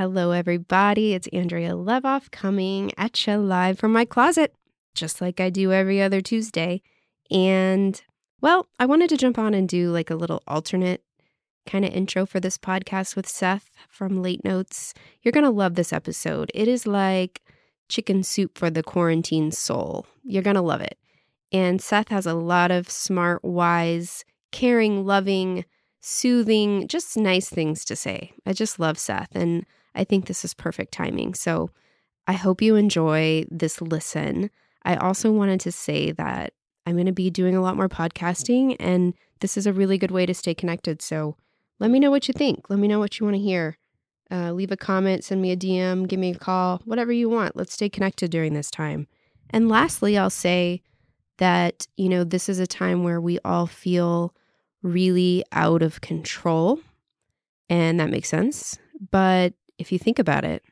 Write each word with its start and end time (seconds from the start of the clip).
Hello, 0.00 0.30
everybody. 0.30 1.12
It's 1.12 1.28
Andrea 1.30 1.72
Levoff 1.72 2.30
coming 2.30 2.90
at 2.96 3.26
you 3.26 3.36
live 3.36 3.78
from 3.78 3.92
my 3.92 4.06
closet, 4.06 4.54
just 4.94 5.20
like 5.20 5.40
I 5.40 5.50
do 5.50 5.74
every 5.74 6.00
other 6.00 6.22
Tuesday. 6.22 6.80
And 7.30 8.00
well, 8.40 8.66
I 8.78 8.86
wanted 8.86 9.10
to 9.10 9.18
jump 9.18 9.38
on 9.38 9.52
and 9.52 9.68
do 9.68 9.90
like 9.90 10.08
a 10.08 10.14
little 10.14 10.42
alternate 10.48 11.04
kind 11.66 11.84
of 11.84 11.92
intro 11.92 12.24
for 12.24 12.40
this 12.40 12.56
podcast 12.56 13.14
with 13.14 13.28
Seth 13.28 13.68
from 13.90 14.22
Late 14.22 14.42
Notes. 14.42 14.94
You're 15.20 15.32
going 15.32 15.44
to 15.44 15.50
love 15.50 15.74
this 15.74 15.92
episode. 15.92 16.50
It 16.54 16.66
is 16.66 16.86
like 16.86 17.42
chicken 17.90 18.22
soup 18.22 18.56
for 18.56 18.70
the 18.70 18.82
quarantine 18.82 19.52
soul. 19.52 20.06
You're 20.24 20.42
going 20.42 20.56
to 20.56 20.62
love 20.62 20.80
it. 20.80 20.96
And 21.52 21.78
Seth 21.78 22.08
has 22.08 22.24
a 22.24 22.32
lot 22.32 22.70
of 22.70 22.88
smart, 22.88 23.44
wise, 23.44 24.24
caring, 24.50 25.04
loving, 25.04 25.66
soothing, 26.00 26.88
just 26.88 27.18
nice 27.18 27.50
things 27.50 27.84
to 27.84 27.94
say. 27.94 28.32
I 28.46 28.54
just 28.54 28.80
love 28.80 28.98
Seth, 28.98 29.28
and 29.34 29.66
I 29.94 30.04
think 30.04 30.26
this 30.26 30.44
is 30.44 30.54
perfect 30.54 30.92
timing. 30.92 31.34
So 31.34 31.70
I 32.26 32.34
hope 32.34 32.62
you 32.62 32.76
enjoy 32.76 33.44
this 33.50 33.80
listen. 33.80 34.50
I 34.84 34.96
also 34.96 35.32
wanted 35.32 35.60
to 35.60 35.72
say 35.72 36.12
that 36.12 36.52
I'm 36.86 36.94
going 36.94 37.06
to 37.06 37.12
be 37.12 37.30
doing 37.30 37.56
a 37.56 37.60
lot 37.60 37.76
more 37.76 37.88
podcasting, 37.88 38.76
and 38.80 39.14
this 39.40 39.56
is 39.56 39.66
a 39.66 39.72
really 39.72 39.98
good 39.98 40.10
way 40.10 40.26
to 40.26 40.34
stay 40.34 40.54
connected. 40.54 41.02
So 41.02 41.36
let 41.78 41.90
me 41.90 41.98
know 41.98 42.10
what 42.10 42.28
you 42.28 42.32
think. 42.32 42.70
Let 42.70 42.78
me 42.78 42.88
know 42.88 42.98
what 42.98 43.18
you 43.18 43.26
want 43.26 43.36
to 43.36 43.42
hear. 43.42 43.78
Uh, 44.30 44.52
leave 44.52 44.70
a 44.70 44.76
comment, 44.76 45.24
send 45.24 45.42
me 45.42 45.50
a 45.50 45.56
DM, 45.56 46.06
give 46.06 46.20
me 46.20 46.30
a 46.30 46.38
call, 46.38 46.80
whatever 46.84 47.10
you 47.10 47.28
want. 47.28 47.56
Let's 47.56 47.72
stay 47.72 47.88
connected 47.88 48.30
during 48.30 48.54
this 48.54 48.70
time. 48.70 49.08
And 49.50 49.68
lastly, 49.68 50.16
I'll 50.16 50.30
say 50.30 50.82
that, 51.38 51.88
you 51.96 52.08
know, 52.08 52.22
this 52.22 52.48
is 52.48 52.60
a 52.60 52.66
time 52.66 53.02
where 53.02 53.20
we 53.20 53.38
all 53.44 53.66
feel 53.66 54.34
really 54.82 55.44
out 55.52 55.82
of 55.82 56.00
control. 56.00 56.78
And 57.68 57.98
that 57.98 58.10
makes 58.10 58.28
sense. 58.28 58.78
But 59.10 59.54
if 59.80 59.90
you 59.90 59.98
think 59.98 60.18
about 60.18 60.44
it, 60.44 60.62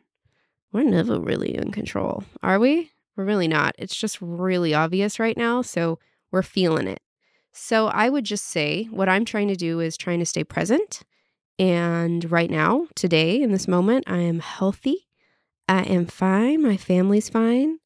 we're 0.72 0.84
never 0.84 1.18
really 1.18 1.54
in 1.54 1.72
control, 1.72 2.24
are 2.42 2.58
we? 2.58 2.92
We're 3.16 3.24
really 3.24 3.48
not. 3.48 3.74
It's 3.78 3.96
just 3.96 4.18
really 4.20 4.74
obvious 4.74 5.18
right 5.18 5.36
now. 5.36 5.62
So 5.62 5.98
we're 6.30 6.42
feeling 6.42 6.86
it. 6.86 7.00
So 7.52 7.86
I 7.88 8.10
would 8.10 8.24
just 8.24 8.44
say 8.44 8.84
what 8.84 9.08
I'm 9.08 9.24
trying 9.24 9.48
to 9.48 9.56
do 9.56 9.80
is 9.80 9.96
trying 9.96 10.18
to 10.20 10.26
stay 10.26 10.44
present. 10.44 11.00
And 11.58 12.30
right 12.30 12.50
now, 12.50 12.86
today, 12.94 13.42
in 13.42 13.50
this 13.50 13.66
moment, 13.66 14.04
I 14.06 14.18
am 14.18 14.38
healthy. 14.38 15.08
I 15.66 15.82
am 15.82 16.06
fine. 16.06 16.62
My 16.62 16.76
family's 16.76 17.28
fine. 17.28 17.78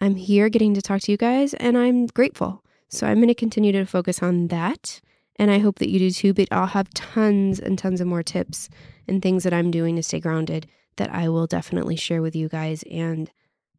I'm 0.00 0.14
here 0.14 0.48
getting 0.48 0.74
to 0.74 0.80
talk 0.80 1.02
to 1.02 1.12
you 1.12 1.18
guys, 1.18 1.52
and 1.54 1.76
I'm 1.76 2.06
grateful. 2.06 2.64
So 2.88 3.06
I'm 3.06 3.16
going 3.16 3.28
to 3.28 3.34
continue 3.34 3.72
to 3.72 3.84
focus 3.84 4.22
on 4.22 4.46
that 4.48 5.00
and 5.38 5.50
I 5.50 5.58
hope 5.58 5.78
that 5.78 5.90
you 5.90 5.98
do 5.98 6.10
too. 6.10 6.34
But 6.34 6.48
I'll 6.50 6.66
have 6.66 6.90
tons 6.90 7.60
and 7.60 7.78
tons 7.78 8.00
of 8.00 8.06
more 8.06 8.22
tips 8.22 8.68
and 9.08 9.22
things 9.22 9.44
that 9.44 9.54
I'm 9.54 9.70
doing 9.70 9.96
to 9.96 10.02
stay 10.02 10.20
grounded 10.20 10.66
that 10.96 11.12
I 11.12 11.28
will 11.28 11.46
definitely 11.46 11.96
share 11.96 12.22
with 12.22 12.36
you 12.36 12.48
guys. 12.48 12.84
And 12.90 13.30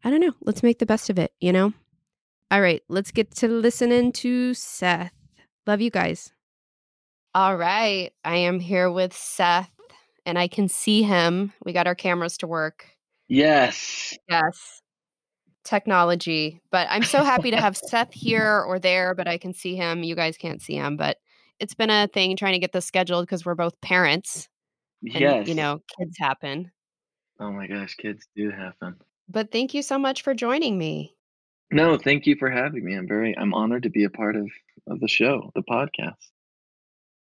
I 0.04 0.10
don't 0.10 0.22
know, 0.22 0.34
let's 0.42 0.64
make 0.64 0.80
the 0.80 0.86
best 0.86 1.10
of 1.10 1.20
it, 1.20 1.34
you 1.40 1.52
know? 1.52 1.74
All 2.52 2.62
right, 2.62 2.82
let's 2.88 3.12
get 3.12 3.32
to 3.36 3.48
listening 3.48 4.12
to 4.14 4.54
Seth. 4.54 5.14
Love 5.68 5.82
you 5.82 5.92
guys. 5.92 6.32
All 7.36 7.56
right, 7.56 8.12
I 8.26 8.38
am 8.38 8.60
here 8.60 8.92
with 8.92 9.14
Seth 9.14 9.70
and 10.26 10.40
I 10.40 10.48
can 10.48 10.68
see 10.68 11.04
him. 11.04 11.54
We 11.64 11.74
got 11.74 11.88
our 11.88 11.96
cameras 11.96 12.38
to 12.40 12.48
work. 12.48 12.86
Yes. 13.28 14.18
Yes. 14.28 14.82
Technology. 15.64 16.60
But 16.72 16.88
I'm 16.90 17.04
so 17.04 17.24
happy 17.24 17.52
to 17.52 17.58
have 17.58 17.78
Seth 17.90 18.14
here 18.14 18.64
or 18.68 18.80
there, 18.80 19.14
but 19.14 19.28
I 19.28 19.38
can 19.38 19.54
see 19.54 19.76
him. 19.76 20.04
You 20.04 20.16
guys 20.16 20.38
can't 20.38 20.62
see 20.62 20.76
him, 20.76 20.98
but 20.98 21.18
it's 21.60 21.76
been 21.76 21.90
a 21.90 22.08
thing 22.08 22.36
trying 22.36 22.54
to 22.54 22.60
get 22.60 22.72
this 22.72 22.86
scheduled 22.86 23.26
because 23.26 23.46
we're 23.46 23.56
both 23.56 23.80
parents. 23.82 24.50
And, 25.04 25.14
Yes. 25.22 25.48
you 25.48 25.56
know, 25.56 25.82
kids 25.98 26.18
happen. 26.18 26.72
Oh 27.40 27.52
my 27.52 27.68
gosh, 27.68 27.96
kids 27.96 28.28
do 28.36 28.52
happen. 28.52 28.96
But 29.30 29.52
thank 29.52 29.74
you 29.74 29.82
so 29.82 29.98
much 29.98 30.24
for 30.24 30.34
joining 30.34 30.78
me. 30.78 31.16
No, 31.72 31.98
thank 31.98 32.26
you 32.26 32.36
for 32.36 32.50
having 32.50 32.84
me. 32.84 32.96
I'm 32.96 33.08
very 33.08 33.38
I'm 33.38 33.54
honored 33.54 33.84
to 33.84 33.90
be 33.90 34.04
a 34.04 34.10
part 34.10 34.36
of 34.36 34.50
of 34.88 35.00
the 35.00 35.08
show, 35.08 35.52
the 35.56 35.62
podcast. 35.62 36.16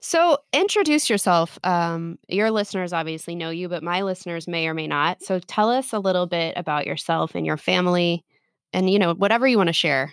So, 0.00 0.38
introduce 0.52 1.10
yourself. 1.10 1.58
Um, 1.64 2.18
your 2.28 2.52
listeners 2.52 2.92
obviously 2.92 3.34
know 3.34 3.50
you, 3.50 3.68
but 3.68 3.82
my 3.82 4.02
listeners 4.02 4.46
may 4.46 4.68
or 4.68 4.74
may 4.74 4.86
not. 4.86 5.22
So, 5.22 5.40
tell 5.40 5.70
us 5.70 5.92
a 5.92 5.98
little 5.98 6.26
bit 6.26 6.54
about 6.56 6.86
yourself 6.86 7.34
and 7.34 7.44
your 7.44 7.56
family, 7.56 8.24
and 8.72 8.88
you 8.88 8.98
know 9.00 9.14
whatever 9.14 9.46
you 9.46 9.56
want 9.56 9.68
to 9.68 9.72
share. 9.72 10.12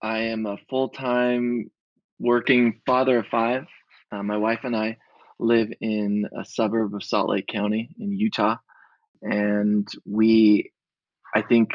I 0.00 0.18
am 0.18 0.46
a 0.46 0.56
full-time 0.70 1.70
working 2.20 2.80
father 2.86 3.18
of 3.18 3.26
five. 3.26 3.66
Uh, 4.12 4.22
my 4.22 4.36
wife 4.36 4.60
and 4.62 4.76
I 4.76 4.96
live 5.42 5.70
in 5.80 6.28
a 6.38 6.44
suburb 6.44 6.94
of 6.94 7.04
Salt 7.04 7.28
Lake 7.30 7.46
County 7.46 7.90
in 7.98 8.12
Utah, 8.12 8.56
and 9.22 9.86
we, 10.06 10.72
I 11.34 11.42
think, 11.42 11.70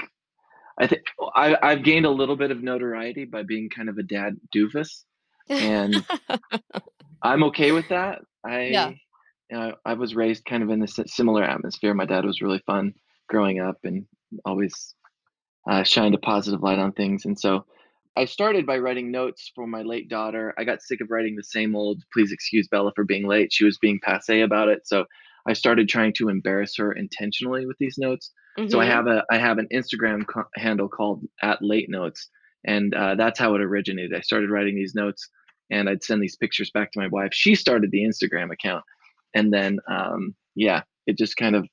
I 0.80 0.88
think 0.88 1.04
I, 1.36 1.58
I've 1.62 1.84
gained 1.84 2.06
a 2.06 2.12
little 2.12 2.36
bit 2.36 2.52
of 2.52 2.62
notoriety 2.64 3.26
by 3.26 3.44
being 3.44 3.70
kind 3.70 3.90
of 3.90 3.98
a 3.98 4.04
dad 4.04 4.38
doofus, 4.56 5.04
and 5.50 6.06
I'm 7.24 7.44
okay 7.46 7.72
with 7.72 7.90
that. 7.90 8.20
I, 8.46 8.62
Yeah. 8.68 8.90
you 9.50 9.58
know, 9.58 9.74
I 9.86 9.94
was 9.94 10.16
raised 10.16 10.46
kind 10.46 10.64
of 10.64 10.70
in 10.70 10.82
a 10.84 10.88
similar 10.88 11.44
atmosphere. 11.44 11.94
My 11.94 12.06
dad 12.06 12.26
was 12.26 12.42
really 12.42 12.62
fun 12.66 12.94
growing 13.30 13.60
up 13.60 13.78
and 13.84 14.06
always 14.46 14.94
uh, 15.70 15.84
shined 15.84 16.16
a 16.16 16.20
positive 16.20 16.62
light 16.62 16.80
on 16.80 16.92
things. 16.94 17.26
And 17.26 17.38
so 17.40 17.66
I 18.18 18.26
started 18.26 18.66
by 18.66 18.80
writing 18.80 19.12
notes 19.12 19.52
for 19.54 19.68
my 19.68 19.84
late 19.84 20.10
daughter. 20.10 20.54
I 20.58 20.64
got 20.64 20.82
sick 20.82 21.02
of 21.02 21.12
writing 21.12 21.36
the 21.36 21.44
same 21.44 21.76
old, 21.76 22.02
please 22.12 22.32
excuse 22.32 22.68
Bella 22.68 22.92
for 22.96 23.04
being 23.04 23.28
late. 23.28 23.54
She 23.54 23.64
was 23.64 23.78
being 23.78 24.00
passe 24.02 24.42
about 24.42 24.70
it. 24.70 24.88
So 24.88 25.06
I 25.48 25.54
started 25.54 25.88
trying 25.88 26.14
to 26.14 26.30
embarrass 26.30 26.76
her 26.78 26.92
intentionally 26.92 27.68
with 27.68 27.78
these 27.80 27.98
notes. 28.00 28.32
So 28.70 28.80
I 28.80 28.86
Mhm. 28.86 28.90
have 28.90 29.08
a 29.08 29.24
I 29.32 29.38
have 29.38 29.60
an 29.60 29.68
Instagram 29.72 30.26
co- 30.26 30.50
handle 30.56 30.90
called 30.90 31.24
at 31.44 31.62
late 31.62 31.90
notes, 31.92 32.28
and 32.66 32.92
uh, 32.96 33.14
that's 33.14 33.38
how 33.38 33.54
it 33.54 33.62
originated. 33.62 34.16
I 34.16 34.22
started 34.22 34.50
writing 34.50 34.74
these 34.76 34.96
notes, 34.96 35.30
and 35.70 35.88
I'd 35.88 36.04
send 36.04 36.24
these 36.24 36.36
pictures 36.36 36.72
back 36.72 36.92
to 36.94 37.00
my 37.00 37.08
wife. 37.08 37.30
She 37.34 37.54
started 37.54 37.92
the 37.92 38.04
Instagram 38.04 38.52
account, 38.52 38.84
and 39.36 39.54
then 39.54 39.78
um, 39.88 40.34
yeah, 40.56 40.82
it 41.06 41.20
just 41.20 41.38
kind 41.38 41.56
of 41.56 41.68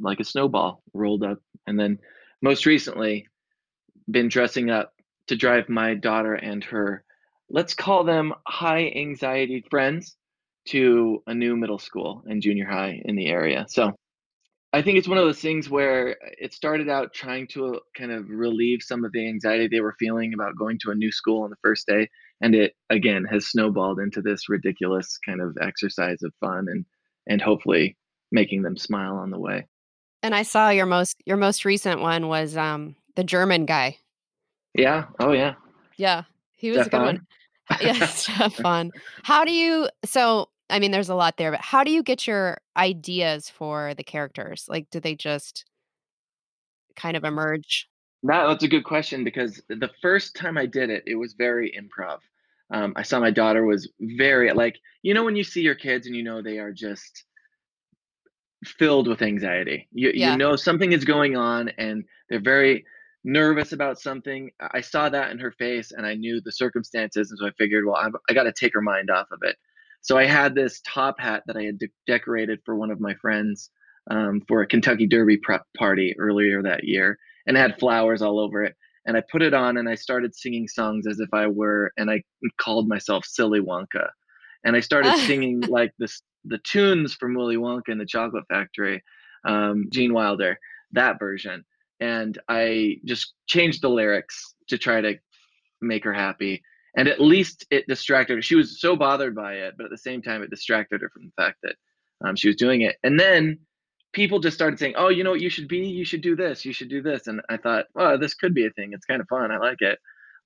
like 0.00 0.18
a 0.18 0.24
snowball 0.24 0.82
rolled 0.94 1.22
up. 1.24 1.40
And 1.66 1.78
then 1.78 1.98
most 2.40 2.64
recently, 2.64 3.28
been 4.10 4.28
dressing 4.28 4.70
up 4.70 4.94
to 5.28 5.36
drive 5.36 5.68
my 5.68 5.94
daughter 5.94 6.34
and 6.34 6.64
her, 6.64 7.04
let's 7.50 7.74
call 7.74 8.04
them 8.04 8.32
high 8.46 8.92
anxiety 8.96 9.64
friends, 9.70 10.16
to 10.68 11.22
a 11.26 11.34
new 11.34 11.56
middle 11.56 11.78
school 11.78 12.22
and 12.26 12.42
junior 12.42 12.66
high 12.66 13.00
in 13.04 13.16
the 13.16 13.26
area. 13.26 13.66
So 13.68 13.92
I 14.72 14.80
think 14.82 14.96
it's 14.96 15.08
one 15.08 15.18
of 15.18 15.24
those 15.24 15.40
things 15.40 15.68
where 15.68 16.16
it 16.38 16.54
started 16.54 16.88
out 16.88 17.12
trying 17.12 17.46
to 17.48 17.80
kind 17.96 18.10
of 18.10 18.28
relieve 18.30 18.78
some 18.80 19.04
of 19.04 19.12
the 19.12 19.28
anxiety 19.28 19.68
they 19.68 19.80
were 19.80 19.96
feeling 19.98 20.32
about 20.32 20.56
going 20.56 20.78
to 20.82 20.90
a 20.90 20.94
new 20.94 21.12
school 21.12 21.42
on 21.42 21.50
the 21.50 21.56
first 21.62 21.86
day. 21.86 22.08
And 22.40 22.54
it 22.54 22.74
again 22.90 23.24
has 23.24 23.48
snowballed 23.48 23.98
into 23.98 24.22
this 24.22 24.48
ridiculous 24.48 25.18
kind 25.26 25.40
of 25.40 25.56
exercise 25.60 26.22
of 26.22 26.32
fun 26.40 26.66
and 26.68 26.84
and 27.26 27.40
hopefully 27.40 27.96
making 28.30 28.62
them 28.62 28.76
smile 28.76 29.16
on 29.16 29.30
the 29.30 29.38
way. 29.38 29.66
And 30.22 30.34
I 30.34 30.42
saw 30.42 30.70
your 30.70 30.86
most 30.86 31.16
your 31.26 31.36
most 31.36 31.64
recent 31.64 32.00
one 32.00 32.28
was 32.28 32.56
um 32.56 32.96
the 33.16 33.24
German 33.24 33.66
guy. 33.66 33.98
Yeah. 34.74 35.06
Oh 35.20 35.32
yeah. 35.32 35.54
Yeah, 35.96 36.24
he 36.56 36.70
was 36.70 36.86
a 36.86 36.90
good 36.90 37.00
one. 37.00 37.26
Yeah, 37.80 37.92
Stefan. 38.06 38.90
How 39.22 39.44
do 39.44 39.52
you? 39.52 39.88
So, 40.04 40.48
I 40.68 40.78
mean, 40.78 40.90
there's 40.90 41.08
a 41.08 41.14
lot 41.14 41.36
there, 41.36 41.50
but 41.52 41.60
how 41.60 41.84
do 41.84 41.90
you 41.90 42.02
get 42.02 42.26
your 42.26 42.58
ideas 42.76 43.48
for 43.48 43.94
the 43.94 44.02
characters? 44.02 44.66
Like, 44.68 44.90
do 44.90 45.00
they 45.00 45.14
just 45.14 45.64
kind 46.96 47.16
of 47.16 47.24
emerge? 47.24 47.88
That, 48.24 48.46
that's 48.46 48.64
a 48.64 48.68
good 48.68 48.84
question 48.84 49.24
because 49.24 49.62
the 49.68 49.90
first 50.02 50.36
time 50.36 50.58
I 50.58 50.66
did 50.66 50.90
it, 50.90 51.04
it 51.06 51.14
was 51.14 51.32
very 51.32 51.72
improv. 51.72 52.18
Um, 52.70 52.92
I 52.96 53.02
saw 53.02 53.20
my 53.20 53.30
daughter 53.30 53.64
was 53.64 53.88
very 54.00 54.52
like 54.52 54.78
you 55.02 55.14
know 55.14 55.24
when 55.24 55.36
you 55.36 55.44
see 55.44 55.60
your 55.62 55.74
kids 55.74 56.06
and 56.06 56.16
you 56.16 56.22
know 56.22 56.42
they 56.42 56.58
are 56.58 56.72
just 56.72 57.24
filled 58.64 59.08
with 59.08 59.22
anxiety. 59.22 59.88
You 59.92 60.12
Yeah. 60.14 60.32
you 60.32 60.38
know 60.38 60.56
something 60.56 60.92
is 60.92 61.04
going 61.04 61.36
on 61.36 61.68
and 61.78 62.04
they're 62.28 62.40
very 62.40 62.84
nervous 63.24 63.72
about 63.72 64.00
something. 64.00 64.50
I 64.60 64.68
I 64.74 64.80
saw 64.80 65.08
that 65.08 65.30
in 65.30 65.38
her 65.38 65.52
face 65.52 65.92
and 65.92 66.06
I 66.06 66.14
knew 66.14 66.40
the 66.40 66.52
circumstances 66.52 67.30
and 67.30 67.38
so 67.38 67.46
I 67.46 67.50
figured, 67.58 67.84
well, 67.84 67.96
I'm, 67.96 68.14
I 68.28 68.34
got 68.34 68.44
to 68.44 68.52
take 68.52 68.74
her 68.74 68.80
mind 68.80 69.10
off 69.10 69.28
of 69.30 69.40
it. 69.42 69.56
So 70.00 70.18
I 70.18 70.24
had 70.24 70.54
this 70.54 70.80
top 70.86 71.20
hat 71.20 71.44
that 71.46 71.56
I 71.56 71.62
had 71.62 71.78
de- 71.78 71.90
decorated 72.06 72.60
for 72.64 72.74
one 72.74 72.90
of 72.90 73.00
my 73.00 73.14
friends 73.14 73.70
um, 74.10 74.42
for 74.48 74.62
a 74.62 74.66
Kentucky 74.66 75.06
Derby 75.06 75.36
prep 75.36 75.62
party 75.76 76.14
earlier 76.18 76.62
that 76.62 76.84
year 76.84 77.18
and 77.46 77.56
it 77.56 77.60
had 77.60 77.78
flowers 77.78 78.22
all 78.22 78.38
over 78.38 78.62
it. 78.62 78.76
And 79.06 79.16
I 79.16 79.22
put 79.30 79.42
it 79.42 79.54
on 79.54 79.76
and 79.76 79.88
I 79.88 79.96
started 79.96 80.34
singing 80.34 80.68
songs 80.68 81.06
as 81.06 81.18
if 81.18 81.28
I 81.32 81.46
were, 81.48 81.92
and 81.96 82.10
I 82.10 82.22
called 82.60 82.88
myself 82.88 83.24
Silly 83.24 83.60
Wonka. 83.60 84.08
And 84.64 84.76
I 84.76 84.80
started 84.80 85.16
singing 85.26 85.60
like 85.62 85.92
this, 85.98 86.22
the 86.44 86.58
tunes 86.58 87.14
from 87.14 87.34
Willy 87.34 87.56
Wonka 87.56 87.88
and 87.88 88.00
the 88.00 88.06
Chocolate 88.06 88.44
Factory, 88.48 89.02
um, 89.44 89.88
Gene 89.92 90.14
Wilder, 90.14 90.58
that 90.92 91.18
version. 91.18 91.64
And 92.02 92.36
I 92.48 92.96
just 93.04 93.34
changed 93.46 93.80
the 93.80 93.88
lyrics 93.88 94.54
to 94.70 94.76
try 94.76 95.00
to 95.00 95.14
make 95.80 96.04
her 96.04 96.12
happy. 96.12 96.62
And 96.96 97.06
at 97.08 97.20
least 97.20 97.64
it 97.70 97.86
distracted 97.86 98.34
her. 98.34 98.42
She 98.42 98.56
was 98.56 98.80
so 98.80 98.96
bothered 98.96 99.34
by 99.34 99.52
it, 99.54 99.74
but 99.76 99.84
at 99.84 99.90
the 99.90 99.98
same 100.08 100.20
time, 100.20 100.42
it 100.42 100.50
distracted 100.50 101.00
her 101.00 101.10
from 101.10 101.24
the 101.26 101.42
fact 101.42 101.58
that 101.62 101.76
um, 102.24 102.34
she 102.36 102.48
was 102.48 102.56
doing 102.56 102.82
it. 102.82 102.96
And 103.04 103.18
then 103.18 103.58
people 104.12 104.40
just 104.40 104.56
started 104.56 104.78
saying, 104.78 104.94
"Oh, 104.96 105.08
you 105.08 105.22
know 105.24 105.30
what 105.30 105.40
you 105.40 105.48
should 105.48 105.68
be? 105.68 105.86
You 106.00 106.04
should 106.04 106.20
do 106.22 106.36
this. 106.36 106.64
You 106.64 106.72
should 106.72 106.90
do 106.90 107.02
this." 107.02 107.28
And 107.28 107.40
I 107.48 107.56
thought, 107.56 107.86
"Well, 107.94 108.18
this 108.18 108.34
could 108.34 108.54
be 108.54 108.66
a 108.66 108.70
thing. 108.70 108.90
It's 108.92 109.06
kind 109.06 109.20
of 109.22 109.28
fun. 109.28 109.50
I 109.52 109.58
like 109.58 109.80
it." 109.80 109.98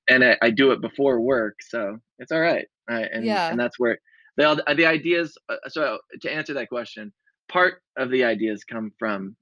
And 0.08 0.22
I, 0.22 0.36
I 0.42 0.50
do 0.50 0.70
it 0.72 0.80
before 0.80 1.20
work, 1.20 1.56
so 1.62 1.98
it's 2.20 2.32
all 2.32 2.40
right. 2.40 2.66
right? 2.88 3.08
And 3.12 3.24
Yeah. 3.24 3.50
and 3.50 3.58
that's 3.58 3.78
where 3.78 3.98
the 4.36 4.62
the 4.76 4.86
ideas. 4.86 5.36
uh, 5.48 5.56
So 5.68 5.98
to 6.22 6.32
answer 6.32 6.54
that 6.54 6.68
question, 6.68 7.12
part 7.48 7.82
of 7.96 8.10
the 8.10 8.24
ideas 8.24 8.62
come 8.64 8.92
from 9.00 9.36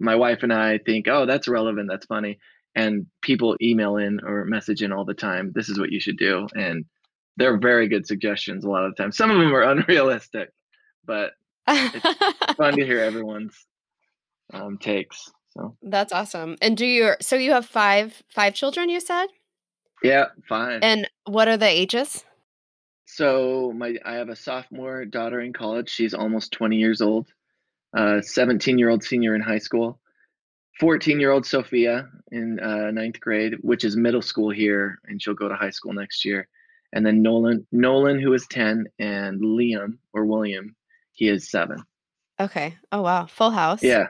my 0.00 0.14
wife 0.14 0.42
and 0.42 0.52
I 0.52 0.78
think, 0.78 1.08
"Oh, 1.08 1.26
that's 1.26 1.48
relevant. 1.48 1.88
That's 1.90 2.06
funny." 2.06 2.38
And 2.74 3.06
people 3.22 3.56
email 3.62 3.96
in 3.96 4.20
or 4.24 4.44
message 4.44 4.82
in 4.82 4.92
all 4.92 5.04
the 5.04 5.14
time. 5.14 5.52
This 5.54 5.68
is 5.68 5.78
what 5.78 5.90
you 5.92 6.00
should 6.00 6.18
do, 6.18 6.46
and 6.54 6.84
they're 7.36 7.58
very 7.58 7.88
good 7.88 8.06
suggestions 8.06 8.64
a 8.64 8.68
lot 8.68 8.84
of 8.84 8.94
the 8.94 9.02
time. 9.02 9.12
Some 9.12 9.30
of 9.30 9.38
them 9.38 9.54
are 9.54 9.62
unrealistic, 9.72 10.50
but 11.04 11.32
it's 11.68 12.54
fun 12.56 12.76
to 12.76 12.84
hear 12.84 13.00
everyone's 13.00 13.66
um, 14.52 14.78
takes. 14.78 15.30
So 15.50 15.76
That's 15.82 16.12
awesome. 16.12 16.56
And 16.60 16.76
do 16.76 16.84
you 16.86 17.14
so 17.20 17.36
you 17.36 17.52
have 17.52 17.66
five 17.66 18.22
five 18.28 18.54
children 18.54 18.88
you 18.88 19.00
said? 19.00 19.26
yeah, 20.02 20.26
fine. 20.48 20.80
And 20.82 21.08
what 21.24 21.48
are 21.48 21.56
the 21.56 21.66
ages? 21.68 22.24
so 23.08 23.72
my 23.74 23.94
I 24.04 24.14
have 24.14 24.28
a 24.28 24.36
sophomore 24.36 25.04
daughter 25.04 25.40
in 25.40 25.52
college. 25.52 25.88
She's 25.88 26.12
almost 26.12 26.52
20 26.52 26.76
years 26.76 27.00
old. 27.00 27.28
Uh, 27.96 28.20
17 28.20 28.78
year 28.78 28.90
old 28.90 29.02
senior 29.02 29.34
in 29.34 29.40
high 29.40 29.58
school. 29.58 29.98
14 30.78 31.18
year 31.18 31.30
old 31.30 31.46
Sophia 31.46 32.08
in 32.30 32.60
uh, 32.60 32.90
ninth 32.90 33.18
grade, 33.20 33.54
which 33.62 33.84
is 33.84 33.96
middle 33.96 34.20
school 34.20 34.50
here, 34.50 34.98
and 35.06 35.20
she'll 35.20 35.34
go 35.34 35.48
to 35.48 35.54
high 35.54 35.70
school 35.70 35.94
next 35.94 36.24
year. 36.24 36.46
And 36.92 37.04
then 37.04 37.22
Nolan, 37.22 37.66
Nolan, 37.72 38.20
who 38.20 38.34
is 38.34 38.46
10, 38.48 38.86
and 38.98 39.40
Liam 39.40 39.96
or 40.12 40.26
William, 40.26 40.76
he 41.12 41.28
is 41.28 41.50
seven. 41.50 41.82
Okay. 42.38 42.76
Oh 42.92 43.00
wow. 43.00 43.26
Full 43.26 43.50
house. 43.50 43.82
Yeah. 43.82 44.08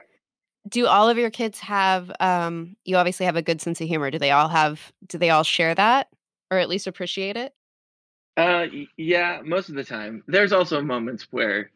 Do 0.67 0.85
all 0.87 1.07
of 1.07 1.17
your 1.17 1.29
kids 1.29 1.59
have 1.59 2.11
um 2.19 2.75
you 2.83 2.97
obviously 2.97 3.25
have 3.25 3.37
a 3.37 3.41
good 3.41 3.61
sense 3.61 3.79
of 3.79 3.87
humor. 3.87 4.11
Do 4.11 4.19
they 4.19 4.31
all 4.31 4.49
have 4.49 4.91
do 5.07 5.17
they 5.17 5.29
all 5.29 5.43
share 5.43 5.73
that 5.75 6.09
or 6.51 6.57
at 6.57 6.67
least 6.67 6.87
appreciate 6.87 7.37
it? 7.37 7.53
Uh, 8.35 8.67
yeah, 8.97 9.41
most 9.43 9.69
of 9.69 9.75
the 9.75 9.83
time. 9.83 10.23
There's 10.27 10.51
also 10.51 10.81
moments 10.81 11.27
where 11.31 11.71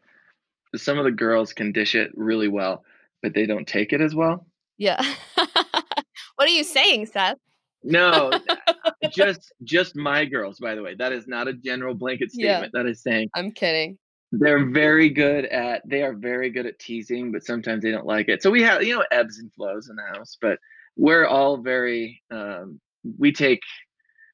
some 0.76 0.98
of 0.98 1.04
the 1.04 1.10
girls 1.10 1.52
can 1.52 1.72
dish 1.72 1.94
it 1.94 2.10
really 2.14 2.48
well, 2.48 2.84
but 3.22 3.34
they 3.34 3.46
don't 3.46 3.66
take 3.68 3.92
it 3.92 4.00
as 4.00 4.14
well. 4.14 4.46
Yeah. 4.78 5.00
what 5.34 6.48
are 6.48 6.48
you 6.48 6.64
saying, 6.64 7.06
Seth? 7.06 7.38
No, 7.84 8.30
just 9.12 9.52
just 9.64 9.96
my 9.96 10.24
girls, 10.24 10.58
by 10.60 10.74
the 10.74 10.82
way. 10.82 10.94
That 10.94 11.12
is 11.12 11.26
not 11.26 11.48
a 11.48 11.52
general 11.52 11.94
blanket 11.94 12.30
Yeah. 12.32 12.54
statement. 12.58 12.72
That 12.74 12.86
is 12.86 13.02
saying 13.02 13.28
I'm 13.34 13.50
kidding. 13.50 13.98
they're 14.30 14.66
very 14.70 15.08
good 15.10 15.46
at 15.46 15.82
they 15.88 16.02
are 16.02 16.14
very 16.14 16.48
good 16.50 16.66
at 16.66 16.78
teasing, 16.78 17.32
but 17.32 17.44
sometimes 17.44 17.82
they 17.82 17.90
don't 17.90 18.06
like 18.06 18.28
it. 18.28 18.42
So 18.42 18.50
we 18.50 18.62
have, 18.62 18.82
you 18.82 18.94
know, 18.96 19.04
ebbs 19.10 19.38
and 19.38 19.52
flows 19.52 19.88
in 19.88 19.96
the 19.96 20.16
house, 20.16 20.36
but 20.40 20.58
we're 20.96 21.26
all 21.26 21.56
very 21.56 22.22
um 22.30 22.80
we 23.18 23.32
take 23.32 23.60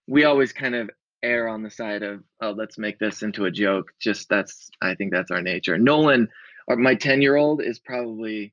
we 0.07 0.25
always 0.25 0.53
kind 0.53 0.75
of 0.75 0.91
err 1.23 1.49
on 1.49 1.63
the 1.63 1.71
side 1.71 2.03
of 2.03 2.23
oh 2.41 2.51
let's 2.53 2.79
make 2.79 2.99
this 2.99 3.23
into 3.23 3.45
a 3.45 3.51
joke 3.51 3.87
just 4.01 4.29
that's 4.29 4.71
i 4.81 4.95
think 4.95 5.13
that's 5.13 5.31
our 5.31 5.43
nature 5.43 5.77
nolan 5.77 6.29
or 6.69 6.77
my 6.77 6.95
10 6.95 7.21
year 7.23 7.35
old 7.37 7.61
is 7.63 7.79
probably 7.79 8.53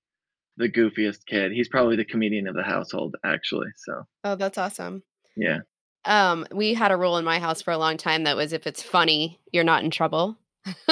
the 0.58 0.70
goofiest 0.70 1.26
kid 1.28 1.52
he's 1.52 1.70
probably 1.70 1.96
the 1.96 2.06
comedian 2.06 2.48
of 2.48 2.56
the 2.56 2.64
household 2.64 3.16
actually 3.26 3.68
so 3.78 4.04
Oh, 4.24 4.36
that's 4.36 4.58
awesome. 4.58 5.04
yeah 5.36 5.60
Um, 6.06 6.48
we 6.52 6.74
had 6.74 6.92
a 6.92 6.98
rule 6.98 7.18
in 7.18 7.26
my 7.26 7.40
house 7.40 7.62
for 7.62 7.72
a 7.72 7.78
long 7.78 7.98
time 7.98 8.24
that 8.24 8.36
was 8.38 8.54
if 8.54 8.66
it's 8.68 8.82
funny, 8.82 9.40
you're 9.52 9.64
not 9.64 9.84
in 9.84 9.92
trouble. 9.92 10.38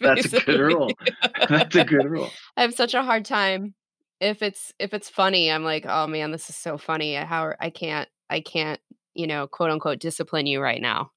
that's 0.00 0.32
a 0.32 0.40
good 0.40 0.60
rule 0.60 0.90
that's 1.48 1.74
a 1.76 1.84
good 1.84 2.04
rule 2.06 2.30
I 2.56 2.62
have 2.62 2.74
such 2.74 2.94
a 2.94 3.02
hard 3.02 3.24
time 3.26 3.74
if 4.20 4.40
it's 4.40 4.72
if 4.78 4.94
it's 4.94 5.10
funny. 5.10 5.50
I'm 5.50 5.64
like, 5.64 5.84
oh 5.88 6.06
man, 6.06 6.30
this 6.30 6.48
is 6.48 6.56
so 6.56 6.78
funny. 6.78 7.14
How 7.14 7.52
I 7.60 7.70
can't 7.70 8.08
I 8.30 8.40
can't 8.40 8.80
you 9.14 9.26
know 9.26 9.46
quote 9.46 9.70
unquote 9.70 9.98
discipline 9.98 10.46
you 10.46 10.60
right 10.60 10.80
now 10.82 11.10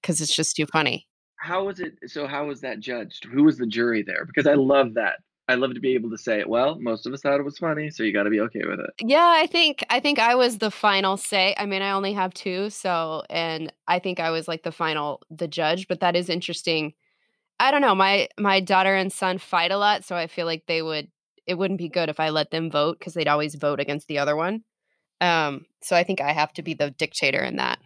because 0.00 0.20
it's 0.20 0.34
just 0.34 0.56
too 0.56 0.66
funny. 0.66 1.06
how 1.36 1.64
was 1.64 1.80
it 1.80 1.94
so 2.06 2.26
how 2.26 2.46
was 2.46 2.60
that 2.60 2.80
judged 2.80 3.24
who 3.24 3.44
was 3.44 3.58
the 3.58 3.66
jury 3.66 4.02
there 4.02 4.24
because 4.24 4.46
i 4.46 4.54
love 4.54 4.94
that 4.94 5.18
i 5.48 5.54
love 5.54 5.74
to 5.74 5.80
be 5.80 5.94
able 5.94 6.10
to 6.10 6.18
say 6.18 6.44
well 6.46 6.78
most 6.80 7.06
of 7.06 7.12
us 7.12 7.20
thought 7.20 7.38
it 7.38 7.44
was 7.44 7.58
funny 7.58 7.90
so 7.90 8.02
you 8.02 8.12
got 8.12 8.24
to 8.24 8.30
be 8.30 8.40
okay 8.40 8.62
with 8.66 8.80
it 8.80 8.90
Yeah, 9.04 9.30
I 9.36 9.46
think 9.46 9.84
I 9.90 10.00
think 10.00 10.18
I 10.18 10.34
was 10.34 10.58
the 10.58 10.70
final 10.70 11.16
say. 11.18 11.54
I 11.58 11.66
mean, 11.66 11.82
I 11.82 11.90
only 11.90 12.14
have 12.14 12.32
two, 12.32 12.70
so 12.70 13.22
and 13.28 13.72
I 13.86 13.98
think 13.98 14.18
I 14.20 14.30
was 14.30 14.48
like 14.48 14.62
the 14.62 14.72
final 14.72 15.20
the 15.30 15.46
judge, 15.46 15.86
but 15.86 16.00
that 16.00 16.16
is 16.16 16.30
interesting. 16.30 16.94
I 17.60 17.70
don't 17.70 17.82
know. 17.82 17.94
My 17.94 18.28
my 18.38 18.60
daughter 18.60 18.94
and 18.96 19.12
son 19.12 19.38
fight 19.38 19.70
a 19.70 19.78
lot, 19.78 20.04
so 20.04 20.16
I 20.16 20.26
feel 20.28 20.46
like 20.46 20.64
they 20.66 20.80
would 20.82 21.08
it 21.46 21.54
wouldn't 21.58 21.78
be 21.78 21.88
good 21.88 22.08
if 22.08 22.18
I 22.18 22.30
let 22.30 22.50
them 22.50 22.70
vote 22.70 22.98
because 22.98 23.14
they'd 23.14 23.28
always 23.28 23.54
vote 23.54 23.80
against 23.80 24.08
the 24.08 24.18
other 24.18 24.34
one. 24.34 24.64
Um, 25.20 25.64
so 25.82 25.96
I 25.96 26.02
think 26.04 26.20
I 26.20 26.32
have 26.32 26.52
to 26.54 26.62
be 26.62 26.74
the 26.74 26.90
dictator 26.90 27.40
in 27.42 27.56
that. 27.56 27.78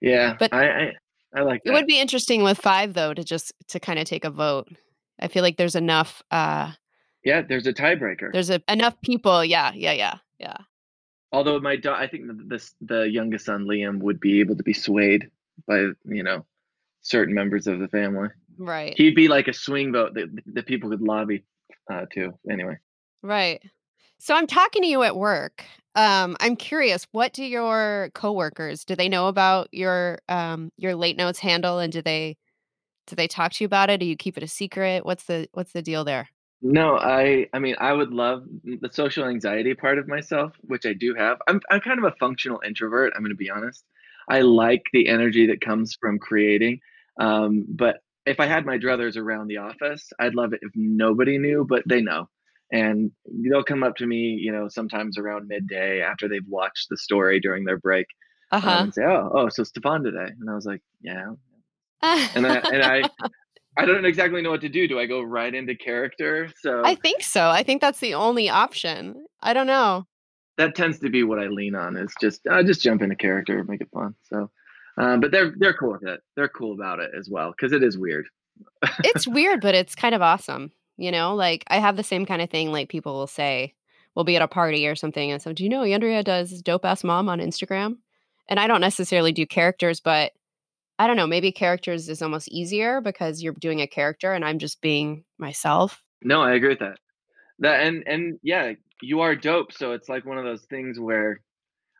yeah 0.00 0.36
But- 0.38 0.52
i 0.54 0.64
i, 0.84 0.92
I 1.34 1.40
like 1.42 1.62
It 1.64 1.70
would 1.72 1.86
be 1.86 2.00
interesting 2.00 2.42
with 2.42 2.58
five 2.58 2.94
though 2.94 3.14
to 3.14 3.22
just 3.24 3.52
to 3.68 3.78
kind 3.80 3.98
of 3.98 4.04
take 4.04 4.24
a 4.24 4.30
vote. 4.30 4.68
I 5.20 5.28
feel 5.28 5.42
like 5.42 5.56
there's 5.56 5.76
enough 5.76 6.22
uh 6.30 6.72
yeah 7.24 7.42
there's 7.42 7.66
a 7.66 7.72
tiebreaker 7.72 8.32
there's 8.32 8.50
a, 8.50 8.62
enough 8.68 9.00
people. 9.02 9.44
Yeah, 9.44 9.72
yeah, 9.74 9.92
yeah, 9.92 10.14
yeah. 10.38 10.56
although 11.32 11.60
my 11.60 11.76
da- 11.76 11.94
i 11.98 12.06
think 12.08 12.26
the, 12.26 12.36
this 12.46 12.74
the 12.80 13.02
youngest 13.02 13.44
son 13.46 13.64
liam 13.64 13.98
would 14.00 14.18
be 14.20 14.40
able 14.40 14.56
to 14.56 14.62
be 14.64 14.72
swayed 14.72 15.30
by 15.68 15.78
you 16.04 16.22
know 16.22 16.44
certain 17.02 17.34
members 17.34 17.66
of 17.66 17.78
the 17.78 17.88
family 17.88 18.28
Right. 18.58 18.94
he'd 18.96 19.14
be 19.14 19.28
like 19.28 19.48
a 19.48 19.52
swing 19.54 19.92
vote 19.92 20.12
that, 20.14 20.28
that 20.54 20.66
people 20.66 20.90
could 20.90 21.00
lobby 21.02 21.44
uh, 21.90 22.06
to 22.14 22.32
anyway 22.50 22.76
Right. 23.22 23.62
So 24.18 24.34
I'm 24.34 24.46
talking 24.46 24.80
to 24.82 24.88
you 24.88 25.02
at 25.02 25.14
work. 25.16 25.64
Um, 25.96 26.36
I'm 26.40 26.56
curious, 26.56 27.06
what 27.12 27.32
do 27.32 27.44
your 27.44 28.10
coworkers 28.14 28.84
do 28.84 28.94
they 28.94 29.08
know 29.08 29.28
about 29.28 29.68
your 29.72 30.20
um 30.28 30.70
your 30.76 30.94
late 30.94 31.16
notes 31.16 31.40
handle 31.40 31.78
and 31.78 31.92
do 31.92 32.02
they 32.02 32.36
do 33.06 33.16
they 33.16 33.28
talk 33.28 33.52
to 33.52 33.64
you 33.64 33.66
about 33.66 33.90
it? 33.90 34.00
Do 34.00 34.06
you 34.06 34.16
keep 34.16 34.36
it 34.36 34.42
a 34.42 34.48
secret? 34.48 35.04
What's 35.04 35.24
the 35.24 35.48
what's 35.52 35.72
the 35.72 35.82
deal 35.82 36.04
there? 36.04 36.28
no 36.62 36.96
i 36.96 37.46
i 37.54 37.58
mean 37.58 37.74
i 37.80 37.92
would 37.92 38.10
love 38.10 38.44
the 38.64 38.90
social 38.92 39.24
anxiety 39.24 39.74
part 39.74 39.98
of 39.98 40.06
myself 40.06 40.52
which 40.62 40.84
i 40.84 40.92
do 40.92 41.14
have 41.14 41.38
i'm, 41.48 41.60
I'm 41.70 41.80
kind 41.80 41.98
of 41.98 42.04
a 42.04 42.16
functional 42.20 42.60
introvert 42.66 43.12
i'm 43.16 43.24
to 43.24 43.34
be 43.34 43.50
honest 43.50 43.84
i 44.28 44.40
like 44.40 44.82
the 44.92 45.08
energy 45.08 45.46
that 45.46 45.60
comes 45.60 45.96
from 45.98 46.18
creating 46.18 46.80
um, 47.18 47.64
but 47.68 47.98
if 48.26 48.40
i 48.40 48.46
had 48.46 48.66
my 48.66 48.78
druthers 48.78 49.16
around 49.16 49.48
the 49.48 49.58
office 49.58 50.12
i'd 50.18 50.34
love 50.34 50.52
it 50.52 50.60
if 50.62 50.70
nobody 50.74 51.38
knew 51.38 51.64
but 51.66 51.82
they 51.86 52.02
know 52.02 52.28
and 52.72 53.10
they'll 53.50 53.64
come 53.64 53.82
up 53.82 53.96
to 53.96 54.06
me 54.06 54.38
you 54.40 54.52
know 54.52 54.68
sometimes 54.68 55.18
around 55.18 55.48
midday 55.48 56.00
after 56.02 56.28
they've 56.28 56.46
watched 56.48 56.86
the 56.90 56.96
story 56.96 57.40
during 57.40 57.64
their 57.64 57.78
break 57.78 58.06
um, 58.52 58.58
Uh-huh. 58.58 58.78
and 58.84 58.94
say 58.94 59.02
oh 59.04 59.30
oh 59.34 59.48
so 59.48 59.64
stefan 59.64 60.02
today 60.04 60.28
and 60.40 60.50
i 60.50 60.54
was 60.54 60.66
like 60.66 60.82
yeah 61.00 61.30
and 62.02 62.46
I 62.46 62.56
and 62.72 62.82
I 62.82 63.02
I 63.76 63.84
don't 63.86 64.04
exactly 64.04 64.42
know 64.42 64.50
what 64.50 64.62
to 64.62 64.68
do. 64.68 64.88
Do 64.88 64.98
I 64.98 65.06
go 65.06 65.22
right 65.22 65.54
into 65.54 65.74
character? 65.76 66.50
So 66.60 66.82
I 66.84 66.94
think 66.96 67.22
so. 67.22 67.48
I 67.48 67.62
think 67.62 67.80
that's 67.80 68.00
the 68.00 68.14
only 68.14 68.48
option. 68.48 69.24
I 69.42 69.52
don't 69.52 69.66
know. 69.68 70.06
that 70.58 70.74
tends 70.74 70.98
to 71.00 71.08
be 71.10 71.22
what 71.22 71.38
I 71.38 71.46
lean 71.46 71.74
on. 71.76 71.96
Is 71.96 72.12
just 72.20 72.40
I 72.50 72.62
just 72.62 72.82
jump 72.82 73.00
into 73.02 73.14
character, 73.16 73.62
make 73.64 73.80
it 73.80 73.88
fun. 73.94 74.14
So, 74.24 74.50
um, 74.98 75.20
but 75.20 75.30
they're 75.30 75.52
they're 75.58 75.72
cool 75.74 75.92
with 75.92 76.06
it. 76.06 76.20
They're 76.36 76.48
cool 76.48 76.72
about 76.74 76.98
it 77.00 77.10
as 77.16 77.28
well 77.30 77.52
because 77.52 77.72
it 77.72 77.82
is 77.84 77.96
weird. 77.96 78.26
It's 79.04 79.26
weird, 79.28 79.60
but 79.60 79.74
it's 79.74 79.94
kind 79.94 80.14
of 80.14 80.20
awesome. 80.22 80.72
You 81.00 81.10
know, 81.10 81.34
like 81.34 81.64
I 81.68 81.78
have 81.78 81.96
the 81.96 82.04
same 82.04 82.26
kind 82.26 82.42
of 82.42 82.50
thing 82.50 82.72
like 82.72 82.90
people 82.90 83.14
will 83.14 83.26
say, 83.26 83.74
we'll 84.14 84.26
be 84.26 84.36
at 84.36 84.42
a 84.42 84.48
party 84.48 84.86
or 84.86 84.94
something 84.94 85.30
and 85.30 85.40
so 85.40 85.52
do 85.52 85.62
you 85.64 85.70
know 85.70 85.82
Andrea 85.82 86.22
does 86.22 86.60
dope 86.62 86.84
ass 86.84 87.02
mom 87.02 87.28
on 87.28 87.38
Instagram? 87.38 87.96
And 88.48 88.60
I 88.60 88.66
don't 88.66 88.80
necessarily 88.80 89.32
do 89.32 89.46
characters, 89.46 90.00
but 90.00 90.32
I 90.98 91.06
don't 91.06 91.16
know, 91.16 91.26
maybe 91.26 91.52
characters 91.52 92.10
is 92.10 92.20
almost 92.20 92.48
easier 92.48 93.00
because 93.00 93.42
you're 93.42 93.54
doing 93.54 93.80
a 93.80 93.86
character 93.86 94.34
and 94.34 94.44
I'm 94.44 94.58
just 94.58 94.82
being 94.82 95.24
myself. 95.38 96.02
No, 96.22 96.42
I 96.42 96.52
agree 96.52 96.70
with 96.70 96.80
that. 96.80 96.98
That 97.60 97.80
and 97.86 98.02
and 98.06 98.38
yeah, 98.42 98.74
you 99.00 99.20
are 99.20 99.34
dope. 99.34 99.72
So 99.72 99.92
it's 99.92 100.10
like 100.10 100.26
one 100.26 100.36
of 100.36 100.44
those 100.44 100.64
things 100.64 101.00
where 101.00 101.40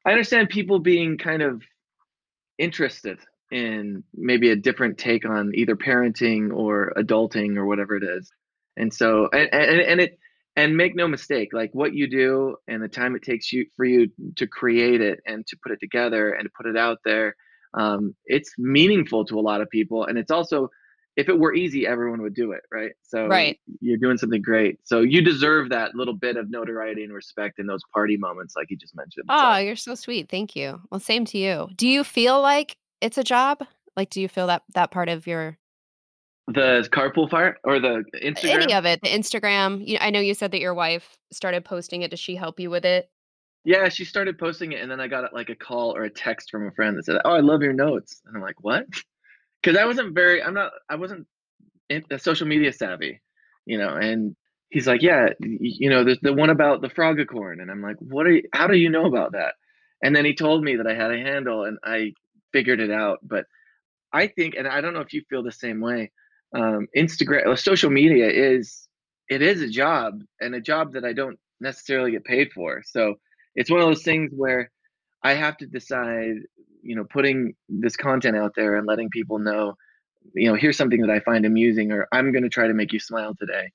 I 0.05 0.11
understand 0.11 0.51
people 0.51 0.79
being 0.79 1.17
kind 1.17 1.41
of 1.41 1.63
interested 2.59 3.19
in 3.51 4.05
maybe 4.15 4.51
a 4.51 4.57
different 4.57 4.99
take 4.99 5.27
on 5.27 5.53
either 5.55 5.77
parenting 5.77 6.53
or 6.53 6.93
adulting 6.99 7.57
or 7.57 7.65
whatever 7.65 7.97
it 7.97 8.05
is. 8.05 8.31
And 8.81 8.93
so 8.93 9.29
and 9.33 9.49
and, 9.53 9.81
and 9.81 10.01
it 10.01 10.19
and 10.57 10.77
make 10.77 10.95
no 10.97 11.07
mistake, 11.07 11.51
like 11.53 11.71
what 11.73 11.93
you 11.95 12.07
do 12.09 12.57
and 12.67 12.83
the 12.83 12.89
time 12.89 13.15
it 13.15 13.23
takes 13.23 13.53
you 13.53 13.67
for 13.77 13.85
you 13.85 14.11
to 14.37 14.47
create 14.47 15.01
it 15.01 15.21
and 15.27 15.47
to 15.47 15.57
put 15.63 15.71
it 15.73 15.81
together 15.81 16.33
and 16.33 16.45
to 16.47 16.51
put 16.57 16.67
it 16.67 16.77
out 16.77 16.99
there, 17.05 17.37
um, 17.75 18.15
it's 18.27 18.51
meaningful 18.59 19.25
to 19.27 19.39
a 19.39 19.45
lot 19.51 19.61
of 19.61 19.71
people. 19.71 20.05
And 20.07 20.19
it's 20.19 20.31
also 20.31 20.69
if 21.17 21.29
it 21.29 21.39
were 21.39 21.55
easy, 21.55 21.87
everyone 21.87 22.23
would 22.23 22.35
do 22.35 22.53
it, 22.53 22.63
right? 22.73 22.93
So 23.03 23.27
Right. 23.27 23.59
you're 23.81 23.99
doing 23.99 24.17
something 24.17 24.41
great. 24.43 24.79
So 24.85 25.01
you 25.03 25.21
deserve 25.23 25.69
that 25.71 25.95
little 25.95 26.15
bit 26.15 26.37
of 26.37 26.49
notoriety 26.51 27.05
and 27.05 27.13
respect 27.13 27.59
in 27.59 27.67
those 27.67 27.83
party 27.93 28.17
moments, 28.17 28.55
like 28.57 28.71
you 28.71 28.77
just 28.77 28.97
mentioned. 28.97 29.27
So- 29.29 29.35
Oh, 29.37 29.57
you're 29.59 29.77
so 29.77 29.95
sweet. 29.95 30.29
Thank 30.31 30.57
you. 30.57 30.81
Well, 30.91 31.01
same 31.01 31.25
to 31.27 31.39
you. 31.39 31.69
Do 31.77 31.87
you 31.87 32.03
feel 32.05 32.41
like 32.41 32.77
it's 33.01 33.19
a 33.19 33.25
job? 33.25 33.59
Like 33.97 34.09
do 34.11 34.21
you 34.21 34.29
feel 34.29 34.47
that 34.47 34.63
that 34.75 34.91
part 34.91 35.09
of 35.09 35.27
your 35.27 35.59
The 36.47 36.89
carpool 36.91 37.31
fire 37.31 37.59
or 37.65 37.79
the 37.79 38.05
Instagram? 38.23 38.63
Any 38.63 38.75
of 38.75 38.85
it, 38.85 39.01
the 39.03 39.09
Instagram. 39.09 39.87
You, 39.87 39.99
I 40.01 40.11
know 40.11 40.21
you 40.21 40.35
said 40.35 40.51
that 40.53 40.61
your 40.61 40.75
wife 40.75 41.17
started 41.33 41.65
posting 41.65 42.03
it. 42.03 42.11
Does 42.11 42.21
she 42.21 42.35
help 42.35 42.59
you 42.59 42.71
with 42.71 42.85
it? 42.85 43.09
Yeah, 43.65 43.89
she 43.89 44.05
started 44.05 44.39
posting 44.39 44.73
it, 44.73 44.81
and 44.81 44.91
then 44.91 45.01
I 45.01 45.07
got 45.07 45.33
like 45.35 45.51
a 45.51 45.55
call 45.55 45.95
or 45.95 46.05
a 46.05 46.11
text 46.11 46.51
from 46.51 46.67
a 46.67 46.73
friend 46.73 46.97
that 46.97 47.05
said, 47.05 47.21
"Oh, 47.25 47.33
I 47.33 47.41
love 47.41 47.63
your 47.63 47.75
notes," 47.75 48.23
and 48.25 48.37
I'm 48.37 48.43
like, 48.43 48.63
"What?" 48.63 48.87
Because 49.63 49.79
I 49.79 49.85
wasn't 49.85 50.15
very, 50.15 50.43
I'm 50.43 50.55
not, 50.55 50.73
I 50.89 50.97
wasn't 50.97 51.27
in, 51.91 52.03
social 52.19 52.47
media 52.47 52.73
savvy, 52.73 53.21
you 53.67 53.77
know. 53.77 53.95
And 53.95 54.35
he's 54.71 54.87
like, 54.87 55.03
"Yeah, 55.03 55.29
you 55.41 55.91
know, 55.91 56.03
there's 56.03 56.21
the 56.23 56.33
one 56.33 56.49
about 56.49 56.81
the 56.81 56.89
frogicorn," 56.89 57.61
and 57.61 57.71
I'm 57.71 57.83
like, 57.83 57.97
"What 57.99 58.27
are 58.27 58.31
you? 58.31 58.43
How 58.55 58.67
do 58.69 58.79
you 58.79 58.89
know 58.89 59.05
about 59.05 59.33
that?" 59.33 59.55
And 60.03 60.17
then 60.17 60.25
he 60.25 60.35
told 60.35 60.65
me 60.65 60.77
that 60.77 60.87
I 60.87 60.95
had 60.95 61.11
a 61.11 61.19
handle, 61.19 61.65
and 61.65 61.77
I 61.85 62.15
figured 62.53 62.81
it 62.81 62.91
out. 62.91 63.19
But 63.23 63.45
I 64.11 64.29
think, 64.29 64.55
and 64.57 64.67
I 64.67 64.81
don't 64.81 64.95
know 64.95 65.01
if 65.01 65.13
you 65.13 65.23
feel 65.29 65.43
the 65.43 65.53
same 65.53 65.81
way 65.83 66.11
um, 66.55 66.87
Instagram 66.97 67.59
social 67.59 67.91
media 67.91 68.29
is 68.29 68.89
it 69.29 69.43
is 69.43 69.63
a 69.63 69.69
job 69.69 70.21
and 70.41 70.55
a 70.55 70.61
job 70.61 70.93
that 70.95 71.05
I 71.05 71.13
don't 71.13 71.39
necessarily 71.61 72.11
get 72.11 72.25
paid 72.25 72.51
for. 72.53 72.83
So 72.85 73.15
it's 73.55 73.71
one 73.71 73.81
of 73.81 73.87
those 73.87 74.03
things 74.03 74.33
where 74.35 74.71
I 75.23 75.35
have 75.35 75.57
to 75.59 75.67
decide, 75.67 76.37
you 76.83 76.97
know, 76.97 77.05
putting 77.05 77.55
this 77.69 77.97
content 77.97 78.37
out 78.37 78.53
there 78.57 78.77
and 78.77 78.87
letting 78.87 79.11
people 79.11 79.39
know, 79.39 79.75
you 80.35 80.49
know, 80.49 80.57
here's 80.57 80.77
something 80.77 81.01
that 81.03 81.11
I 81.11 81.21
find 81.21 81.47
amusing 81.47 81.93
or 81.93 82.09
I'm 82.13 82.33
going 82.33 82.43
to 82.43 82.49
try 82.49 82.67
to 82.67 82.75
make 82.75 82.93
you 82.93 83.01
smile 83.01 83.35
today. 83.39 83.71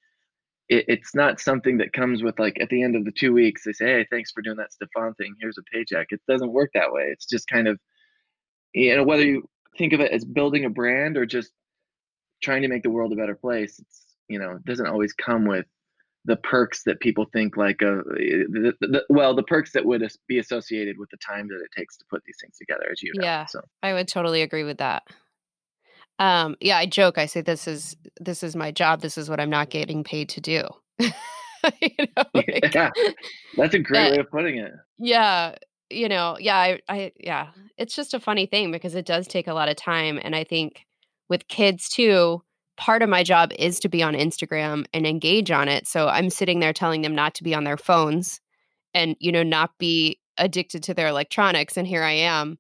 It, 0.68 0.86
it's 0.88 1.16
not 1.16 1.40
something 1.40 1.78
that 1.78 1.94
comes 1.94 2.24
with 2.24 2.40
like 2.40 2.60
at 2.60 2.70
the 2.70 2.84
end 2.84 2.96
of 2.96 3.06
the 3.06 3.12
two 3.12 3.32
weeks, 3.32 3.64
they 3.64 3.74
say, 3.74 3.86
Hey, 3.86 4.08
thanks 4.12 4.32
for 4.32 4.42
doing 4.42 4.58
that 4.58 4.74
Stefan 4.74 5.14
thing. 5.14 5.36
Here's 5.40 5.58
a 5.58 5.64
paycheck. 5.72 6.08
It 6.10 6.22
doesn't 6.28 6.52
work 6.52 6.72
that 6.74 6.92
way. 6.92 7.04
It's 7.12 7.26
just 7.26 7.48
kind 7.48 7.68
of, 7.68 7.80
you 8.74 8.96
know, 8.96 9.04
whether 9.04 9.24
you 9.24 9.48
think 9.78 9.94
of 9.94 10.00
it 10.00 10.12
as 10.12 10.26
building 10.26 10.66
a 10.66 10.70
brand 10.70 11.18
or 11.18 11.26
just 11.26 11.52
trying 12.46 12.62
to 12.62 12.68
make 12.68 12.84
the 12.84 12.90
world 12.90 13.12
a 13.12 13.16
better 13.16 13.36
place 13.36 13.80
it's 13.80 14.06
you 14.28 14.40
know 14.40 14.52
it 14.52 14.66
doesn't 14.66 14.88
always 14.88 15.14
come 15.14 15.46
with 15.46 15.66
the 16.26 16.36
perks 16.38 16.84
that 16.84 17.00
people 17.00 17.26
think 17.32 17.56
like 17.56 17.84
uh, 17.84 18.02
the, 18.08 18.74
the, 18.82 19.04
well 19.10 19.36
the 19.36 19.44
perks 19.44 19.72
that 19.74 19.86
would 19.86 20.04
be 20.28 20.40
associated 20.40 20.98
with 20.98 21.10
the 21.12 21.18
time 21.18 21.48
that 21.48 21.62
it 21.64 21.70
takes 21.76 21.98
to 21.98 22.06
put 22.10 22.24
these 22.26 22.38
things 22.42 22.58
together 22.58 22.86
as 22.92 23.02
you 23.02 23.12
know 23.16 23.24
yeah 23.24 23.46
so. 23.46 23.62
I 23.84 23.94
would 23.94 24.08
totally 24.08 24.42
agree 24.42 24.64
with 24.64 24.78
that. 24.78 25.04
Um 26.18 26.56
yeah 26.62 26.78
i 26.78 26.86
joke 26.86 27.18
i 27.18 27.26
say 27.26 27.42
this 27.42 27.68
is 27.68 27.96
this 28.20 28.42
is 28.42 28.56
my 28.56 28.72
job 28.72 29.02
this 29.02 29.18
is 29.18 29.30
what 29.30 29.40
i'm 29.40 29.50
not 29.50 29.70
getting 29.70 30.04
paid 30.04 30.30
to 30.30 30.42
do. 30.42 30.64
You 31.82 31.90
know, 32.16 32.24
like, 32.36 32.76
yeah 32.76 32.92
that's 33.58 33.74
a 33.74 33.80
great 33.80 34.12
way 34.12 34.20
of 34.20 34.30
putting 34.30 34.60
it. 34.60 34.72
yeah 35.00 35.56
you 35.90 36.08
know 36.08 36.38
yeah 36.40 36.58
I, 36.58 36.80
I 36.88 37.12
yeah 37.20 37.48
it's 37.76 37.96
just 37.96 38.14
a 38.14 38.20
funny 38.20 38.46
thing 38.46 38.72
because 38.72 38.94
it 38.94 39.08
does 39.08 39.28
take 39.28 39.48
a 39.48 39.54
lot 39.56 39.68
of 39.68 39.76
time 39.76 40.20
and 40.22 40.36
i 40.36 40.44
think 40.44 40.86
with 41.30 41.48
kids 41.48 41.90
too, 41.90 42.42
part 42.78 43.02
of 43.02 43.10
my 43.10 43.24
job 43.24 43.52
is 43.58 43.80
to 43.80 43.90
be 43.90 44.04
on 44.04 44.14
Instagram 44.14 44.86
and 44.94 45.06
engage 45.06 45.52
on 45.52 45.68
it. 45.68 45.88
So 45.88 46.08
I'm 46.08 46.30
sitting 46.30 46.60
there 46.60 46.74
telling 46.74 47.02
them 47.02 47.16
not 47.16 47.34
to 47.36 47.44
be 47.44 47.56
on 47.56 47.64
their 47.64 47.78
phones 47.78 48.42
and, 48.94 49.16
you 49.20 49.32
know, 49.32 49.44
not 49.44 49.78
be 49.78 50.20
addicted 50.38 50.84
to 50.84 50.94
their 50.94 51.08
electronics. 51.08 51.78
And 51.78 51.88
here 51.88 52.04
I 52.04 52.12
am. 52.12 52.58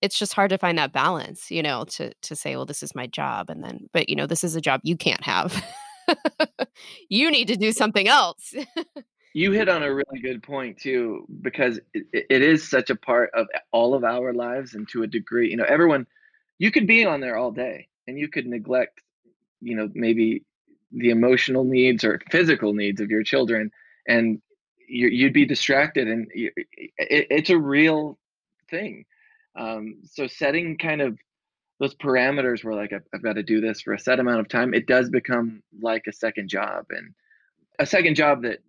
It's 0.00 0.18
just 0.18 0.32
hard 0.32 0.50
to 0.50 0.58
find 0.58 0.78
that 0.78 0.92
balance, 0.92 1.50
you 1.50 1.62
know, 1.62 1.84
to 1.90 2.12
to 2.22 2.34
say, 2.34 2.56
well, 2.56 2.66
this 2.66 2.82
is 2.82 2.94
my 2.94 3.06
job. 3.06 3.48
And 3.50 3.62
then, 3.62 3.88
but 3.92 4.08
you 4.08 4.16
know, 4.16 4.26
this 4.26 4.42
is 4.42 4.56
a 4.56 4.60
job 4.60 4.80
you 4.82 4.96
can't 4.96 5.22
have. 5.22 5.64
you 7.08 7.30
need 7.30 7.46
to 7.48 7.56
do 7.56 7.70
something 7.70 8.08
else. 8.08 8.52
you 9.34 9.52
hit 9.52 9.68
on 9.68 9.84
a 9.84 9.94
really 9.94 10.20
good 10.20 10.42
point 10.42 10.78
too, 10.78 11.24
because 11.40 11.78
it, 11.94 12.04
it 12.12 12.42
is 12.42 12.68
such 12.68 12.90
a 12.90 12.96
part 12.96 13.30
of 13.32 13.46
all 13.70 13.94
of 13.94 14.02
our 14.02 14.32
lives 14.32 14.74
and 14.74 14.88
to 14.88 15.04
a 15.04 15.06
degree, 15.06 15.50
you 15.50 15.56
know, 15.56 15.66
everyone 15.68 16.06
you 16.62 16.70
could 16.70 16.86
be 16.86 17.04
on 17.04 17.20
there 17.20 17.36
all 17.36 17.50
day 17.50 17.88
and 18.06 18.18
you 18.18 18.28
could 18.28 18.46
neglect 18.46 19.00
you 19.60 19.74
know 19.74 19.88
maybe 19.94 20.44
the 20.92 21.10
emotional 21.10 21.64
needs 21.64 22.04
or 22.04 22.20
physical 22.30 22.72
needs 22.72 23.00
of 23.00 23.10
your 23.10 23.22
children 23.22 23.70
and 24.06 24.40
you, 24.86 25.24
would 25.24 25.32
be 25.32 25.46
distracted 25.46 26.06
and 26.06 26.28
it's 26.98 27.50
a 27.50 27.58
real 27.58 28.18
thing. 28.70 29.04
Um, 29.56 30.02
so 30.04 30.26
setting 30.26 30.76
kind 30.78 31.00
of 31.00 31.18
those 31.80 31.94
parameters 31.94 32.62
where 32.62 32.74
like 32.74 32.92
I've, 32.92 33.06
I've 33.12 33.22
got 33.22 33.34
to 33.34 33.42
do 33.42 33.60
this 33.60 33.80
for 33.80 33.94
a 33.94 33.98
set 33.98 34.20
amount 34.20 34.40
of 34.40 34.48
time 34.48 34.72
it 34.72 34.86
does 34.86 35.10
become 35.10 35.62
like 35.80 36.04
a 36.06 36.12
second 36.12 36.48
job 36.48 36.86
and 36.90 37.12
a 37.80 37.86
second 37.86 38.14
job 38.14 38.42
that 38.42 38.60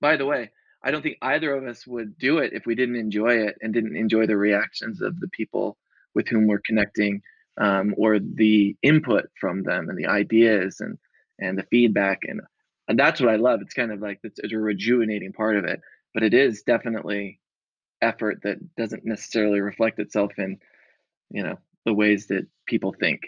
by 0.00 0.16
the 0.16 0.26
way 0.26 0.50
i 0.82 0.90
don't 0.90 1.02
think 1.02 1.16
either 1.22 1.54
of 1.54 1.64
us 1.64 1.86
would 1.86 2.18
do 2.18 2.38
it 2.38 2.52
if 2.52 2.66
we 2.66 2.74
didn't 2.74 2.96
enjoy 2.96 3.34
it 3.34 3.56
and 3.62 3.72
didn't 3.72 3.96
enjoy 3.96 4.26
the 4.26 4.36
reactions 4.36 5.00
of 5.00 5.20
the 5.20 5.28
people 5.28 5.76
with 6.14 6.26
whom 6.26 6.48
we're 6.48 6.60
connecting 6.66 7.22
um, 7.58 7.94
or 7.96 8.18
the 8.18 8.76
input 8.82 9.26
from 9.40 9.62
them 9.62 9.88
and 9.88 9.98
the 9.98 10.06
ideas 10.06 10.80
and 10.80 10.98
and 11.38 11.58
the 11.58 11.66
feedback 11.70 12.20
and 12.22 12.40
and 12.88 12.98
that's 12.98 13.20
what 13.20 13.30
I 13.30 13.36
love. 13.36 13.60
It's 13.62 13.74
kind 13.74 13.90
of 13.90 14.00
like 14.00 14.20
it's, 14.22 14.38
it's 14.38 14.52
a 14.52 14.58
rejuvenating 14.58 15.32
part 15.32 15.56
of 15.56 15.64
it, 15.64 15.80
but 16.14 16.22
it 16.22 16.34
is 16.34 16.62
definitely 16.62 17.40
effort 18.00 18.40
that 18.42 18.58
doesn't 18.76 19.04
necessarily 19.04 19.60
reflect 19.60 19.98
itself 19.98 20.32
in 20.38 20.58
you 21.30 21.42
know 21.42 21.56
the 21.84 21.94
ways 21.94 22.26
that 22.28 22.46
people 22.66 22.94
think. 22.98 23.22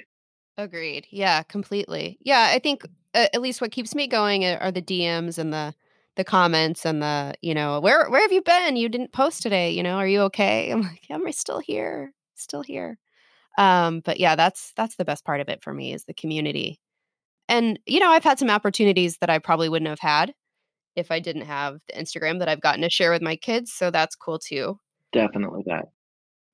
Agreed. 0.56 1.06
Yeah, 1.10 1.42
completely. 1.44 2.18
Yeah, 2.20 2.50
I 2.52 2.58
think 2.58 2.84
uh, 3.14 3.26
at 3.32 3.40
least 3.40 3.60
what 3.60 3.70
keeps 3.70 3.94
me 3.94 4.06
going 4.08 4.44
are 4.44 4.72
the 4.72 4.82
DMs 4.82 5.38
and 5.38 5.52
the 5.52 5.74
the 6.16 6.24
comments 6.24 6.84
and 6.84 7.00
the 7.00 7.34
you 7.42 7.54
know 7.54 7.80
where 7.80 8.08
where 8.10 8.22
have 8.22 8.32
you 8.32 8.42
been? 8.42 8.76
You 8.76 8.88
didn't 8.88 9.12
post 9.12 9.42
today. 9.42 9.70
You 9.70 9.82
know, 9.82 9.96
are 9.96 10.08
you 10.08 10.20
okay? 10.22 10.70
I'm 10.70 10.82
like, 10.82 11.06
I'm 11.10 11.30
still 11.32 11.60
here? 11.60 12.12
Still 12.34 12.62
here. 12.62 12.98
Um, 13.58 14.00
but 14.04 14.20
yeah, 14.20 14.36
that's 14.36 14.72
that's 14.76 14.96
the 14.96 15.04
best 15.04 15.24
part 15.24 15.40
of 15.40 15.48
it 15.48 15.62
for 15.62 15.74
me 15.74 15.92
is 15.92 16.04
the 16.04 16.14
community. 16.14 16.80
And 17.48 17.78
you 17.86 18.00
know, 18.00 18.10
I've 18.10 18.24
had 18.24 18.38
some 18.38 18.50
opportunities 18.50 19.18
that 19.20 19.30
I 19.30 19.40
probably 19.40 19.68
wouldn't 19.68 19.88
have 19.88 19.98
had 19.98 20.32
if 20.96 21.10
I 21.10 21.18
didn't 21.20 21.42
have 21.42 21.78
the 21.88 22.00
Instagram 22.00 22.38
that 22.38 22.48
I've 22.48 22.60
gotten 22.60 22.82
to 22.82 22.90
share 22.90 23.10
with 23.10 23.22
my 23.22 23.36
kids, 23.36 23.72
so 23.72 23.90
that's 23.90 24.16
cool 24.16 24.38
too. 24.38 24.78
Definitely 25.12 25.64
that. 25.66 25.86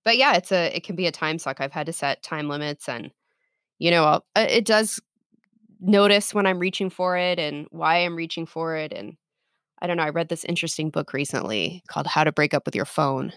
But 0.04 0.16
yeah, 0.16 0.34
it's 0.34 0.50
a 0.50 0.75
it 0.75 0.84
can 0.84 0.96
be 0.96 1.06
a 1.06 1.12
time 1.12 1.38
suck. 1.38 1.61
I've 1.61 1.73
had 1.73 1.87
to 1.87 1.92
set 1.92 2.23
time 2.23 2.49
limits 2.49 2.88
and 2.88 3.11
you 3.78 3.90
know, 3.90 4.04
I'll, 4.04 4.25
uh, 4.37 4.46
it 4.49 4.64
does 4.64 5.00
notice 5.80 6.32
when 6.32 6.46
I'm 6.46 6.58
reaching 6.58 6.88
for 6.88 7.18
it 7.18 7.38
and 7.38 7.66
why 7.70 7.99
I'm 7.99 8.16
reaching 8.16 8.46
for 8.46 8.76
it 8.76 8.92
and 8.92 9.14
I 9.82 9.87
don't 9.87 9.99
know, 9.99 10.04
I 10.04 10.11
read 10.11 10.28
this 10.30 10.44
interesting 10.44 10.88
book 10.88 11.12
recently 11.12 11.82
called 11.88 12.06
How 12.06 12.25
to 12.25 12.32
Break 12.32 12.54
Up 12.54 12.64
with 12.64 12.75
Your 12.75 12.87
Phone 12.87 13.32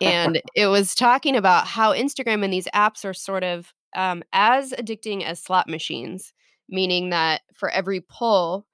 and 0.00 0.40
it 0.54 0.66
was 0.66 0.94
talking 0.94 1.36
about 1.36 1.66
how 1.66 1.92
Instagram 1.92 2.44
and 2.44 2.52
these 2.52 2.68
apps 2.74 3.04
are 3.04 3.14
sort 3.14 3.44
of 3.44 3.72
um, 3.94 4.22
as 4.32 4.72
addicting 4.72 5.22
as 5.22 5.42
slot 5.42 5.68
machines, 5.68 6.32
meaning 6.68 7.10
that 7.10 7.42
for 7.54 7.70
every 7.70 8.00
pull, 8.00 8.66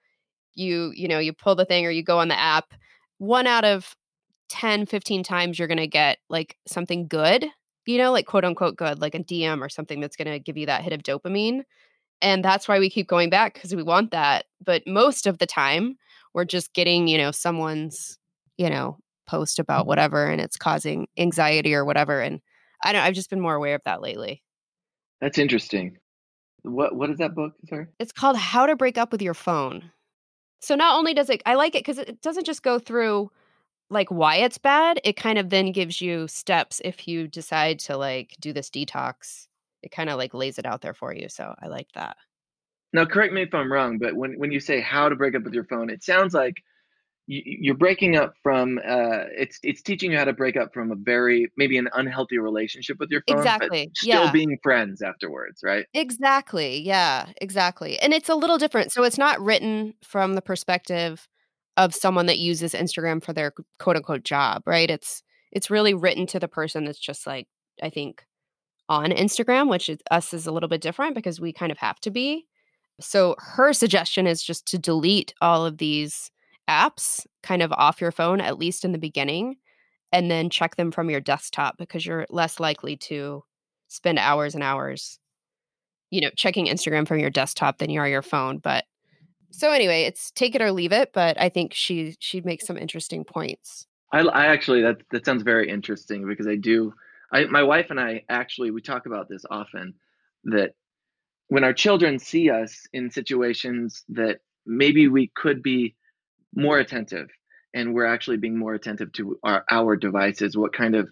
you 0.55 0.93
you 0.95 1.09
know 1.09 1.19
you 1.19 1.33
pull 1.33 1.55
the 1.55 1.65
thing 1.65 1.87
or 1.87 1.91
you 1.91 2.03
go 2.03 2.19
on 2.19 2.29
the 2.29 2.39
app, 2.39 2.75
one 3.19 3.47
out 3.47 3.65
of 3.65 3.97
10, 4.49 4.87
15 4.87 5.23
times 5.23 5.59
you're 5.59 5.69
to 5.79 5.87
get 5.87 6.19
like 6.29 6.57
something 6.67 7.07
good, 7.07 7.47
you 7.87 7.99
know, 7.99 8.13
like 8.13 8.27
quote 8.27 8.45
unquote 8.45 8.77
good, 8.77 9.01
like 9.01 9.15
a 9.15 9.21
DM 9.21 9.61
or 9.61 9.69
something 9.69 10.01
that's 10.01 10.17
to 10.17 10.39
give 10.39 10.57
you 10.57 10.67
that 10.67 10.83
hit 10.83 10.93
of 10.93 11.03
dopamine. 11.03 11.63
And 12.21 12.45
that's 12.45 12.67
why 12.67 12.79
we 12.79 12.91
keep 12.91 13.07
going 13.07 13.31
back 13.31 13.55
because 13.55 13.75
we 13.75 13.83
want 13.83 14.11
that. 14.11 14.47
But 14.65 14.83
most 14.87 15.27
of 15.27 15.39
the 15.39 15.47
time, 15.47 15.97
we're 16.35 16.45
just 16.45 16.75
getting, 16.75 17.09
you 17.09 17.19
know, 17.19 17.31
someone's, 17.31 18.19
you 18.57 18.69
know, 18.69 18.99
post 19.29 19.61
about 19.61 19.83
mm-hmm. 19.83 19.89
whatever 19.89 20.27
and 20.27 20.41
it's 20.41 20.57
causing 20.57 21.07
anxiety 21.17 21.75
or 21.75 21.85
whatever 21.85 22.21
and 22.21 22.41
i 22.83 22.93
don't 22.93 23.03
i've 23.03 23.15
just 23.15 23.31
been 23.31 23.41
more 23.41 23.55
aware 23.55 23.77
of 23.77 23.83
that 23.85 24.03
lately. 24.03 24.43
That's 25.21 25.39
interesting. 25.39 25.99
What 26.63 26.95
what 26.95 27.11
is 27.11 27.19
that 27.19 27.35
book 27.35 27.55
sorry? 27.69 27.87
It's 27.99 28.13
called 28.13 28.37
how 28.37 28.67
to 28.67 28.77
break 28.77 28.99
up 28.99 29.13
with 29.13 29.23
your 29.23 29.35
phone. 29.35 29.91
So 30.61 30.75
not 30.75 30.97
only 30.97 31.15
does 31.15 31.31
it 31.31 31.43
i 31.47 31.55
like 31.55 31.75
it 31.75 31.85
because 31.85 31.99
it 31.99 32.21
doesn't 32.21 32.47
just 32.47 32.63
go 32.63 32.79
through 32.79 33.31
like 33.91 34.11
why 34.11 34.37
it's 34.37 34.59
bad 34.59 35.01
it 35.05 35.17
kind 35.17 35.39
of 35.39 35.51
then 35.51 35.73
gives 35.73 36.01
you 36.01 36.29
steps 36.29 36.81
if 36.85 37.09
you 37.09 37.27
decide 37.27 37.79
to 37.81 37.97
like 37.97 38.37
do 38.41 38.53
this 38.53 38.71
detox. 38.71 39.47
It 39.83 39.93
kind 39.93 40.11
of 40.11 40.19
like 40.19 40.35
lays 40.35 40.59
it 40.59 40.67
out 40.67 40.81
there 40.81 40.95
for 40.95 41.15
you 41.15 41.29
so 41.29 41.55
i 41.61 41.69
like 41.69 41.89
that. 41.95 42.17
Now 42.93 43.05
correct 43.05 43.33
me 43.33 43.43
if 43.43 43.55
i'm 43.55 43.73
wrong 43.73 43.99
but 43.99 44.15
when 44.15 44.39
when 44.39 44.53
you 44.53 44.61
say 44.61 44.81
how 44.81 45.09
to 45.09 45.17
break 45.17 45.35
up 45.35 45.43
with 45.43 45.55
your 45.55 45.65
phone 45.65 45.91
it 45.91 46.03
sounds 46.03 46.35
like 46.35 46.63
you're 47.31 47.77
breaking 47.77 48.17
up 48.17 48.33
from 48.43 48.79
uh, 48.79 49.25
it's 49.37 49.59
it's 49.63 49.83
teaching 49.83 50.13
you 50.13 50.19
how 50.19 50.25
to 50.25 50.33
break 50.33 50.57
up 50.57 50.73
from 50.73 50.91
a 50.91 50.95
very 50.97 51.53
maybe 51.59 51.77
an 51.77 51.89
unhealthy 51.93 52.39
relationship 52.39 52.97
with 52.99 53.11
your 53.11 53.23
phone 53.29 53.39
exactly 53.39 53.91
still 53.95 54.25
yeah. 54.25 54.33
being 54.33 54.59
friends 54.63 55.03
afterwards 55.03 55.61
right 55.63 55.85
exactly 55.93 56.81
yeah 56.81 57.27
exactly 57.41 57.99
and 57.99 58.15
it's 58.15 58.31
a 58.31 58.35
little 58.35 58.57
different 58.57 58.91
so 58.91 59.03
it's 59.05 59.19
not 59.19 59.39
written 59.41 59.93
from 60.03 60.35
the 60.35 60.43
perspective 60.43 61.29
of 61.77 61.95
someone 61.95 62.27
that 62.27 62.39
uses 62.39 62.73
instagram 62.73 63.23
for 63.23 63.35
their 63.35 63.53
quote 63.79 63.97
unquote 63.97 64.25
job 64.25 64.63
right 64.67 64.91
it's 64.91 65.23
it's 65.53 65.71
really 65.71 65.93
written 65.93 66.27
to 66.27 66.41
the 66.41 66.49
person 66.49 66.87
that's 66.87 66.99
just 66.99 67.27
like 67.27 67.47
i 67.83 67.91
think 67.91 68.25
on 68.89 69.11
instagram 69.11 69.69
which 69.69 69.91
is, 69.91 69.99
us 70.11 70.33
is 70.33 70.47
a 70.47 70.53
little 70.53 70.69
bit 70.69 70.81
different 70.81 71.15
because 71.15 71.39
we 71.39 71.53
kind 71.53 71.71
of 71.71 71.79
have 71.79 72.01
to 72.01 72.11
be 72.11 72.47
so 73.01 73.37
her 73.39 73.75
suggestion 73.75 74.27
is 74.27 74.43
just 74.43 74.67
to 74.67 74.79
delete 74.79 75.35
all 75.43 75.67
of 75.67 75.77
these 75.77 76.31
apps 76.69 77.27
kind 77.43 77.63
of 77.63 77.73
off 77.73 78.01
your 78.01 78.13
phone, 78.13 78.41
at 78.41 78.59
least 78.59 78.85
in 78.85 78.93
the 78.93 78.99
beginning, 78.99 79.57
and 80.13 80.31
then 80.31 80.51
check 80.51 80.77
them 80.77 80.91
from 80.91 81.11
your 81.11 81.21
desktop 81.21 81.79
because 81.79 82.05
you're 82.05 82.27
less 82.31 82.61
likely 82.61 82.97
to 82.97 83.45
spend 83.89 84.19
hours 84.19 84.55
and 84.55 84.63
hours 84.63 85.19
you 86.11 86.21
know, 86.21 86.31
checking 86.37 86.67
Instagram 86.67 87.07
from 87.07 87.19
your 87.19 87.31
desktop 87.31 87.79
than 87.79 87.91
you 87.91 88.01
are 88.01 88.09
your 88.09 88.23
phone. 88.23 88.59
But 88.59 88.85
so 89.51 89.71
anyway, 89.71 90.03
it's 90.03 90.31
take 90.31 90.55
it 90.55 90.63
or 90.63 90.73
leave 90.73 90.93
it. 90.93 91.13
But 91.13 91.41
I 91.41 91.49
think 91.49 91.75
she 91.75 92.17
she 92.21 92.41
makes 92.41 92.67
some 92.67 92.79
interesting 92.79 93.25
points. 93.25 93.87
I, 94.13 94.21
I 94.21 94.47
actually 94.47 94.83
that 94.83 95.03
that 95.11 95.25
sounds 95.25 95.43
very 95.43 95.69
interesting 95.69 96.27
because 96.27 96.47
I 96.47 96.57
do. 96.57 96.93
I 97.33 97.45
my 97.45 97.63
wife 97.63 97.91
and 97.91 98.01
I 98.01 98.25
actually 98.29 98.71
we 98.71 98.81
talk 98.81 99.07
about 99.07 99.29
this 99.29 99.45
often 99.51 99.95
that 100.45 100.73
when 101.49 101.65
our 101.65 101.73
children 101.73 102.19
see 102.19 102.51
us 102.51 102.87
in 102.93 103.11
situations 103.11 104.05
that 104.11 104.41
maybe 104.67 105.09
we 105.09 105.31
could 105.35 105.63
be 105.63 105.95
more 106.55 106.79
attentive 106.79 107.29
and 107.75 107.95
we're 107.95 108.07
actually 108.07 108.37
being 108.37 108.59
more 108.59 108.75
attentive 108.75 109.13
to 109.13 109.39
our, 109.43 109.65
our 109.71 109.97
devices 109.97 110.57
what 110.57 110.73
kind 110.73 110.95
of 110.95 111.09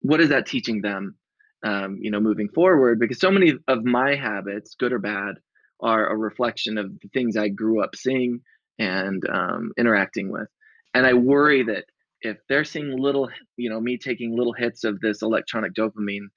what 0.00 0.20
is 0.20 0.28
that 0.28 0.46
teaching 0.46 0.80
them 0.80 1.16
um, 1.64 1.98
you 2.00 2.10
know 2.10 2.20
moving 2.20 2.48
forward? 2.48 2.98
Because 2.98 3.20
so 3.20 3.30
many 3.30 3.54
of 3.66 3.84
my 3.84 4.14
habits 4.14 4.76
good 4.78 4.92
or 4.92 4.98
bad 4.98 5.36
are 5.80 6.08
a 6.08 6.16
reflection 6.16 6.76
of 6.76 6.98
the 7.00 7.08
things 7.08 7.36
i 7.36 7.48
grew 7.48 7.82
up 7.82 7.94
seeing 7.94 8.40
and 8.78 9.22
um, 9.28 9.72
interacting 9.78 10.30
with. 10.30 10.48
And 10.94 11.06
i 11.06 11.14
worry 11.14 11.64
that 11.64 11.84
if 12.20 12.38
they're 12.48 12.64
seeing 12.64 12.96
little 12.98 13.28
you 13.56 13.70
know 13.70 13.80
me 13.80 13.98
taking 13.98 14.36
little 14.36 14.52
hits 14.52 14.84
of 14.84 15.00
this 15.00 15.22
electronic 15.22 15.74
dopamine 15.74 16.28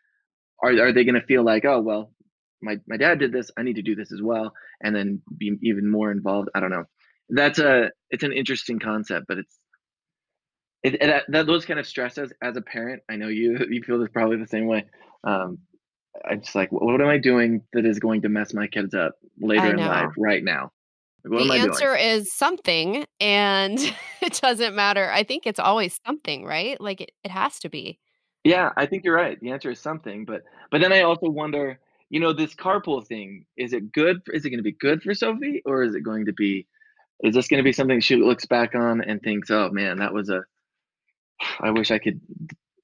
are, 0.63 0.71
are 0.71 0.93
they 0.93 1.03
going 1.03 1.19
to 1.19 1.25
feel 1.25 1.43
like 1.43 1.65
oh 1.65 1.81
well 1.81 2.11
my, 2.61 2.77
my 2.87 2.97
dad 2.97 3.17
did 3.17 3.31
this 3.31 3.49
i 3.57 3.63
need 3.63 3.77
to 3.77 3.81
do 3.81 3.95
this 3.95 4.11
as 4.11 4.21
well 4.21 4.53
and 4.83 4.95
then 4.95 5.19
be 5.35 5.57
even 5.63 5.89
more 5.89 6.11
involved 6.11 6.49
i 6.53 6.59
don't 6.59 6.69
know 6.69 6.83
that's 7.31 7.59
a 7.59 7.89
it's 8.09 8.23
an 8.23 8.33
interesting 8.33 8.79
concept 8.79 9.25
but 9.27 9.37
it's 9.37 9.57
it, 10.83 10.95
it, 10.95 11.23
that, 11.29 11.45
those 11.45 11.65
kind 11.65 11.79
of 11.79 11.87
stresses 11.87 12.31
as 12.41 12.57
a 12.57 12.61
parent 12.61 13.01
i 13.09 13.15
know 13.15 13.27
you 13.27 13.65
you 13.69 13.81
feel 13.83 13.99
this 13.99 14.09
probably 14.13 14.37
the 14.37 14.47
same 14.47 14.67
way. 14.67 14.85
Um 15.23 15.59
i'm 16.29 16.41
just 16.41 16.55
like 16.55 16.71
what, 16.71 16.83
what 16.83 17.01
am 17.01 17.07
i 17.07 17.17
doing 17.17 17.63
that 17.73 17.85
is 17.85 17.99
going 17.99 18.21
to 18.21 18.29
mess 18.29 18.53
my 18.53 18.67
kids 18.67 18.93
up 18.93 19.15
later 19.39 19.71
in 19.71 19.77
life 19.77 20.11
right 20.17 20.43
now? 20.43 20.71
What 21.23 21.47
the 21.47 21.53
answer 21.53 21.95
doing? 21.95 21.99
is 21.99 22.33
something 22.33 23.05
and 23.19 23.79
it 24.21 24.39
doesn't 24.41 24.75
matter. 24.75 25.11
I 25.11 25.23
think 25.23 25.45
it's 25.45 25.59
always 25.59 25.99
something 26.05 26.45
right? 26.45 26.81
Like 26.81 26.99
it, 27.01 27.11
it 27.23 27.31
has 27.31 27.59
to 27.59 27.69
be. 27.69 27.99
Yeah 28.43 28.71
i 28.75 28.85
think 28.85 29.03
you're 29.03 29.15
right. 29.15 29.39
The 29.39 29.51
answer 29.51 29.71
is 29.71 29.79
something 29.79 30.25
but 30.25 30.41
but 30.71 30.81
then 30.81 30.91
i 30.91 31.01
also 31.01 31.29
wonder 31.29 31.79
you 32.11 32.19
know 32.19 32.33
this 32.33 32.53
carpool 32.53 33.05
thing 33.07 33.45
is 33.57 33.71
it 33.71 33.91
good 33.93 34.21
is 34.33 34.45
it 34.45 34.49
going 34.49 34.59
to 34.59 34.63
be 34.63 34.73
good 34.73 35.01
for 35.01 35.15
sophie 35.15 35.63
or 35.65 35.81
is 35.81 35.95
it 35.95 36.01
going 36.01 36.25
to 36.25 36.33
be 36.33 36.67
is 37.23 37.35
this 37.35 37.47
going 37.47 37.59
to 37.59 37.63
be 37.63 37.73
something 37.73 37.99
she 37.99 38.15
looks 38.15 38.45
back 38.45 38.75
on 38.75 39.01
and 39.01 39.21
thinks 39.21 39.49
oh 39.49 39.69
man 39.71 39.97
that 39.99 40.13
was 40.13 40.29
a 40.29 40.41
i 41.59 41.69
wish 41.69 41.91
i 41.91 41.97
could 41.97 42.19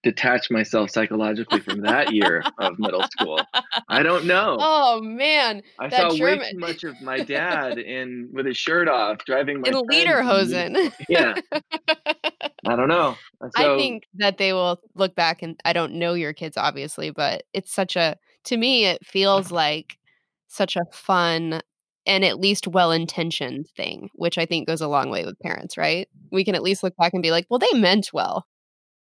detach 0.07 0.49
myself 0.49 0.89
psychologically 0.89 1.59
from 1.59 1.81
that 1.81 2.13
year 2.13 2.43
of 2.59 2.79
middle 2.79 3.03
school. 3.03 3.41
I 3.89 4.03
don't 4.03 4.25
know. 4.25 4.57
Oh 4.69 5.01
man, 5.01 5.61
I 5.79 5.89
saw 5.89 6.15
German... 6.15 6.39
way 6.39 6.51
too 6.51 6.59
much 6.59 6.83
of 6.83 7.01
my 7.01 7.19
dad 7.23 7.77
in 7.77 8.29
with 8.31 8.45
his 8.45 8.57
shirt 8.57 8.87
off 8.87 9.17
driving 9.25 9.61
my 9.61 9.69
in 9.69 9.75
lederhosen. 9.75 10.93
Yeah, 11.09 11.35
I 11.53 12.75
don't 12.75 12.87
know. 12.87 13.15
So, 13.41 13.75
I 13.75 13.77
think 13.77 14.03
that 14.15 14.37
they 14.37 14.53
will 14.53 14.79
look 14.95 15.15
back 15.15 15.41
and 15.41 15.59
I 15.65 15.73
don't 15.73 15.93
know 15.93 16.13
your 16.13 16.33
kids 16.33 16.57
obviously, 16.57 17.11
but 17.11 17.43
it's 17.53 17.73
such 17.73 17.95
a 17.95 18.17
to 18.45 18.57
me 18.57 18.85
it 18.85 19.05
feels 19.05 19.51
like 19.51 19.97
such 20.47 20.75
a 20.75 20.85
fun 20.91 21.61
and 22.07 22.23
at 22.23 22.39
least 22.39 22.67
well 22.67 22.91
intentioned 22.91 23.67
thing, 23.75 24.09
which 24.15 24.37
I 24.37 24.45
think 24.45 24.67
goes 24.67 24.81
a 24.81 24.87
long 24.87 25.09
way 25.09 25.25
with 25.25 25.39
parents, 25.39 25.77
right? 25.77 26.07
We 26.31 26.43
can 26.43 26.55
at 26.55 26.63
least 26.63 26.81
look 26.81 26.95
back 26.95 27.13
and 27.13 27.21
be 27.21 27.31
like, 27.31 27.45
well, 27.49 27.59
they 27.59 27.77
meant 27.77 28.09
well. 28.13 28.47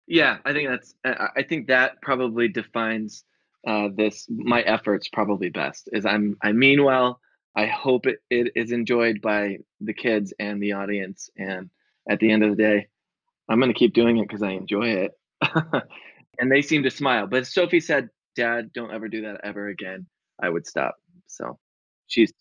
Yeah, 0.06 0.38
I 0.44 0.52
think 0.52 0.68
that's. 0.68 0.94
I 1.04 1.44
think 1.49 1.68
that 1.68 2.02
probably 2.02 2.49
defines 2.49 3.25
uh, 3.66 3.88
this 3.94 4.26
my 4.28 4.61
efforts 4.62 5.09
probably 5.09 5.50
best. 5.50 5.88
Is 5.93 6.04
I'm 6.04 6.36
I 6.43 6.50
mean 6.50 6.82
well. 6.82 7.21
I 7.56 7.67
hope 7.67 8.06
it, 8.06 8.19
it 8.28 8.52
is 8.56 8.73
enjoyed 8.73 9.21
by 9.21 9.58
the 9.80 9.93
kids 9.93 10.32
and 10.38 10.62
the 10.62 10.73
audience. 10.73 11.30
And 11.36 11.71
at 12.08 12.21
the 12.21 12.30
end 12.30 12.45
of 12.45 12.50
the 12.50 12.56
day, 12.56 12.88
I'm 13.49 13.58
going 13.58 13.73
to 13.73 13.78
keep 13.78 13.93
doing 13.93 14.19
it 14.19 14.28
because 14.28 14.43
I 14.43 14.50
enjoy 14.50 14.88
it. 14.88 15.12
and 16.38 16.50
they 16.50 16.62
seem 16.62 16.82
to 16.84 16.91
smile. 16.91 17.28
But 17.28 17.47
Sophie 17.47 17.80
said, 17.80 18.10
"Dad, 18.34 18.73
don't 18.73 18.93
ever 18.93 19.08
do 19.08 19.23
that 19.23 19.41
ever 19.45 19.69
again." 19.69 20.06
I 20.43 20.49
would 20.49 20.67
stop. 20.67 20.97
So 21.28 21.58
she's 22.08 22.32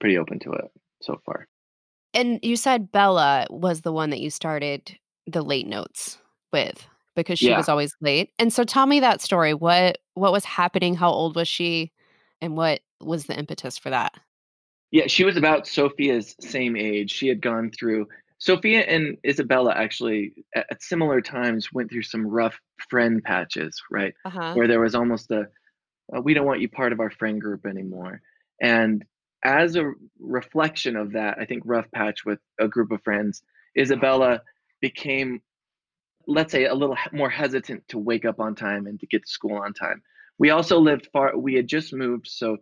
pretty 0.00 0.18
open 0.18 0.38
to 0.40 0.52
it 0.52 0.70
so 1.02 1.20
far. 1.24 1.46
And 2.12 2.40
you 2.42 2.56
said 2.56 2.90
Bella 2.90 3.46
was 3.50 3.82
the 3.82 3.92
one 3.92 4.10
that 4.10 4.20
you 4.20 4.30
started 4.30 4.98
the 5.26 5.42
late 5.42 5.66
notes 5.66 6.18
with 6.52 6.86
because 7.14 7.38
she 7.38 7.50
yeah. 7.50 7.56
was 7.56 7.68
always 7.68 7.94
late. 8.00 8.30
And 8.38 8.52
so 8.52 8.64
tell 8.64 8.86
me 8.86 9.00
that 9.00 9.20
story. 9.20 9.54
What 9.54 9.98
what 10.14 10.32
was 10.32 10.44
happening? 10.44 10.94
How 10.94 11.10
old 11.10 11.36
was 11.36 11.48
she? 11.48 11.92
And 12.40 12.56
what 12.56 12.80
was 13.00 13.26
the 13.26 13.38
impetus 13.38 13.78
for 13.78 13.90
that? 13.90 14.14
Yeah, 14.90 15.06
she 15.06 15.24
was 15.24 15.36
about 15.36 15.66
Sophia's 15.66 16.34
same 16.40 16.76
age. 16.76 17.12
She 17.12 17.28
had 17.28 17.40
gone 17.40 17.70
through 17.70 18.08
Sophia 18.38 18.80
and 18.80 19.16
Isabella 19.24 19.72
actually 19.72 20.32
at, 20.54 20.66
at 20.70 20.82
similar 20.82 21.20
times 21.20 21.72
went 21.72 21.90
through 21.90 22.02
some 22.02 22.26
rough 22.26 22.58
friend 22.88 23.22
patches, 23.22 23.80
right? 23.90 24.14
Uh-huh. 24.24 24.54
Where 24.54 24.66
there 24.66 24.80
was 24.80 24.94
almost 24.94 25.30
a 25.30 25.46
we 26.22 26.34
don't 26.34 26.46
want 26.46 26.60
you 26.60 26.68
part 26.68 26.92
of 26.92 26.98
our 26.98 27.10
friend 27.10 27.40
group 27.40 27.66
anymore. 27.66 28.20
And 28.60 29.04
as 29.44 29.76
a 29.76 29.92
reflection 30.18 30.96
of 30.96 31.12
that, 31.12 31.38
I 31.38 31.44
think 31.44 31.62
rough 31.64 31.90
patch 31.92 32.24
with 32.24 32.38
a 32.60 32.68
group 32.68 32.90
of 32.90 33.02
friends, 33.02 33.42
Isabella 33.78 34.42
became 34.80 35.40
let's 36.26 36.52
say 36.52 36.66
a 36.66 36.74
little 36.74 36.96
more 37.12 37.30
hesitant 37.30 37.82
to 37.88 37.98
wake 37.98 38.24
up 38.24 38.40
on 38.40 38.54
time 38.54 38.86
and 38.86 38.98
to 39.00 39.06
get 39.06 39.22
to 39.22 39.30
school 39.30 39.56
on 39.56 39.72
time. 39.72 40.02
We 40.38 40.50
also 40.50 40.78
lived 40.78 41.08
far. 41.12 41.36
We 41.36 41.54
had 41.54 41.66
just 41.66 41.92
moved, 41.92 42.28
so 42.28 42.58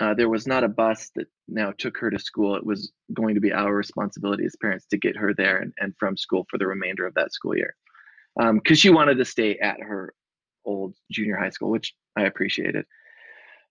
uh, 0.00 0.14
there 0.14 0.28
was 0.28 0.46
not 0.46 0.64
a 0.64 0.68
bus 0.68 1.10
that 1.16 1.26
now 1.48 1.72
took 1.76 1.96
her 1.98 2.10
to 2.10 2.18
school. 2.18 2.56
It 2.56 2.66
was 2.66 2.92
going 3.12 3.34
to 3.34 3.40
be 3.40 3.52
our 3.52 3.74
responsibility 3.74 4.44
as 4.44 4.54
parents 4.60 4.86
to 4.90 4.98
get 4.98 5.16
her 5.16 5.32
there 5.34 5.58
and, 5.58 5.72
and 5.78 5.94
from 5.98 6.16
school 6.16 6.46
for 6.50 6.58
the 6.58 6.66
remainder 6.66 7.06
of 7.06 7.14
that 7.14 7.32
school 7.32 7.56
year, 7.56 7.74
because 8.36 8.50
um, 8.50 8.74
she 8.74 8.90
wanted 8.90 9.16
to 9.16 9.24
stay 9.24 9.58
at 9.58 9.80
her 9.80 10.12
old 10.64 10.94
junior 11.10 11.36
high 11.36 11.50
school, 11.50 11.70
which 11.70 11.94
I 12.16 12.24
appreciated. 12.24 12.84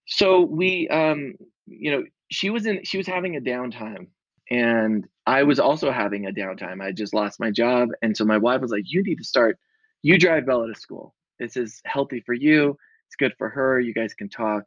So 0.08 0.42
we, 0.42 0.88
um, 0.90 1.36
you 1.68 1.92
know, 1.92 2.04
she 2.32 2.50
was 2.50 2.66
in. 2.66 2.84
She 2.84 2.98
was 2.98 3.08
having 3.08 3.36
a 3.36 3.42
downtime, 3.42 4.08
and 4.50 5.08
I 5.26 5.44
was 5.44 5.60
also 5.60 5.92
having 5.92 6.28
a 6.28 6.32
downtime. 6.32 6.82
I 6.82 6.92
just 6.92 7.14
lost 7.14 7.40
my 7.40 7.52
job. 7.52 7.90
And 8.02 8.16
so 8.16 8.26
my 8.26 8.38
wife 8.38 8.62
was 8.62 8.72
like, 8.72 8.84
You 8.86 9.04
need 9.04 9.18
to 9.18 9.24
start, 9.24 9.58
you 10.04 10.20
drive 10.20 10.46
Bella 10.46 10.68
to 10.68 10.80
school. 10.80 11.16
This 11.40 11.58
is 11.58 11.82
healthy 11.86 12.22
for 12.26 12.34
you. 12.34 12.78
It's 13.08 13.16
good 13.18 13.34
for 13.38 13.50
her. 13.50 13.80
You 13.80 13.94
guys 13.94 14.14
can 14.14 14.30
talk. 14.30 14.64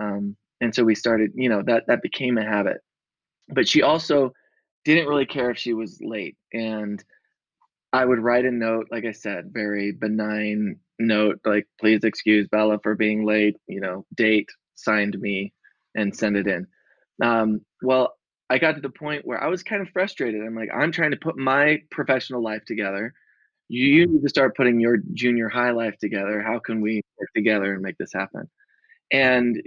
Um, 0.00 0.36
and 0.60 0.74
so 0.74 0.84
we 0.84 0.94
started, 0.94 1.32
you 1.34 1.48
know, 1.48 1.62
that 1.66 1.84
that 1.88 2.02
became 2.02 2.38
a 2.38 2.44
habit. 2.44 2.78
But 3.48 3.68
she 3.68 3.82
also 3.82 4.32
didn't 4.84 5.08
really 5.08 5.26
care 5.26 5.50
if 5.50 5.58
she 5.58 5.74
was 5.74 5.98
late. 6.00 6.36
And 6.52 7.02
I 7.92 8.04
would 8.04 8.18
write 8.20 8.44
a 8.44 8.50
note, 8.50 8.88
like 8.90 9.04
I 9.04 9.12
said, 9.12 9.50
very 9.52 9.92
benign 9.92 10.78
note, 10.98 11.40
like, 11.44 11.66
please 11.80 12.04
excuse 12.04 12.48
Bella 12.48 12.78
for 12.82 12.94
being 12.94 13.24
late, 13.24 13.56
you 13.66 13.80
know, 13.80 14.04
date, 14.14 14.48
signed 14.74 15.18
me, 15.18 15.52
and 15.94 16.14
send 16.14 16.36
it 16.36 16.46
in. 16.46 16.66
Um, 17.22 17.60
well, 17.82 18.14
I 18.48 18.58
got 18.58 18.76
to 18.76 18.80
the 18.80 18.90
point 18.90 19.26
where 19.26 19.42
I 19.42 19.48
was 19.48 19.62
kind 19.62 19.82
of 19.82 19.88
frustrated. 19.90 20.42
I'm 20.42 20.54
like, 20.54 20.68
I'm 20.74 20.92
trying 20.92 21.10
to 21.10 21.16
put 21.16 21.36
my 21.36 21.78
professional 21.90 22.42
life 22.42 22.64
together. 22.66 23.12
You 23.68 24.06
need 24.06 24.22
to 24.22 24.28
start 24.28 24.56
putting 24.56 24.78
your 24.78 24.98
junior 25.14 25.48
high 25.48 25.72
life 25.72 25.96
together. 26.00 26.40
How 26.40 26.60
can 26.60 26.80
we 26.80 27.02
work 27.18 27.30
together 27.34 27.74
and 27.74 27.82
make 27.82 27.98
this 27.98 28.12
happen? 28.14 28.48
And 29.12 29.60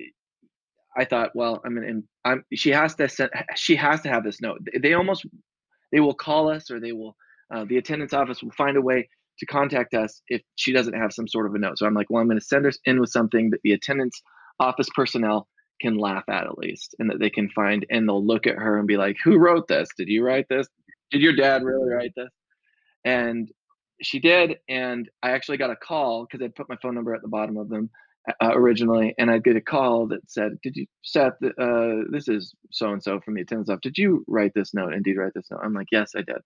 I 0.95 1.05
thought, 1.05 1.31
well, 1.35 1.61
I 1.65 1.69
mean, 1.69 2.03
I'm, 2.23 2.45
she 2.53 2.69
has 2.71 2.95
to 2.95 3.09
send, 3.09 3.31
she 3.55 3.75
has 3.75 4.01
to 4.01 4.09
have 4.09 4.23
this 4.23 4.41
note. 4.41 4.59
They 4.81 4.93
almost, 4.93 5.25
they 5.91 5.99
will 5.99 6.13
call 6.13 6.49
us 6.49 6.71
or 6.71 6.79
they 6.79 6.93
will, 6.93 7.15
uh, 7.53 7.65
the 7.65 7.77
attendance 7.77 8.13
office 8.13 8.41
will 8.41 8.51
find 8.51 8.77
a 8.77 8.81
way 8.81 9.09
to 9.39 9.45
contact 9.45 9.93
us 9.93 10.21
if 10.27 10.41
she 10.55 10.71
doesn't 10.71 10.93
have 10.93 11.11
some 11.13 11.27
sort 11.27 11.45
of 11.45 11.55
a 11.55 11.59
note. 11.59 11.77
So 11.77 11.85
I'm 11.85 11.93
like, 11.93 12.07
well, 12.09 12.21
I'm 12.21 12.27
going 12.27 12.39
to 12.39 12.45
send 12.45 12.65
her 12.65 12.71
in 12.85 12.99
with 12.99 13.09
something 13.09 13.49
that 13.49 13.61
the 13.63 13.73
attendance 13.73 14.21
office 14.59 14.89
personnel 14.95 15.47
can 15.79 15.97
laugh 15.97 16.23
at 16.29 16.45
at 16.45 16.57
least 16.57 16.95
and 16.99 17.09
that 17.09 17.19
they 17.19 17.29
can 17.29 17.49
find 17.49 17.85
and 17.89 18.07
they'll 18.07 18.25
look 18.25 18.47
at 18.47 18.55
her 18.55 18.77
and 18.77 18.87
be 18.87 18.97
like 18.97 19.17
who 19.23 19.37
wrote 19.37 19.67
this? 19.67 19.89
Did 19.97 20.07
you 20.07 20.23
write 20.23 20.47
this? 20.49 20.67
Did 21.11 21.21
your 21.21 21.35
dad 21.35 21.63
really 21.63 21.89
write 21.89 22.13
this? 22.15 22.29
And 23.05 23.49
she 24.01 24.19
did 24.19 24.57
and 24.67 25.09
i 25.23 25.31
actually 25.31 25.57
got 25.57 25.71
a 25.71 25.75
call 25.75 26.25
because 26.25 26.43
I'd 26.43 26.55
put 26.55 26.69
my 26.69 26.77
phone 26.81 26.95
number 26.95 27.13
at 27.13 27.21
the 27.21 27.27
bottom 27.27 27.57
of 27.57 27.69
them 27.69 27.89
uh, 28.41 28.51
originally 28.53 29.13
and 29.17 29.31
i'd 29.31 29.43
get 29.43 29.55
a 29.55 29.61
call 29.61 30.07
that 30.07 30.29
said 30.29 30.59
did 30.61 30.75
you 30.75 30.85
seth 31.03 31.33
uh, 31.43 32.03
this 32.11 32.27
is 32.27 32.53
so 32.71 32.91
and 32.91 33.03
so 33.03 33.19
from 33.19 33.35
the 33.35 33.41
attendance 33.41 33.69
office. 33.69 33.81
Did 33.81 33.97
you 33.97 34.23
write 34.27 34.53
this 34.53 34.73
note? 34.73 34.93
Indeed 34.93 35.17
write 35.17 35.33
this 35.33 35.49
note. 35.49 35.61
I'm 35.63 35.73
like 35.73 35.87
yes 35.91 36.11
i 36.15 36.21
did. 36.21 36.41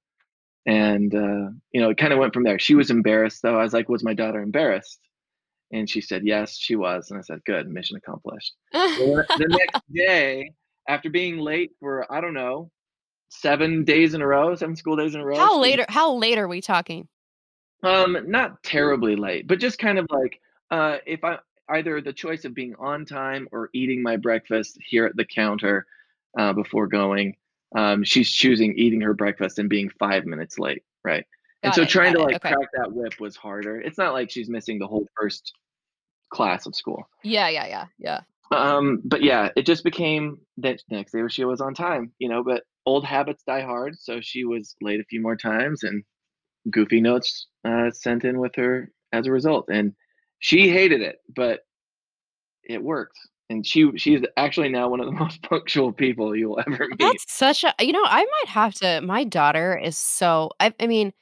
And 0.65 1.13
uh, 1.13 1.51
you 1.71 1.81
know 1.81 1.89
it 1.89 1.97
kind 1.97 2.13
of 2.13 2.19
went 2.19 2.33
from 2.33 2.43
there. 2.43 2.59
She 2.59 2.75
was 2.75 2.89
embarrassed 2.89 3.41
though. 3.41 3.59
I 3.59 3.63
was 3.63 3.73
like 3.73 3.89
was 3.89 4.03
my 4.03 4.13
daughter 4.13 4.41
embarrassed 4.41 4.99
and 5.73 5.89
she 5.89 5.99
said, 5.99 6.25
Yes, 6.25 6.57
she 6.57 6.75
was. 6.75 7.09
And 7.11 7.19
I 7.19 7.23
said, 7.23 7.43
Good, 7.45 7.67
mission 7.67 7.97
accomplished. 7.97 8.53
the 8.71 9.47
next 9.49 9.81
day, 9.93 10.51
after 10.87 11.09
being 11.09 11.37
late 11.37 11.71
for, 11.79 12.11
I 12.11 12.21
don't 12.21 12.33
know, 12.33 12.71
seven 13.29 13.83
days 13.83 14.13
in 14.13 14.21
a 14.21 14.27
row, 14.27 14.55
seven 14.55 14.75
school 14.75 14.95
days 14.95 15.15
in 15.15 15.21
a 15.21 15.25
row. 15.25 15.35
How 15.35 15.59
later 15.59 15.85
how 15.89 16.13
late 16.13 16.37
are 16.37 16.47
we 16.47 16.61
talking? 16.61 17.07
Um, 17.81 18.17
not 18.27 18.63
terribly 18.63 19.15
late, 19.15 19.47
but 19.47 19.59
just 19.59 19.79
kind 19.79 19.99
of 19.99 20.07
like 20.09 20.39
uh 20.71 20.97
if 21.05 21.23
I 21.23 21.39
either 21.69 22.01
the 22.01 22.13
choice 22.13 22.45
of 22.45 22.53
being 22.53 22.75
on 22.77 23.05
time 23.05 23.47
or 23.51 23.69
eating 23.73 24.03
my 24.03 24.17
breakfast 24.17 24.77
here 24.85 25.05
at 25.05 25.15
the 25.15 25.25
counter 25.25 25.85
uh, 26.37 26.53
before 26.53 26.87
going. 26.87 27.35
Um, 27.75 28.03
she's 28.03 28.29
choosing 28.29 28.77
eating 28.77 29.01
her 29.01 29.13
breakfast 29.13 29.57
and 29.57 29.69
being 29.69 29.89
five 29.97 30.25
minutes 30.25 30.59
late, 30.59 30.83
right? 31.03 31.25
Got 31.63 31.69
and 31.69 31.75
so 31.75 31.81
it, 31.83 31.89
trying 31.89 32.13
to 32.13 32.19
it, 32.19 32.23
like 32.23 32.35
okay. 32.35 32.53
crack 32.53 32.69
that 32.77 32.91
whip 32.91 33.19
was 33.19 33.35
harder. 33.35 33.79
It's 33.79 33.97
not 33.97 34.13
like 34.13 34.29
she's 34.29 34.49
missing 34.49 34.77
the 34.77 34.85
whole 34.85 35.07
first 35.17 35.53
class 36.33 36.65
of 36.65 36.75
school. 36.75 37.07
Yeah, 37.23 37.47
yeah, 37.47 37.67
yeah, 37.67 37.85
yeah. 37.99 38.21
Um, 38.51 39.01
but 39.05 39.23
yeah, 39.23 39.49
it 39.55 39.65
just 39.65 39.83
became 39.83 40.37
that 40.57 40.81
next 40.89 41.11
day 41.11 41.21
she 41.29 41.45
was 41.45 41.61
on 41.61 41.73
time, 41.73 42.11
you 42.19 42.27
know, 42.27 42.43
but 42.43 42.63
old 42.85 43.05
habits 43.05 43.43
die 43.43 43.61
hard. 43.61 43.97
So 43.99 44.19
she 44.21 44.43
was 44.43 44.75
late 44.81 44.99
a 44.99 45.05
few 45.05 45.21
more 45.21 45.35
times 45.35 45.83
and 45.83 46.03
goofy 46.69 47.01
notes 47.01 47.47
uh, 47.65 47.91
sent 47.91 48.23
in 48.23 48.39
with 48.39 48.55
her 48.55 48.91
as 49.11 49.27
a 49.27 49.31
result. 49.31 49.69
And 49.69 49.93
she 50.39 50.69
hated 50.69 51.01
it, 51.01 51.17
but 51.33 51.61
it 52.63 52.83
worked. 52.83 53.17
And 53.49 53.65
she 53.65 53.91
she's 53.97 54.21
actually 54.37 54.69
now 54.69 54.89
one 54.89 54.99
of 54.99 55.05
the 55.05 55.11
most 55.23 55.41
punctual 55.43 55.91
people 55.91 56.35
you'll 56.35 56.59
ever 56.59 56.87
meet. 56.89 56.99
That's 56.99 57.31
such 57.31 57.63
a 57.63 57.73
you 57.79 57.91
know, 57.91 58.03
I 58.03 58.25
might 58.25 58.49
have 58.49 58.73
to 58.75 59.01
my 59.01 59.23
daughter 59.23 59.77
is 59.77 59.97
so 59.97 60.51
I 60.59 60.73
I 60.79 60.87
mean, 60.87 61.13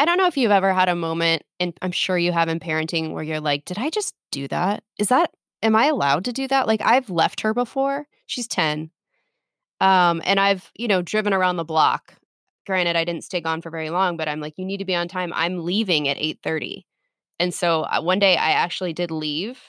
I 0.00 0.06
don't 0.06 0.16
know 0.16 0.26
if 0.26 0.38
you've 0.38 0.50
ever 0.50 0.72
had 0.72 0.88
a 0.88 0.96
moment 0.96 1.42
and 1.60 1.74
I'm 1.82 1.92
sure 1.92 2.16
you 2.16 2.32
have 2.32 2.48
in 2.48 2.58
parenting 2.58 3.12
where 3.12 3.22
you're 3.22 3.38
like, 3.38 3.66
"Did 3.66 3.76
I 3.78 3.90
just 3.90 4.14
do 4.32 4.48
that? 4.48 4.82
Is 4.98 5.08
that 5.08 5.30
am 5.62 5.76
I 5.76 5.86
allowed 5.88 6.24
to 6.24 6.32
do 6.32 6.48
that?" 6.48 6.66
Like 6.66 6.80
I've 6.82 7.10
left 7.10 7.42
her 7.42 7.52
before. 7.52 8.06
She's 8.26 8.48
10. 8.48 8.90
Um 9.80 10.22
and 10.24 10.40
I've, 10.40 10.70
you 10.74 10.88
know, 10.88 11.02
driven 11.02 11.34
around 11.34 11.56
the 11.56 11.64
block. 11.64 12.14
Granted, 12.66 12.96
I 12.96 13.04
didn't 13.04 13.24
stay 13.24 13.42
gone 13.42 13.60
for 13.60 13.70
very 13.70 13.90
long, 13.90 14.16
but 14.16 14.26
I'm 14.26 14.40
like, 14.40 14.54
"You 14.56 14.64
need 14.64 14.78
to 14.78 14.86
be 14.86 14.94
on 14.94 15.06
time. 15.06 15.32
I'm 15.34 15.64
leaving 15.66 16.08
at 16.08 16.16
8:30." 16.16 16.86
And 17.38 17.52
so 17.54 17.82
uh, 17.82 18.00
one 18.00 18.20
day 18.20 18.38
I 18.38 18.52
actually 18.52 18.94
did 18.94 19.10
leave 19.10 19.60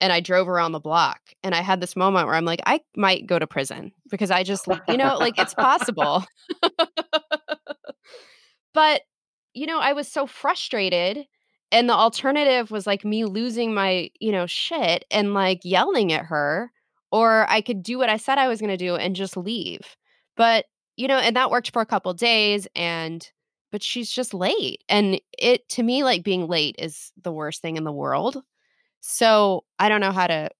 and 0.00 0.10
I 0.12 0.20
drove 0.20 0.48
around 0.48 0.72
the 0.72 0.80
block 0.80 1.20
and 1.42 1.54
I 1.54 1.60
had 1.60 1.80
this 1.82 1.96
moment 1.96 2.26
where 2.26 2.36
I'm 2.36 2.44
like, 2.46 2.60
I 2.66 2.80
might 2.96 3.26
go 3.26 3.38
to 3.38 3.46
prison 3.46 3.92
because 4.10 4.30
I 4.30 4.42
just, 4.42 4.66
you 4.88 4.96
know, 4.96 5.18
like 5.18 5.38
it's 5.38 5.52
possible. 5.54 6.24
but, 8.74 9.02
you 9.54 9.66
know, 9.66 9.78
I 9.80 9.92
was 9.92 10.08
so 10.08 10.26
frustrated. 10.26 11.26
And 11.72 11.88
the 11.88 11.94
alternative 11.94 12.70
was 12.70 12.86
like 12.86 13.04
me 13.04 13.24
losing 13.24 13.72
my, 13.72 14.10
you 14.20 14.32
know, 14.32 14.46
shit 14.46 15.04
and 15.10 15.34
like 15.34 15.60
yelling 15.62 16.12
at 16.12 16.26
her, 16.26 16.72
or 17.12 17.48
I 17.48 17.60
could 17.60 17.82
do 17.82 17.96
what 17.96 18.08
I 18.08 18.16
said 18.16 18.38
I 18.38 18.48
was 18.48 18.60
going 18.60 18.70
to 18.70 18.76
do 18.76 18.96
and 18.96 19.14
just 19.14 19.36
leave. 19.36 19.96
But, 20.36 20.66
you 20.96 21.06
know, 21.06 21.18
and 21.18 21.36
that 21.36 21.50
worked 21.50 21.72
for 21.72 21.80
a 21.80 21.86
couple 21.86 22.12
days. 22.14 22.66
And, 22.74 23.28
but 23.70 23.84
she's 23.84 24.10
just 24.10 24.34
late. 24.34 24.82
And 24.88 25.20
it, 25.38 25.68
to 25.70 25.82
me, 25.84 26.02
like 26.02 26.24
being 26.24 26.48
late 26.48 26.74
is 26.78 27.12
the 27.22 27.32
worst 27.32 27.62
thing 27.62 27.76
in 27.76 27.84
the 27.84 27.92
world. 27.92 28.42
So 29.00 29.64
I 29.78 29.88
don't 29.88 30.00
know 30.00 30.12
how 30.12 30.26
to 30.26 30.50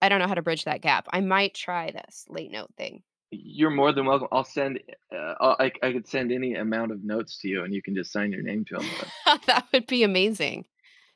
I 0.00 0.08
don't 0.08 0.20
know 0.20 0.28
how 0.28 0.34
to 0.34 0.42
bridge 0.42 0.64
that 0.64 0.80
gap. 0.80 1.08
I 1.12 1.20
might 1.20 1.54
try 1.54 1.90
this 1.90 2.24
late 2.28 2.52
note 2.52 2.70
thing. 2.76 3.02
You're 3.30 3.70
more 3.70 3.92
than 3.92 4.06
welcome. 4.06 4.28
I'll 4.32 4.44
send. 4.44 4.80
Uh, 5.14 5.34
I'll, 5.40 5.56
I 5.58 5.70
I 5.82 5.92
could 5.92 6.06
send 6.08 6.32
any 6.32 6.54
amount 6.54 6.92
of 6.92 7.04
notes 7.04 7.38
to 7.40 7.48
you, 7.48 7.62
and 7.64 7.74
you 7.74 7.82
can 7.82 7.94
just 7.94 8.10
sign 8.12 8.32
your 8.32 8.42
name 8.42 8.64
to 8.66 8.76
them. 8.78 8.86
that 9.46 9.66
would 9.72 9.86
be 9.86 10.02
amazing. 10.02 10.64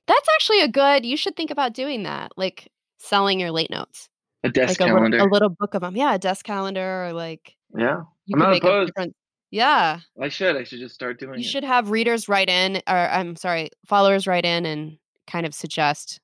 That's 0.06 0.28
actually 0.34 0.60
a 0.62 0.68
good. 0.68 1.06
You 1.06 1.16
should 1.16 1.36
think 1.36 1.50
about 1.50 1.72
doing 1.74 2.02
that, 2.02 2.32
like 2.36 2.70
selling 2.98 3.40
your 3.40 3.50
late 3.50 3.70
notes, 3.70 4.08
A 4.44 4.50
desk 4.50 4.78
like 4.80 4.90
calendar. 4.90 5.18
a 5.18 5.24
little 5.24 5.48
book 5.48 5.74
of 5.74 5.80
them. 5.80 5.96
Yeah, 5.96 6.14
a 6.14 6.18
desk 6.18 6.44
calendar, 6.44 7.06
or 7.06 7.12
like 7.14 7.56
yeah, 7.76 8.02
you 8.26 8.34
I'm 8.34 8.40
not 8.40 8.56
opposed. 8.56 8.92
Yeah, 9.50 10.00
I 10.20 10.28
should. 10.28 10.56
I 10.56 10.64
should 10.64 10.80
just 10.80 10.94
start 10.94 11.18
doing 11.20 11.34
you 11.34 11.40
it. 11.46 11.48
should 11.50 11.64
have 11.64 11.90
readers 11.90 12.28
write 12.28 12.48
in, 12.50 12.76
or 12.88 12.96
I'm 12.96 13.36
sorry, 13.36 13.70
followers 13.86 14.26
write 14.26 14.44
in 14.46 14.64
and 14.66 14.98
kind 15.26 15.44
of 15.46 15.54
suggest 15.54 16.20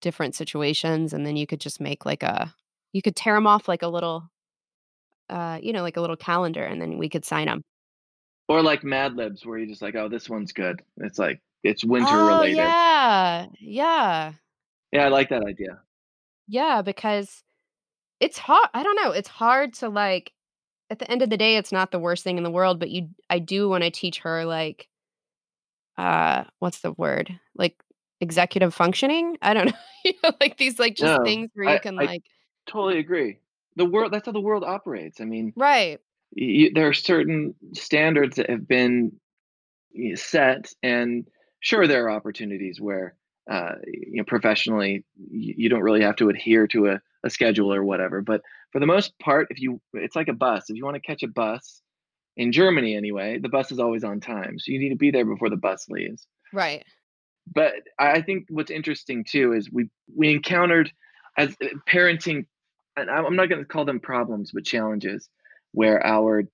different 0.00 0.34
situations, 0.34 1.12
and 1.12 1.24
then 1.26 1.36
you 1.36 1.46
could 1.46 1.60
just 1.60 1.80
make 1.80 2.04
like 2.06 2.22
a. 2.22 2.54
You 2.92 3.02
could 3.02 3.16
tear 3.16 3.34
them 3.34 3.46
off 3.46 3.68
like 3.68 3.82
a 3.82 3.88
little, 3.88 4.28
uh, 5.28 5.58
you 5.62 5.72
know, 5.72 5.82
like 5.82 5.96
a 5.96 6.00
little 6.00 6.16
calendar, 6.16 6.62
and 6.64 6.80
then 6.80 6.98
we 6.98 7.08
could 7.08 7.24
sign 7.24 7.46
them. 7.46 7.62
Or 8.48 8.62
like 8.62 8.84
Mad 8.84 9.14
Libs, 9.16 9.44
where 9.44 9.58
you're 9.58 9.66
just 9.68 9.82
like, 9.82 9.94
oh, 9.96 10.08
this 10.08 10.28
one's 10.30 10.52
good. 10.52 10.82
It's 10.98 11.18
like 11.18 11.40
it's 11.62 11.84
winter 11.84 12.08
Oh 12.12 12.26
related. 12.28 12.56
yeah, 12.58 13.46
yeah, 13.60 14.32
Yeah, 14.92 15.04
I 15.04 15.08
like 15.08 15.30
that 15.30 15.44
idea. 15.44 15.80
yeah. 16.46 16.82
Because 16.82 17.42
it's 18.20 18.38
hard. 18.38 18.68
I 18.72 18.82
don't 18.84 18.96
know. 18.96 19.10
It's 19.10 19.28
hard 19.28 19.74
to 19.74 19.88
like. 19.88 20.32
At 20.88 21.00
the 21.00 21.10
end 21.10 21.22
of 21.22 21.30
the 21.30 21.36
day, 21.36 21.56
it's 21.56 21.72
not 21.72 21.90
the 21.90 21.98
worst 21.98 22.22
thing 22.22 22.38
in 22.38 22.44
the 22.44 22.50
world. 22.50 22.78
But 22.78 22.90
you, 22.90 23.08
I 23.28 23.40
do 23.40 23.68
want 23.68 23.82
to 23.82 23.90
teach 23.90 24.20
her 24.20 24.44
like, 24.44 24.88
uh, 25.98 26.44
what's 26.60 26.80
the 26.80 26.92
word? 26.92 27.36
Like 27.56 27.74
executive 28.20 28.72
functioning. 28.74 29.36
I 29.42 29.54
don't 29.54 29.66
know. 29.72 29.72
you 30.04 30.12
know, 30.22 30.30
like 30.40 30.56
these 30.58 30.78
like 30.78 30.94
just 30.94 31.18
No, 31.18 31.24
things 31.24 31.50
where 31.54 31.68
you 31.70 31.74
I- 31.74 31.78
can 31.78 31.98
I- 31.98 32.04
like 32.04 32.22
Totally 32.68 32.98
agree. 32.98 33.38
The 33.76 33.84
world. 33.84 34.12
That's 34.12 34.26
how 34.26 34.32
the 34.32 34.40
world 34.40 34.64
operates. 34.64 35.20
I 35.20 35.24
mean, 35.24 35.52
right. 35.56 36.00
y 36.36 36.70
there 36.74 36.88
are 36.88 36.94
certain 36.94 37.54
standards 37.74 38.36
that 38.36 38.50
have 38.50 38.66
been 38.66 39.12
set, 40.14 40.72
and 40.82 41.26
sure, 41.60 41.86
there 41.86 42.06
are 42.06 42.10
opportunities 42.10 42.80
where, 42.80 43.16
uh, 43.50 43.74
you 43.86 44.18
know, 44.18 44.24
professionally, 44.24 45.04
you, 45.30 45.54
you 45.56 45.68
don't 45.68 45.82
really 45.82 46.02
have 46.02 46.16
to 46.16 46.28
adhere 46.28 46.66
to 46.68 46.88
a, 46.88 47.00
a 47.24 47.30
schedule 47.30 47.72
or 47.72 47.84
whatever. 47.84 48.22
But 48.22 48.42
for 48.72 48.80
the 48.80 48.86
most 48.86 49.18
part, 49.18 49.48
if 49.50 49.60
you, 49.60 49.80
it's 49.94 50.16
like 50.16 50.28
a 50.28 50.34
bus. 50.34 50.68
If 50.68 50.76
you 50.76 50.84
want 50.84 50.96
to 50.96 51.00
catch 51.00 51.22
a 51.22 51.28
bus 51.28 51.80
in 52.36 52.52
Germany, 52.52 52.94
anyway, 52.96 53.38
the 53.38 53.48
bus 53.48 53.72
is 53.72 53.78
always 53.78 54.04
on 54.04 54.20
time, 54.20 54.58
so 54.58 54.72
you 54.72 54.78
need 54.78 54.90
to 54.90 54.96
be 54.96 55.10
there 55.10 55.24
before 55.24 55.50
the 55.50 55.56
bus 55.56 55.86
leaves. 55.88 56.26
Right. 56.52 56.84
but 57.52 57.72
I 57.98 58.12
I 58.18 58.22
think 58.22 58.46
what's 58.50 58.70
interesting 58.70 59.24
too 59.24 59.52
is 59.52 59.70
we 59.70 59.88
we 60.14 60.30
encountered 60.30 60.90
as 61.38 61.50
uh, 61.62 61.66
parenting, 61.88 62.46
and 62.96 63.10
I'm 63.10 63.26
I'm 63.26 63.36
not 63.36 63.48
going 63.48 63.62
to 63.62 63.68
call 63.68 63.84
them 63.84 64.00
problems, 64.00 64.50
but 64.52 64.64
challenges, 64.64 65.28
where 65.72 66.04
our 66.04 66.44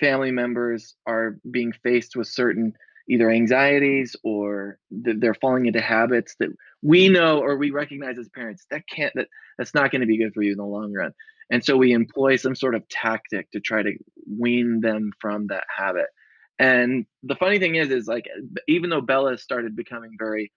family 0.00 0.30
members 0.30 0.94
are 1.06 1.38
being 1.50 1.72
faced 1.82 2.16
with 2.16 2.28
certain 2.28 2.74
either 3.08 3.30
anxieties 3.30 4.16
or 4.24 4.78
th- 5.04 5.16
they're 5.20 5.34
falling 5.34 5.66
into 5.66 5.80
habits 5.80 6.34
that 6.40 6.48
we 6.82 7.08
mm. 7.08 7.12
know 7.12 7.38
or 7.38 7.56
we 7.56 7.70
recognize 7.70 8.18
as 8.18 8.28
parents 8.28 8.66
that 8.70 8.82
can't 8.88 9.12
that 9.14 9.28
that's 9.58 9.74
not 9.74 9.90
going 9.90 10.00
to 10.00 10.06
be 10.06 10.18
good 10.18 10.34
for 10.34 10.42
you 10.42 10.52
in 10.52 10.58
the 10.58 10.64
long 10.64 10.92
run. 10.92 11.12
And 11.50 11.64
so 11.64 11.76
we 11.76 11.92
employ 11.92 12.36
some 12.36 12.56
sort 12.56 12.74
of 12.74 12.86
tactic 12.88 13.50
to 13.52 13.60
try 13.60 13.82
to 13.82 13.92
wean 14.28 14.80
them 14.80 15.12
from 15.20 15.46
that 15.46 15.64
habit. 15.74 16.06
And 16.58 17.06
the 17.22 17.36
funny 17.36 17.58
thing 17.58 17.76
is 17.76 17.90
is 17.90 18.06
like 18.06 18.26
even 18.66 18.90
though 18.90 19.00
bella 19.00 19.38
started 19.38 19.76
becoming 19.76 20.16
very 20.18 20.52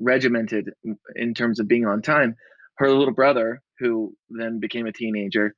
regimented 0.00 0.70
in 1.14 1.34
terms 1.34 1.60
of 1.60 1.68
being 1.68 1.86
on 1.86 2.02
time 2.02 2.34
her 2.76 2.90
little 2.90 3.14
brother 3.14 3.62
who 3.82 4.14
then 4.30 4.60
became 4.60 4.86
a 4.86 4.92
teenager 4.92 5.54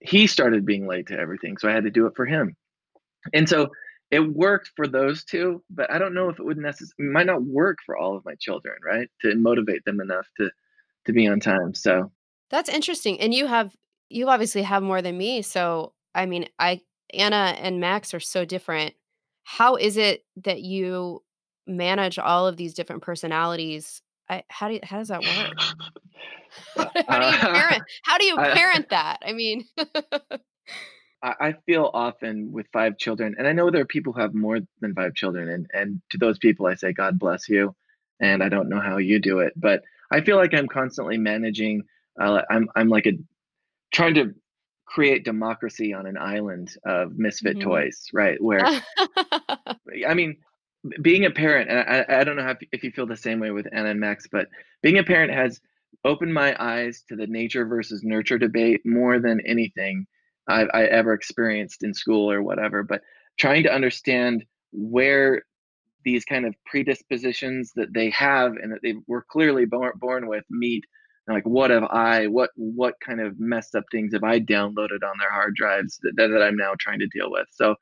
he 0.00 0.26
started 0.26 0.64
being 0.64 0.86
late 0.86 1.06
to 1.06 1.18
everything 1.18 1.56
so 1.56 1.68
i 1.68 1.72
had 1.72 1.84
to 1.84 1.90
do 1.90 2.06
it 2.06 2.12
for 2.16 2.26
him 2.26 2.56
and 3.32 3.48
so 3.48 3.68
it 4.10 4.20
worked 4.20 4.70
for 4.74 4.86
those 4.86 5.24
two 5.24 5.62
but 5.70 5.90
i 5.90 5.98
don't 5.98 6.14
know 6.14 6.28
if 6.28 6.38
it 6.38 6.44
would 6.44 6.58
necessarily 6.58 7.12
might 7.12 7.26
not 7.26 7.42
work 7.42 7.78
for 7.84 7.96
all 7.96 8.16
of 8.16 8.24
my 8.24 8.34
children 8.40 8.74
right 8.84 9.08
to 9.20 9.34
motivate 9.36 9.84
them 9.84 10.00
enough 10.00 10.26
to 10.36 10.50
to 11.04 11.12
be 11.12 11.26
on 11.26 11.40
time 11.40 11.74
so 11.74 12.10
That's 12.50 12.68
interesting. 12.68 13.20
And 13.20 13.34
you 13.34 13.46
have 13.46 13.74
you 14.08 14.28
obviously 14.28 14.62
have 14.62 14.82
more 14.82 15.02
than 15.02 15.18
me. 15.18 15.42
So 15.42 15.92
I 16.14 16.26
mean, 16.26 16.48
I 16.58 16.80
Anna 17.12 17.54
and 17.58 17.80
Max 17.80 18.14
are 18.14 18.20
so 18.20 18.44
different. 18.44 18.94
How 19.44 19.76
is 19.76 19.96
it 19.96 20.24
that 20.44 20.62
you 20.62 21.22
manage 21.66 22.18
all 22.18 22.46
of 22.46 22.56
these 22.56 22.74
different 22.74 23.02
personalities? 23.02 24.02
I, 24.28 24.44
how 24.48 24.68
do 24.68 24.74
you, 24.74 24.80
how 24.82 24.98
does 24.98 25.08
that 25.08 25.22
work? 25.22 25.58
how 27.08 27.18
do 27.20 27.26
you 27.26 27.38
parent? 27.38 27.84
How 28.04 28.18
do 28.18 28.24
you 28.24 28.36
I- 28.38 28.54
parent 28.54 28.90
that? 28.90 29.18
I 29.24 29.32
mean, 29.32 29.64
I, 31.22 31.34
I 31.40 31.54
feel 31.66 31.90
often 31.92 32.52
with 32.52 32.66
five 32.72 32.96
children, 32.98 33.34
and 33.38 33.46
I 33.46 33.52
know 33.52 33.70
there 33.70 33.80
are 33.82 33.86
people 33.86 34.12
who 34.12 34.20
have 34.20 34.34
more 34.34 34.60
than 34.80 34.94
five 34.94 35.14
children, 35.14 35.48
and 35.48 35.66
and 35.72 36.00
to 36.10 36.18
those 36.18 36.38
people 36.38 36.66
I 36.66 36.74
say 36.74 36.92
God 36.92 37.18
bless 37.18 37.48
you, 37.48 37.74
and 38.20 38.42
I 38.42 38.48
don't 38.48 38.68
know 38.68 38.80
how 38.80 38.98
you 38.98 39.18
do 39.20 39.40
it, 39.40 39.52
but 39.56 39.82
I 40.12 40.20
feel 40.20 40.36
like 40.36 40.54
I'm 40.54 40.68
constantly 40.68 41.18
managing. 41.18 41.82
Uh, 42.20 42.42
I'm 42.50 42.68
I'm 42.76 42.88
like 42.88 43.06
a 43.06 43.12
trying 43.92 44.14
to 44.14 44.34
create 44.86 45.24
democracy 45.24 45.92
on 45.92 46.06
an 46.06 46.16
island 46.16 46.70
of 46.84 47.18
misfit 47.18 47.58
Mhm. 47.58 47.62
toys, 47.62 48.06
right? 48.12 48.40
Where 48.42 48.64
I 50.06 50.14
mean, 50.14 50.36
being 51.02 51.24
a 51.24 51.30
parent, 51.30 51.70
and 51.70 51.78
I, 51.80 52.20
I 52.20 52.24
don't 52.24 52.36
know 52.36 52.42
how, 52.42 52.54
if 52.72 52.84
you 52.84 52.90
feel 52.90 53.06
the 53.06 53.16
same 53.16 53.40
way 53.40 53.50
with 53.50 53.66
Anna 53.72 53.90
and 53.90 54.00
Max, 54.00 54.26
but 54.30 54.48
being 54.82 54.98
a 54.98 55.04
parent 55.04 55.32
has 55.32 55.60
opened 56.04 56.34
my 56.34 56.56
eyes 56.58 57.02
to 57.08 57.16
the 57.16 57.26
nature 57.26 57.66
versus 57.66 58.02
nurture 58.02 58.38
debate 58.38 58.80
more 58.84 59.18
than 59.18 59.40
anything 59.46 60.06
I've 60.48 60.68
I 60.72 60.84
ever 60.84 61.12
experienced 61.12 61.82
in 61.82 61.92
school 61.94 62.30
or 62.30 62.42
whatever. 62.42 62.82
But 62.82 63.02
trying 63.38 63.64
to 63.64 63.72
understand 63.72 64.44
where 64.72 65.42
these 66.04 66.24
kind 66.24 66.46
of 66.46 66.54
predispositions 66.66 67.72
that 67.76 67.92
they 67.92 68.10
have 68.10 68.52
and 68.52 68.72
that 68.72 68.80
they 68.82 68.94
were 69.06 69.24
clearly 69.28 69.66
born, 69.66 69.92
born 69.96 70.26
with 70.26 70.44
meet 70.50 70.84
like 71.28 71.46
what 71.46 71.70
have 71.70 71.84
i 71.84 72.26
what 72.26 72.50
what 72.56 72.94
kind 73.04 73.20
of 73.20 73.38
messed 73.38 73.74
up 73.74 73.84
things 73.90 74.12
have 74.12 74.24
i 74.24 74.40
downloaded 74.40 75.02
on 75.04 75.18
their 75.18 75.30
hard 75.30 75.54
drives 75.54 75.98
that, 76.02 76.14
that 76.16 76.42
i'm 76.42 76.56
now 76.56 76.72
trying 76.78 76.98
to 76.98 77.06
deal 77.08 77.30
with 77.30 77.46
so 77.50 77.74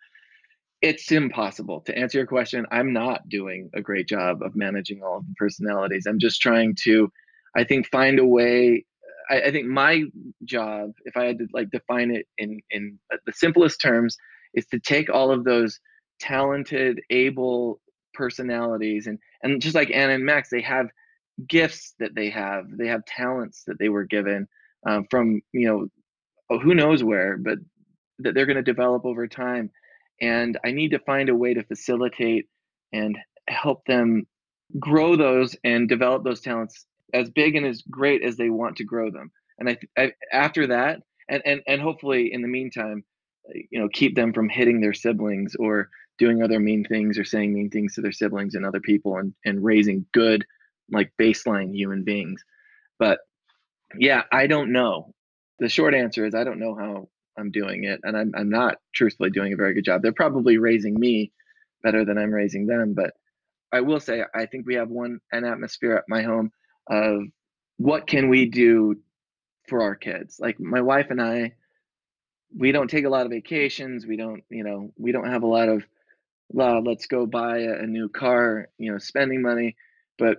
it's 0.83 1.11
impossible 1.11 1.81
to 1.81 1.97
answer 1.97 2.19
your 2.19 2.27
question 2.27 2.67
i'm 2.71 2.93
not 2.93 3.29
doing 3.29 3.71
a 3.75 3.81
great 3.81 4.09
job 4.09 4.43
of 4.43 4.57
managing 4.57 5.03
all 5.03 5.19
of 5.19 5.27
the 5.27 5.35
personalities 5.39 6.07
i'm 6.07 6.19
just 6.19 6.41
trying 6.41 6.75
to 6.75 7.11
I 7.57 7.65
think 7.65 7.89
find 7.89 8.19
a 8.19 8.27
way. 8.27 8.85
I, 9.31 9.43
I 9.43 9.51
think 9.51 9.67
my 9.67 10.05
job, 10.45 10.93
if 11.05 11.17
I 11.17 11.25
had 11.25 11.39
to 11.39 11.47
like 11.53 11.71
define 11.71 12.11
it 12.11 12.27
in 12.39 12.61
in 12.71 12.99
the 13.25 13.33
simplest 13.33 13.81
terms, 13.81 14.17
is 14.55 14.67
to 14.67 14.79
take 14.79 15.11
all 15.11 15.31
of 15.31 15.45
those 15.45 15.81
talented, 16.21 17.01
able 17.11 17.81
personalities 18.15 19.07
and 19.07 19.19
and 19.43 19.61
just 19.61 19.75
like 19.75 19.91
Anna 19.93 20.15
and 20.15 20.25
Max, 20.25 20.49
they 20.51 20.63
have 20.63 20.87
gifts 21.49 21.95
that 21.99 22.15
they 22.15 22.31
have. 22.31 22.65
They 22.71 22.89
have 22.89 23.05
talents 23.05 23.65
that 23.67 23.79
they 23.79 23.89
were 23.89 24.05
given 24.05 24.49
um, 24.87 25.07
from 25.11 25.41
you 25.53 25.69
know 25.69 25.89
oh, 26.51 26.59
who 26.59 26.75
knows 26.75 27.03
where, 27.03 27.37
but 27.37 27.59
that 28.21 28.35
they're 28.35 28.47
going 28.47 28.57
to 28.57 28.63
develop 28.63 29.05
over 29.05 29.27
time. 29.27 29.71
And 30.21 30.59
I 30.65 30.73
need 30.73 30.93
to 30.93 30.99
find 31.01 31.29
a 31.29 31.35
way 31.35 31.55
to 31.55 31.63
facilitate 31.63 32.47
and 32.93 33.19
help 33.49 33.85
them 33.87 34.27
grow 34.81 35.17
those 35.17 35.57
and 35.63 35.89
develop 35.89 36.25
those 36.25 36.41
talents 36.41 36.87
as 37.13 37.31
big 37.31 37.57
and 37.57 37.67
as 37.67 37.83
great 37.91 38.23
as 38.23 38.37
they 38.37 38.51
want 38.51 38.77
to 38.77 38.85
grow 38.85 39.11
them. 39.11 39.31
And 39.59 39.71
I, 39.71 39.79
I 39.97 40.13
after 40.33 40.67
that, 40.69 41.01
and, 41.29 41.43
and 41.45 41.63
and 41.67 41.81
hopefully 41.81 42.33
in 42.33 42.43
the 42.43 42.49
meantime, 42.49 43.05
you 43.71 43.81
know, 43.81 43.89
keep 43.93 44.15
them 44.15 44.33
from 44.33 44.49
hitting 44.49 44.81
their 44.81 44.95
siblings 44.95 45.55
or 45.57 45.89
doing 46.19 46.43
other 46.43 46.61
mean 46.61 46.85
things 46.85 47.19
or 47.19 47.25
saying 47.25 47.53
mean 47.53 47.71
things 47.71 47.95
to 47.95 48.01
their 48.01 48.13
siblings 48.13 48.55
and 48.55 48.65
other 48.65 48.81
people 48.81 49.17
and 49.17 49.35
and 49.45 49.65
raising 49.65 50.07
good 50.13 50.45
like 50.91 51.13
baseline 51.21 51.75
human 51.75 52.05
beings. 52.05 52.43
But 52.99 53.21
yeah, 53.99 54.23
I 54.33 54.47
don't 54.47 54.73
know. 54.73 55.13
The 55.59 55.69
short 55.69 55.95
answer 55.95 56.27
is 56.27 56.35
I 56.35 56.45
don't 56.45 56.61
know 56.61 56.75
how 56.75 57.09
I'm 57.39 57.51
doing 57.51 57.85
it, 57.85 58.01
and 58.03 58.17
I'm 58.17 58.33
I'm 58.37 58.51
not 58.51 58.77
truthfully 58.95 59.31
doing 59.31 59.53
a 59.53 59.57
very 59.57 59.75
good 59.75 59.85
job. 59.85 60.03
They're 60.03 60.13
probably 60.13 60.59
raising 60.59 60.99
me 60.99 61.33
better 61.83 62.05
than 62.05 62.19
I'm 62.19 62.33
raising 62.33 62.67
them, 62.67 62.95
but 62.95 63.15
I 63.73 63.81
will 63.81 64.01
say 64.01 64.23
I 64.35 64.47
think 64.47 64.67
we 64.67 64.75
have 64.75 64.89
one 64.89 65.21
an 65.33 65.45
atmosphere 65.45 65.95
at 65.95 66.05
my 66.09 66.23
home 66.23 66.51
of 66.89 67.23
what 67.79 68.07
can 68.07 68.29
we 68.29 68.47
do 68.47 68.97
for 69.69 69.83
our 69.83 69.95
kids. 69.95 70.39
Like 70.41 70.59
my 70.61 70.81
wife 70.81 71.07
and 71.11 71.21
I, 71.21 71.53
we 72.57 72.73
don't 72.73 72.89
take 72.89 73.05
a 73.05 73.11
lot 73.11 73.27
of 73.27 73.33
vacations. 73.33 74.07
We 74.07 74.17
don't, 74.17 74.43
you 74.51 74.65
know, 74.65 74.93
we 74.97 75.13
don't 75.13 75.31
have 75.31 75.43
a 75.43 75.49
lot 75.49 75.69
of 75.69 75.85
let's 76.53 77.07
go 77.07 77.27
buy 77.27 77.59
a, 77.59 77.83
a 77.83 77.87
new 77.87 78.09
car, 78.09 78.69
you 78.79 78.93
know, 78.93 78.99
spending 78.99 79.43
money. 79.43 79.77
But 80.19 80.39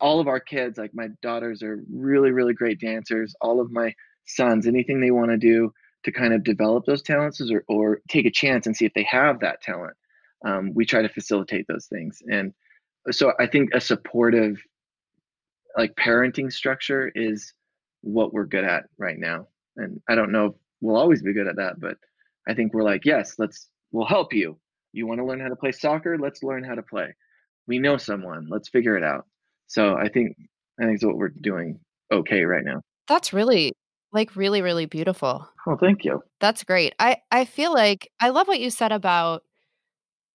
all 0.00 0.20
of 0.20 0.28
our 0.28 0.40
kids, 0.40 0.78
like 0.78 0.94
my 0.94 1.08
daughters, 1.22 1.62
are 1.62 1.82
really, 1.92 2.30
really 2.30 2.54
great 2.54 2.80
dancers. 2.80 3.34
All 3.40 3.60
of 3.60 3.70
my 3.70 3.94
sons, 4.26 4.66
anything 4.66 5.00
they 5.00 5.10
want 5.10 5.30
to 5.30 5.36
do 5.36 5.72
to 6.04 6.12
kind 6.12 6.32
of 6.32 6.44
develop 6.44 6.84
those 6.86 7.02
talents 7.02 7.40
or, 7.50 7.64
or 7.68 8.00
take 8.08 8.26
a 8.26 8.30
chance 8.30 8.66
and 8.66 8.76
see 8.76 8.84
if 8.86 8.94
they 8.94 9.06
have 9.10 9.40
that 9.40 9.60
talent, 9.60 9.94
um, 10.46 10.72
we 10.74 10.86
try 10.86 11.02
to 11.02 11.08
facilitate 11.08 11.66
those 11.68 11.86
things. 11.86 12.22
And 12.30 12.52
so 13.10 13.32
I 13.40 13.46
think 13.46 13.70
a 13.74 13.80
supportive, 13.80 14.56
like 15.76 15.94
parenting 15.94 16.52
structure 16.52 17.10
is 17.14 17.52
what 18.02 18.32
we're 18.32 18.46
good 18.46 18.64
at 18.64 18.84
right 18.98 19.18
now. 19.18 19.48
And 19.76 20.00
I 20.08 20.14
don't 20.14 20.32
know 20.32 20.46
if 20.46 20.52
we'll 20.80 20.96
always 20.96 21.22
be 21.22 21.32
good 21.32 21.46
at 21.46 21.56
that, 21.56 21.80
but 21.80 21.96
I 22.48 22.54
think 22.54 22.72
we're 22.72 22.82
like, 22.82 23.04
yes, 23.04 23.34
let's, 23.38 23.68
we'll 23.92 24.06
help 24.06 24.32
you. 24.32 24.58
You 24.92 25.06
want 25.06 25.20
to 25.20 25.24
learn 25.24 25.40
how 25.40 25.48
to 25.48 25.56
play 25.56 25.72
soccer? 25.72 26.18
Let's 26.18 26.42
learn 26.42 26.64
how 26.64 26.74
to 26.74 26.82
play. 26.82 27.14
We 27.66 27.78
know 27.78 27.96
someone. 27.96 28.46
Let's 28.48 28.68
figure 28.68 28.96
it 28.96 29.04
out. 29.04 29.26
So 29.66 29.96
I 29.96 30.08
think 30.08 30.34
I 30.80 30.84
think 30.84 30.96
it's 30.96 31.04
what 31.04 31.16
we're 31.16 31.28
doing 31.28 31.78
okay 32.10 32.44
right 32.44 32.64
now. 32.64 32.80
That's 33.06 33.32
really 33.32 33.72
like 34.12 34.34
really 34.34 34.62
really 34.62 34.86
beautiful. 34.86 35.46
Oh, 35.66 35.76
thank 35.76 36.04
you. 36.04 36.22
That's 36.40 36.64
great. 36.64 36.94
I 36.98 37.18
I 37.30 37.44
feel 37.44 37.72
like 37.72 38.10
I 38.20 38.30
love 38.30 38.48
what 38.48 38.60
you 38.60 38.70
said 38.70 38.92
about 38.92 39.42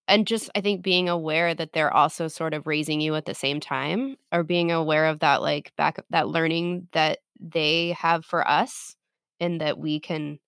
and 0.08 0.28
just 0.28 0.50
I 0.56 0.62
think 0.62 0.82
being 0.82 1.10
aware 1.10 1.54
that 1.54 1.74
they're 1.74 1.94
also 1.94 2.28
sort 2.28 2.54
of 2.54 2.68
raising 2.68 3.02
you 3.02 3.16
at 3.16 3.26
the 3.26 3.34
same 3.34 3.60
time 3.60 4.18
or 4.32 4.44
being 4.44 4.72
aware 4.72 5.06
of 5.06 5.20
that 5.20 5.42
like 5.42 5.74
back 5.76 6.04
that 6.10 6.28
learning 6.28 6.88
that 6.92 7.20
they 7.40 7.92
have 7.92 8.26
for 8.26 8.48
us 8.48 8.96
and 9.40 9.62
that 9.62 9.78
we 9.78 10.00
can 10.00 10.40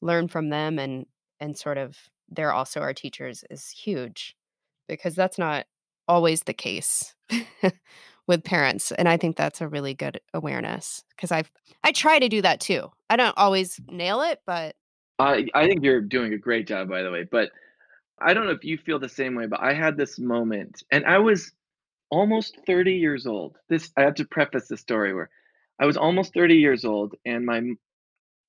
learn 0.00 0.28
from 0.28 0.50
them 0.50 0.78
and 0.78 1.06
and 1.40 1.56
sort 1.56 1.78
of 1.78 1.96
they're 2.30 2.52
also 2.52 2.80
our 2.80 2.94
teachers 2.94 3.44
is 3.50 3.68
huge 3.68 4.36
because 4.88 5.14
that's 5.14 5.38
not 5.38 5.66
always 6.08 6.42
the 6.42 6.54
case 6.54 7.14
with 8.26 8.44
parents 8.44 8.92
and 8.92 9.08
i 9.08 9.16
think 9.16 9.36
that's 9.36 9.60
a 9.60 9.68
really 9.68 9.94
good 9.94 10.20
awareness 10.34 11.04
because 11.14 11.30
i 11.30 11.42
i 11.84 11.92
try 11.92 12.18
to 12.18 12.28
do 12.28 12.42
that 12.42 12.60
too. 12.60 12.90
I 13.08 13.16
don't 13.16 13.36
always 13.36 13.80
nail 13.88 14.22
it 14.22 14.40
but 14.46 14.74
i 15.18 15.46
i 15.54 15.66
think 15.66 15.84
you're 15.84 16.00
doing 16.00 16.32
a 16.32 16.38
great 16.38 16.66
job 16.66 16.88
by 16.88 17.02
the 17.02 17.10
way 17.10 17.24
but 17.24 17.50
i 18.24 18.34
don't 18.34 18.46
know 18.46 18.52
if 18.52 18.64
you 18.64 18.78
feel 18.78 18.98
the 18.98 19.08
same 19.08 19.34
way 19.34 19.46
but 19.46 19.60
i 19.60 19.72
had 19.72 19.96
this 19.96 20.18
moment 20.18 20.82
and 20.90 21.04
i 21.06 21.18
was 21.18 21.52
almost 22.10 22.58
30 22.66 22.94
years 22.94 23.26
old 23.26 23.56
this 23.68 23.90
i 23.96 24.02
have 24.02 24.14
to 24.14 24.24
preface 24.24 24.68
the 24.68 24.76
story 24.76 25.14
where 25.14 25.30
i 25.80 25.86
was 25.86 25.96
almost 25.96 26.34
30 26.34 26.56
years 26.56 26.84
old 26.84 27.14
and 27.24 27.46
my 27.46 27.60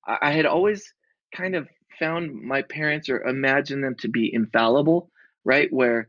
i 0.06 0.32
had 0.32 0.46
always 0.46 0.92
kind 1.34 1.54
of 1.54 1.68
found 1.98 2.34
my 2.34 2.62
parents 2.62 3.08
or 3.08 3.22
imagined 3.22 3.82
them 3.82 3.94
to 3.96 4.08
be 4.08 4.32
infallible 4.32 5.10
right 5.44 5.72
where 5.72 6.08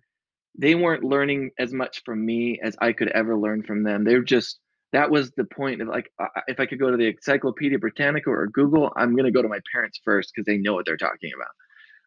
they 0.58 0.76
weren't 0.76 1.04
learning 1.04 1.52
as 1.60 1.74
much 1.74 2.02
from 2.06 2.26
me 2.26 2.60
as 2.64 2.76
I 2.80 2.94
could 2.94 3.10
ever 3.10 3.38
learn 3.38 3.64
from 3.64 3.84
them. 3.84 4.04
They 4.04 4.16
were 4.16 4.24
just 4.24 4.60
that 4.94 5.12
was 5.12 5.32
the 5.32 5.44
point 5.44 5.82
of 5.82 5.90
like 5.90 6.10
if 6.48 6.60
I 6.60 6.66
could 6.66 6.80
go 6.80 6.90
to 6.90 6.98
the 6.98 7.08
Encyclopedia 7.08 7.78
Britannica 7.80 8.30
or 8.30 8.48
Google, 8.48 8.94
I'm 8.96 9.14
going 9.16 9.26
to 9.26 9.32
go 9.32 9.42
to 9.42 9.50
my 9.50 9.60
parents 9.74 10.00
first 10.04 10.32
because 10.34 10.46
they 10.46 10.58
know 10.58 10.74
what 10.74 10.86
they're 10.86 10.96
talking 10.96 11.32
about. 11.36 11.52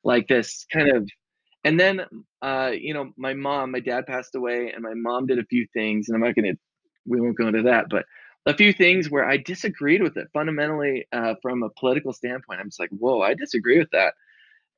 Like 0.04 0.28
this 0.28 0.64
kind 0.72 0.90
of 0.96 1.08
and 1.64 1.78
then 1.78 2.02
uh 2.42 2.72
you 2.72 2.94
know 2.94 3.12
my 3.16 3.34
mom, 3.34 3.72
my 3.72 3.80
dad 3.80 4.06
passed 4.06 4.34
away 4.34 4.72
and 4.74 4.82
my 4.82 4.94
mom 4.94 5.26
did 5.26 5.38
a 5.38 5.44
few 5.44 5.66
things 5.72 6.08
and 6.08 6.16
I'm 6.16 6.22
not 6.22 6.34
to 6.36 6.54
we 7.06 7.20
won't 7.20 7.38
go 7.38 7.48
into 7.48 7.62
that, 7.62 7.86
but 7.88 8.04
a 8.46 8.54
few 8.56 8.72
things 8.72 9.10
where 9.10 9.24
I 9.24 9.36
disagreed 9.38 10.02
with 10.02 10.16
it 10.16 10.28
fundamentally 10.32 11.06
uh, 11.12 11.34
from 11.42 11.62
a 11.62 11.70
political 11.70 12.12
standpoint. 12.12 12.60
I'm 12.60 12.68
just 12.68 12.80
like, 12.80 12.90
whoa, 12.90 13.20
I 13.20 13.34
disagree 13.34 13.78
with 13.78 13.90
that 13.92 14.14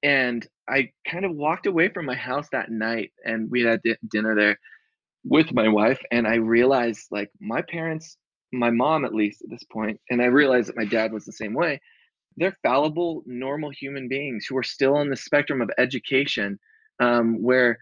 and 0.02 0.46
I 0.68 0.90
kind 1.06 1.24
of 1.24 1.34
walked 1.34 1.66
away 1.66 1.88
from 1.88 2.06
my 2.06 2.14
house 2.14 2.48
that 2.52 2.70
night 2.70 3.12
and 3.24 3.50
we 3.50 3.62
had 3.62 3.80
dinner 4.10 4.34
there 4.34 4.58
with 5.24 5.52
my 5.52 5.68
wife 5.68 6.00
and 6.10 6.26
I 6.26 6.36
realized 6.36 7.08
like 7.10 7.30
my 7.40 7.62
parents 7.62 8.16
my 8.52 8.70
mom 8.70 9.04
at 9.04 9.14
least 9.14 9.42
at 9.42 9.50
this 9.50 9.64
point 9.64 10.00
and 10.08 10.22
I 10.22 10.26
realized 10.26 10.68
that 10.68 10.76
my 10.76 10.86
dad 10.86 11.12
was 11.12 11.24
the 11.24 11.32
same 11.32 11.54
way 11.54 11.80
they're 12.36 12.56
fallible 12.62 13.22
normal 13.26 13.70
human 13.70 14.08
beings 14.08 14.46
who 14.48 14.56
are 14.56 14.62
still 14.62 14.96
on 14.96 15.10
the 15.10 15.16
spectrum 15.16 15.60
of 15.60 15.70
education 15.78 16.58
um, 17.00 17.42
where 17.42 17.78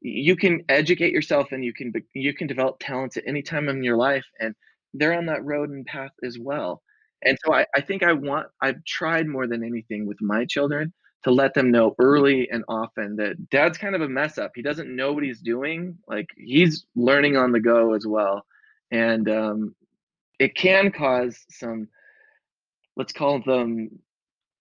you 0.00 0.36
can 0.36 0.62
educate 0.68 1.12
yourself 1.12 1.52
and 1.52 1.64
you 1.64 1.72
can 1.72 1.92
you 2.14 2.32
can 2.32 2.46
develop 2.46 2.76
talents 2.80 3.16
at 3.16 3.24
any 3.26 3.42
time 3.42 3.68
in 3.68 3.82
your 3.82 3.96
life 3.96 4.24
and 4.40 4.54
they're 4.94 5.14
on 5.14 5.26
that 5.26 5.44
road 5.44 5.70
and 5.70 5.84
path 5.86 6.12
as 6.22 6.38
well 6.38 6.82
and 7.24 7.36
so 7.44 7.52
I, 7.52 7.66
I 7.74 7.80
think 7.80 8.04
i 8.04 8.12
want 8.12 8.46
i've 8.62 8.84
tried 8.84 9.26
more 9.26 9.48
than 9.48 9.64
anything 9.64 10.06
with 10.06 10.18
my 10.20 10.44
children 10.44 10.92
to 11.24 11.30
let 11.30 11.54
them 11.54 11.70
know 11.70 11.94
early 11.98 12.48
and 12.50 12.64
often 12.68 13.16
that 13.16 13.50
dad's 13.50 13.78
kind 13.78 13.94
of 13.94 14.02
a 14.02 14.08
mess 14.08 14.38
up. 14.38 14.52
He 14.54 14.62
doesn't 14.62 14.94
know 14.94 15.12
what 15.12 15.24
he's 15.24 15.40
doing. 15.40 15.98
Like 16.06 16.28
he's 16.36 16.86
learning 16.94 17.36
on 17.36 17.52
the 17.52 17.60
go 17.60 17.94
as 17.94 18.06
well. 18.06 18.44
And 18.90 19.28
um, 19.28 19.74
it 20.38 20.54
can 20.54 20.92
cause 20.92 21.44
some, 21.50 21.88
let's 22.96 23.12
call 23.12 23.42
them 23.42 23.90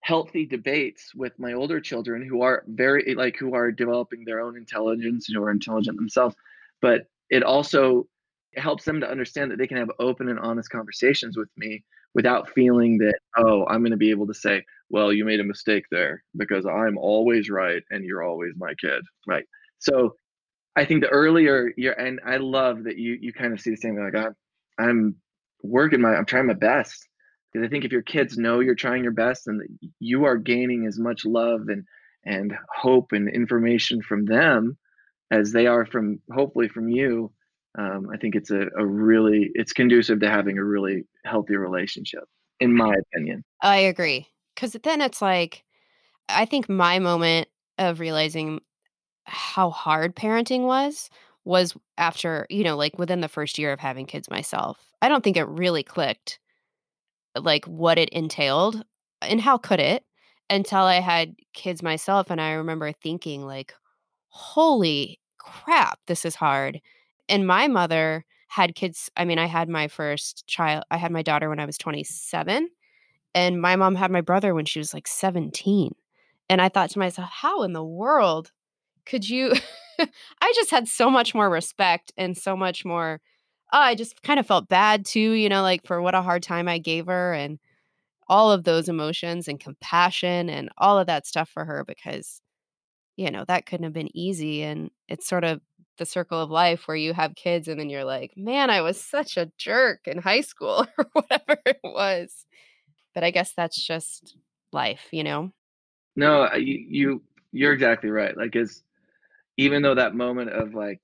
healthy 0.07 0.45
debates 0.45 1.13
with 1.13 1.37
my 1.37 1.51
older 1.51 1.81
children 1.81 2.25
who 2.25 2.41
are 2.41 2.63
very, 2.67 3.03
eh, 3.09 3.13
like, 3.17 3.35
who 3.35 3.53
are 3.53 3.73
developing 3.73 4.23
their 4.23 4.39
own 4.39 4.55
intelligence, 4.55 5.27
and 5.27 5.35
who 5.35 5.43
are 5.43 5.51
intelligent 5.51 5.97
themselves. 5.97 6.33
But 6.81 7.07
it 7.29 7.43
also 7.43 8.07
helps 8.55 8.85
them 8.85 9.01
to 9.01 9.09
understand 9.09 9.51
that 9.51 9.57
they 9.57 9.67
can 9.67 9.75
have 9.75 9.91
open 9.99 10.29
and 10.29 10.39
honest 10.39 10.69
conversations 10.69 11.35
with 11.35 11.49
me 11.57 11.83
without 12.13 12.49
feeling 12.51 12.97
that, 12.99 13.19
oh, 13.35 13.65
I'm 13.67 13.81
going 13.81 13.91
to 13.91 13.97
be 13.97 14.09
able 14.09 14.27
to 14.27 14.33
say, 14.33 14.63
well, 14.89 15.11
you 15.11 15.25
made 15.25 15.41
a 15.41 15.43
mistake 15.43 15.83
there 15.91 16.23
because 16.37 16.65
I'm 16.65 16.97
always 16.97 17.49
right 17.49 17.83
and 17.91 18.05
you're 18.05 18.23
always 18.23 18.53
my 18.55 18.73
kid. 18.79 19.03
Right. 19.27 19.45
So 19.79 20.15
I 20.77 20.85
think 20.85 21.01
the 21.01 21.09
earlier 21.09 21.73
you're, 21.75 21.99
and 21.99 22.21
I 22.25 22.37
love 22.37 22.85
that 22.85 22.97
you, 22.97 23.17
you 23.19 23.33
kind 23.33 23.51
of 23.51 23.59
see 23.59 23.71
the 23.71 23.75
same 23.75 23.95
thing. 23.95 24.05
Like 24.05 24.15
I'm, 24.15 24.35
I'm 24.79 25.15
working 25.63 25.99
my, 25.99 26.15
I'm 26.15 26.25
trying 26.25 26.47
my 26.47 26.53
best 26.53 27.05
because 27.51 27.65
I 27.65 27.69
think 27.69 27.85
if 27.85 27.91
your 27.91 28.01
kids 28.01 28.37
know 28.37 28.59
you're 28.59 28.75
trying 28.75 29.03
your 29.03 29.13
best 29.13 29.47
and 29.47 29.61
you 29.99 30.25
are 30.25 30.37
gaining 30.37 30.85
as 30.85 30.99
much 30.99 31.25
love 31.25 31.61
and, 31.67 31.85
and 32.25 32.53
hope 32.75 33.11
and 33.11 33.29
information 33.29 34.01
from 34.01 34.25
them 34.25 34.77
as 35.31 35.51
they 35.51 35.67
are 35.67 35.85
from 35.85 36.19
hopefully 36.31 36.67
from 36.67 36.89
you, 36.89 37.31
um, 37.77 38.07
I 38.13 38.17
think 38.17 38.35
it's 38.35 38.51
a, 38.51 38.67
a 38.77 38.85
really 38.85 39.51
it's 39.53 39.73
conducive 39.73 40.19
to 40.21 40.29
having 40.29 40.57
a 40.57 40.63
really 40.63 41.05
healthy 41.25 41.55
relationship, 41.55 42.23
in 42.59 42.73
my 42.73 42.93
opinion. 43.13 43.43
I 43.61 43.77
agree 43.77 44.27
because 44.55 44.75
then 44.83 45.01
it's 45.01 45.21
like 45.21 45.63
I 46.27 46.45
think 46.45 46.67
my 46.67 46.99
moment 46.99 47.47
of 47.77 47.99
realizing 47.99 48.61
how 49.25 49.69
hard 49.69 50.15
parenting 50.15 50.61
was 50.61 51.09
was 51.45 51.75
after 51.97 52.47
you 52.49 52.63
know 52.63 52.75
like 52.75 52.97
within 52.97 53.21
the 53.21 53.27
first 53.27 53.57
year 53.57 53.71
of 53.71 53.79
having 53.79 54.05
kids 54.05 54.29
myself. 54.29 54.91
I 55.01 55.09
don't 55.09 55.23
think 55.23 55.37
it 55.37 55.47
really 55.47 55.83
clicked 55.83 56.39
like 57.43 57.65
what 57.65 57.97
it 57.97 58.09
entailed 58.09 58.83
and 59.21 59.41
how 59.41 59.57
could 59.57 59.79
it 59.79 60.03
until 60.49 60.81
I 60.81 61.01
had 61.01 61.35
kids 61.53 61.83
myself 61.83 62.29
and 62.29 62.39
I 62.41 62.53
remember 62.53 62.91
thinking 62.91 63.45
like 63.45 63.73
holy 64.29 65.19
crap 65.37 65.99
this 66.07 66.25
is 66.25 66.35
hard 66.35 66.81
and 67.29 67.47
my 67.47 67.67
mother 67.67 68.25
had 68.47 68.75
kids. 68.75 69.09
I 69.15 69.25
mean, 69.25 69.39
I 69.39 69.45
had 69.45 69.69
my 69.69 69.87
first 69.87 70.47
child, 70.47 70.83
I 70.89 70.97
had 70.97 71.11
my 71.11 71.21
daughter 71.21 71.49
when 71.49 71.59
I 71.59 71.65
was 71.65 71.77
27, 71.77 72.69
and 73.35 73.61
my 73.61 73.75
mom 73.75 73.95
had 73.95 74.11
my 74.11 74.21
brother 74.21 74.53
when 74.53 74.65
she 74.65 74.79
was 74.79 74.93
like 74.93 75.07
17. 75.07 75.93
And 76.49 76.61
I 76.61 76.69
thought 76.69 76.89
to 76.91 76.99
myself, 76.99 77.29
how 77.29 77.63
in 77.63 77.73
the 77.73 77.83
world 77.83 78.51
could 79.05 79.27
you? 79.27 79.53
I 79.99 80.53
just 80.55 80.71
had 80.71 80.87
so 80.87 81.09
much 81.09 81.35
more 81.35 81.49
respect 81.49 82.11
and 82.17 82.37
so 82.37 82.55
much 82.55 82.85
more. 82.85 83.19
Oh, 83.73 83.79
I 83.79 83.95
just 83.95 84.21
kind 84.23 84.39
of 84.39 84.47
felt 84.47 84.69
bad 84.69 85.05
too, 85.05 85.31
you 85.33 85.49
know, 85.49 85.61
like 85.61 85.85
for 85.85 86.01
what 86.01 86.15
a 86.15 86.21
hard 86.21 86.43
time 86.43 86.67
I 86.67 86.77
gave 86.77 87.07
her 87.07 87.33
and 87.33 87.59
all 88.29 88.51
of 88.51 88.63
those 88.63 88.89
emotions 88.89 89.47
and 89.47 89.59
compassion 89.59 90.49
and 90.49 90.69
all 90.77 90.99
of 90.99 91.07
that 91.07 91.25
stuff 91.27 91.49
for 91.49 91.65
her 91.65 91.83
because, 91.85 92.41
you 93.17 93.31
know, 93.31 93.45
that 93.47 93.65
couldn't 93.65 93.85
have 93.85 93.93
been 93.93 94.15
easy. 94.15 94.63
And 94.63 94.91
it's 95.07 95.27
sort 95.27 95.43
of 95.43 95.61
the 95.97 96.05
circle 96.05 96.39
of 96.39 96.49
life 96.49 96.87
where 96.87 96.97
you 96.97 97.13
have 97.13 97.35
kids 97.35 97.67
and 97.67 97.79
then 97.79 97.89
you're 97.89 98.05
like, 98.05 98.33
man, 98.37 98.69
I 98.69 98.81
was 98.81 99.01
such 99.01 99.37
a 99.37 99.51
jerk 99.57 100.01
in 100.07 100.19
high 100.19 100.41
school 100.41 100.85
or 100.97 101.05
whatever 101.13 101.59
it 101.65 101.79
was. 101.83 102.45
But 103.13 103.23
I 103.23 103.31
guess 103.31 103.53
that's 103.55 103.81
just 103.85 104.37
life, 104.71 105.07
you 105.11 105.23
know? 105.23 105.51
No, 106.15 106.43
uh, 106.43 106.55
you, 106.55 106.85
you 106.89 107.23
you're 107.51 107.73
exactly 107.73 108.09
right. 108.09 108.35
Like, 108.37 108.55
as 108.55 108.83
even 109.57 109.81
though 109.81 109.95
that 109.95 110.15
moment 110.15 110.51
of 110.51 110.73
like, 110.75 111.01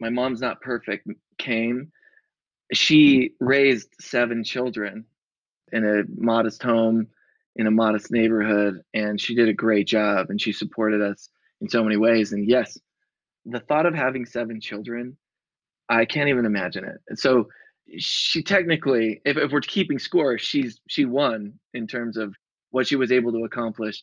my 0.00 0.08
mom's 0.08 0.40
not 0.40 0.60
perfect 0.60 1.06
came, 1.38 1.92
she 2.72 3.32
raised 3.40 3.88
seven 4.00 4.44
children 4.44 5.04
in 5.72 5.84
a 5.84 6.02
modest 6.20 6.62
home 6.62 7.08
in 7.56 7.66
a 7.66 7.70
modest 7.70 8.10
neighborhood 8.10 8.80
and 8.94 9.20
she 9.20 9.34
did 9.34 9.48
a 9.48 9.52
great 9.52 9.86
job 9.86 10.30
and 10.30 10.40
she 10.40 10.52
supported 10.52 11.02
us 11.02 11.28
in 11.60 11.68
so 11.68 11.82
many 11.82 11.96
ways 11.96 12.32
and 12.32 12.48
yes 12.48 12.78
the 13.46 13.60
thought 13.60 13.86
of 13.86 13.94
having 13.94 14.24
seven 14.24 14.60
children 14.60 15.16
i 15.88 16.04
can't 16.04 16.28
even 16.28 16.44
imagine 16.44 16.84
it. 16.84 16.98
And 17.08 17.18
so 17.18 17.48
she 17.98 18.42
technically 18.42 19.20
if, 19.24 19.36
if 19.36 19.50
we're 19.50 19.60
keeping 19.60 19.98
score 19.98 20.38
she's 20.38 20.80
she 20.88 21.04
won 21.04 21.54
in 21.74 21.86
terms 21.86 22.16
of 22.16 22.34
what 22.70 22.86
she 22.86 22.96
was 22.96 23.10
able 23.10 23.32
to 23.32 23.44
accomplish 23.44 24.02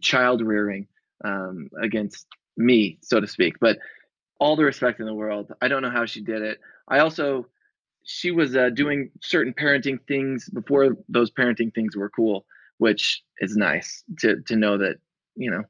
child 0.00 0.40
rearing 0.40 0.86
um, 1.24 1.68
against 1.82 2.26
me 2.56 2.98
so 3.02 3.20
to 3.20 3.26
speak. 3.26 3.54
But 3.60 3.78
all 4.40 4.56
the 4.56 4.64
respect 4.64 5.00
in 5.00 5.06
the 5.06 5.14
world 5.14 5.52
i 5.60 5.68
don't 5.68 5.82
know 5.82 5.90
how 5.90 6.04
she 6.04 6.20
did 6.20 6.42
it 6.42 6.58
i 6.88 6.98
also 6.98 7.46
she 8.04 8.30
was 8.30 8.54
uh, 8.54 8.70
doing 8.70 9.10
certain 9.20 9.52
parenting 9.52 9.98
things 10.06 10.48
before 10.50 10.96
those 11.08 11.30
parenting 11.30 11.74
things 11.74 11.96
were 11.96 12.10
cool, 12.10 12.44
which 12.78 13.22
is 13.38 13.56
nice 13.56 14.04
to 14.18 14.40
to 14.42 14.56
know 14.56 14.78
that 14.78 14.96
you 15.34 15.50
know 15.50 15.62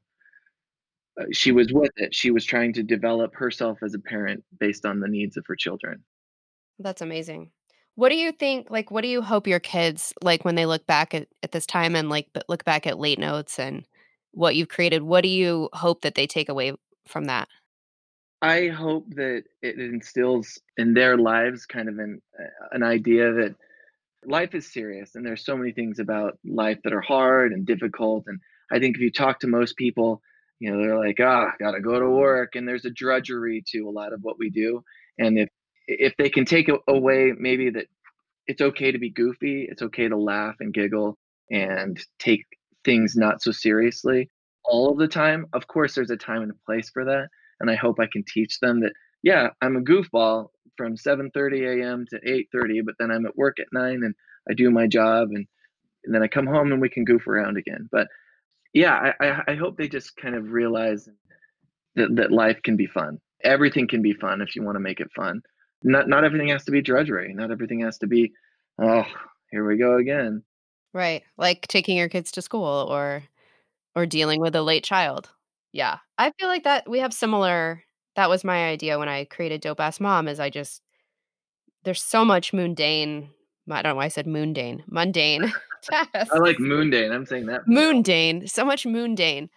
uh, 1.19 1.25
she 1.31 1.51
was 1.51 1.71
with 1.73 1.91
it. 1.95 2.13
She 2.13 2.31
was 2.31 2.45
trying 2.45 2.73
to 2.73 2.83
develop 2.83 3.33
herself 3.33 3.79
as 3.81 3.93
a 3.93 3.99
parent 3.99 4.43
based 4.59 4.85
on 4.85 4.99
the 4.99 5.07
needs 5.07 5.37
of 5.37 5.45
her 5.47 5.55
children. 5.55 6.03
That's 6.77 7.01
amazing. 7.01 7.51
What 7.95 8.09
do 8.09 8.15
you 8.15 8.33
think? 8.33 8.69
Like, 8.69 8.91
what 8.91 9.01
do 9.01 9.07
you 9.07 9.21
hope 9.21 9.47
your 9.47 9.61
kids 9.61 10.13
like 10.21 10.43
when 10.43 10.55
they 10.55 10.65
look 10.65 10.85
back 10.85 11.13
at, 11.13 11.29
at 11.41 11.53
this 11.53 11.65
time 11.65 11.95
and 11.95 12.09
like 12.09 12.27
look 12.49 12.65
back 12.65 12.85
at 12.85 12.99
late 12.99 13.19
notes 13.19 13.57
and 13.57 13.85
what 14.31 14.57
you've 14.57 14.67
created? 14.67 15.03
What 15.03 15.21
do 15.21 15.29
you 15.29 15.69
hope 15.71 16.01
that 16.01 16.15
they 16.15 16.27
take 16.27 16.49
away 16.49 16.73
from 17.07 17.25
that? 17.25 17.47
I 18.45 18.67
hope 18.67 19.05
that 19.15 19.45
it 19.63 19.79
instills 19.79 20.59
in 20.77 20.93
their 20.93 21.17
lives 21.17 21.65
kind 21.65 21.89
of 21.89 21.97
an 21.97 22.21
uh, 22.39 22.67
an 22.73 22.83
idea 22.83 23.33
that 23.33 23.55
life 24.23 24.53
is 24.53 24.71
serious 24.71 25.15
and 25.15 25.25
there's 25.25 25.43
so 25.43 25.57
many 25.57 25.71
things 25.71 25.97
about 25.97 26.37
life 26.45 26.77
that 26.83 26.93
are 26.93 27.01
hard 27.01 27.53
and 27.53 27.65
difficult 27.65 28.25
and 28.27 28.39
I 28.71 28.77
think 28.77 28.97
if 28.97 29.01
you 29.01 29.11
talk 29.11 29.39
to 29.39 29.47
most 29.47 29.77
people, 29.77 30.21
you 30.59 30.71
know, 30.71 30.77
they're 30.77 30.97
like, 30.97 31.19
"Ah, 31.19 31.53
got 31.59 31.71
to 31.71 31.81
go 31.81 31.99
to 31.99 32.09
work." 32.09 32.55
And 32.55 32.67
there's 32.67 32.85
a 32.85 32.91
drudgery 32.91 33.63
to 33.71 33.89
a 33.89 33.95
lot 33.99 34.13
of 34.13 34.21
what 34.21 34.37
we 34.37 34.51
do. 34.51 34.83
And 35.17 35.39
if 35.39 35.49
if 35.87 36.13
they 36.17 36.29
can 36.29 36.45
take 36.45 36.69
away 36.87 37.33
maybe 37.37 37.71
that 37.71 37.87
it's 38.47 38.61
okay 38.61 38.91
to 38.91 38.99
be 38.99 39.09
goofy, 39.09 39.67
it's 39.69 39.81
okay 39.81 40.07
to 40.07 40.17
laugh 40.17 40.55
and 40.59 40.71
giggle 40.71 41.17
and 41.49 41.99
take 42.19 42.45
things 42.83 43.15
not 43.15 43.41
so 43.41 43.51
seriously 43.51 44.29
all 44.63 44.91
of 44.91 44.99
the 44.99 45.07
time. 45.07 45.47
Of 45.53 45.67
course 45.67 45.95
there's 45.95 46.11
a 46.11 46.17
time 46.17 46.43
and 46.43 46.51
a 46.51 46.65
place 46.65 46.91
for 46.91 47.05
that 47.05 47.29
and 47.59 47.69
I 47.69 47.75
hope 47.75 47.99
I 47.99 48.07
can 48.11 48.23
teach 48.27 48.59
them 48.59 48.81
that 48.81 48.93
yeah, 49.23 49.49
I'm 49.61 49.75
a 49.75 49.81
goofball 49.81 50.49
from 50.77 50.95
7:30 50.95 51.81
a.m. 51.81 52.05
to 52.11 52.19
8:30, 52.19 52.85
but 52.85 52.95
then 52.99 53.11
I'm 53.11 53.25
at 53.25 53.37
work 53.37 53.59
at 53.59 53.67
9 53.71 54.03
and 54.03 54.13
I 54.49 54.53
do 54.53 54.69
my 54.69 54.87
job 54.87 55.29
and, 55.31 55.47
and 56.03 56.13
then 56.13 56.21
I 56.21 56.27
come 56.27 56.45
home 56.45 56.71
and 56.71 56.81
we 56.81 56.89
can 56.89 57.05
goof 57.05 57.27
around 57.27 57.57
again. 57.57 57.89
But 57.91 58.07
yeah, 58.73 59.13
I, 59.19 59.41
I 59.47 59.55
hope 59.55 59.77
they 59.77 59.87
just 59.87 60.15
kind 60.17 60.35
of 60.35 60.51
realize 60.51 61.09
that, 61.95 62.15
that 62.17 62.31
life 62.31 62.61
can 62.63 62.75
be 62.75 62.87
fun. 62.87 63.19
Everything 63.43 63.87
can 63.87 64.01
be 64.01 64.13
fun 64.13 64.41
if 64.41 64.55
you 64.55 64.63
want 64.63 64.75
to 64.75 64.81
make 64.81 64.99
it 64.99 65.11
fun. 65.15 65.41
Not 65.83 66.07
not 66.07 66.23
everything 66.23 66.49
has 66.49 66.65
to 66.65 66.71
be 66.71 66.81
drudgery. 66.81 67.33
Not 67.33 67.51
everything 67.51 67.79
has 67.81 67.97
to 67.99 68.07
be, 68.07 68.31
oh, 68.81 69.05
here 69.51 69.67
we 69.67 69.77
go 69.77 69.97
again. 69.97 70.43
Right. 70.93 71.23
Like 71.37 71.67
taking 71.67 71.97
your 71.97 72.09
kids 72.09 72.31
to 72.33 72.41
school 72.41 72.87
or 72.89 73.23
or 73.95 74.05
dealing 74.05 74.39
with 74.39 74.55
a 74.55 74.61
late 74.61 74.83
child. 74.83 75.31
Yeah. 75.75 75.97
I 76.17 76.31
feel 76.39 76.47
like 76.47 76.63
that 76.63 76.89
we 76.89 76.99
have 76.99 77.13
similar 77.13 77.83
that 78.15 78.29
was 78.29 78.45
my 78.45 78.69
idea 78.69 78.97
when 78.97 79.09
I 79.09 79.25
created 79.25 79.59
Dope 79.59 79.81
Ass 79.81 79.99
Mom 79.99 80.29
is 80.29 80.39
I 80.39 80.49
just 80.49 80.81
there's 81.83 82.01
so 82.01 82.23
much 82.23 82.53
mundane 82.53 83.29
I 83.69 83.81
don't 83.81 83.91
know 83.91 83.95
why 83.95 84.05
I 84.05 84.09
said 84.09 84.25
mundane. 84.25 84.85
Mundane 84.87 85.51
tasks. 85.83 86.31
I 86.31 86.37
like 86.37 86.59
mundane. 86.59 87.11
I'm 87.11 87.25
saying 87.25 87.47
that. 87.47 87.67
Mundane. 87.67 88.47
So 88.47 88.63
much 88.63 88.85
mundane 88.85 89.49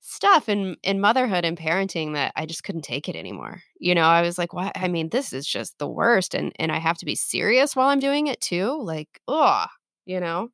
stuff 0.00 0.48
in 0.48 0.76
in 0.82 0.98
motherhood 0.98 1.44
and 1.44 1.58
parenting 1.58 2.14
that 2.14 2.32
I 2.36 2.46
just 2.46 2.64
couldn't 2.64 2.82
take 2.82 3.06
it 3.06 3.16
anymore. 3.16 3.60
You 3.78 3.94
know, 3.94 4.04
I 4.04 4.22
was 4.22 4.38
like, 4.38 4.54
"What? 4.54 4.72
I 4.76 4.88
mean, 4.88 5.10
this 5.10 5.34
is 5.34 5.46
just 5.46 5.78
the 5.78 5.88
worst." 5.88 6.34
And 6.34 6.52
and 6.58 6.72
I 6.72 6.78
have 6.78 6.96
to 6.98 7.06
be 7.06 7.14
serious 7.14 7.76
while 7.76 7.88
I'm 7.88 8.00
doing 8.00 8.28
it 8.28 8.40
too. 8.40 8.80
Like, 8.82 9.20
oh, 9.28 9.66
you 10.06 10.20
know. 10.20 10.48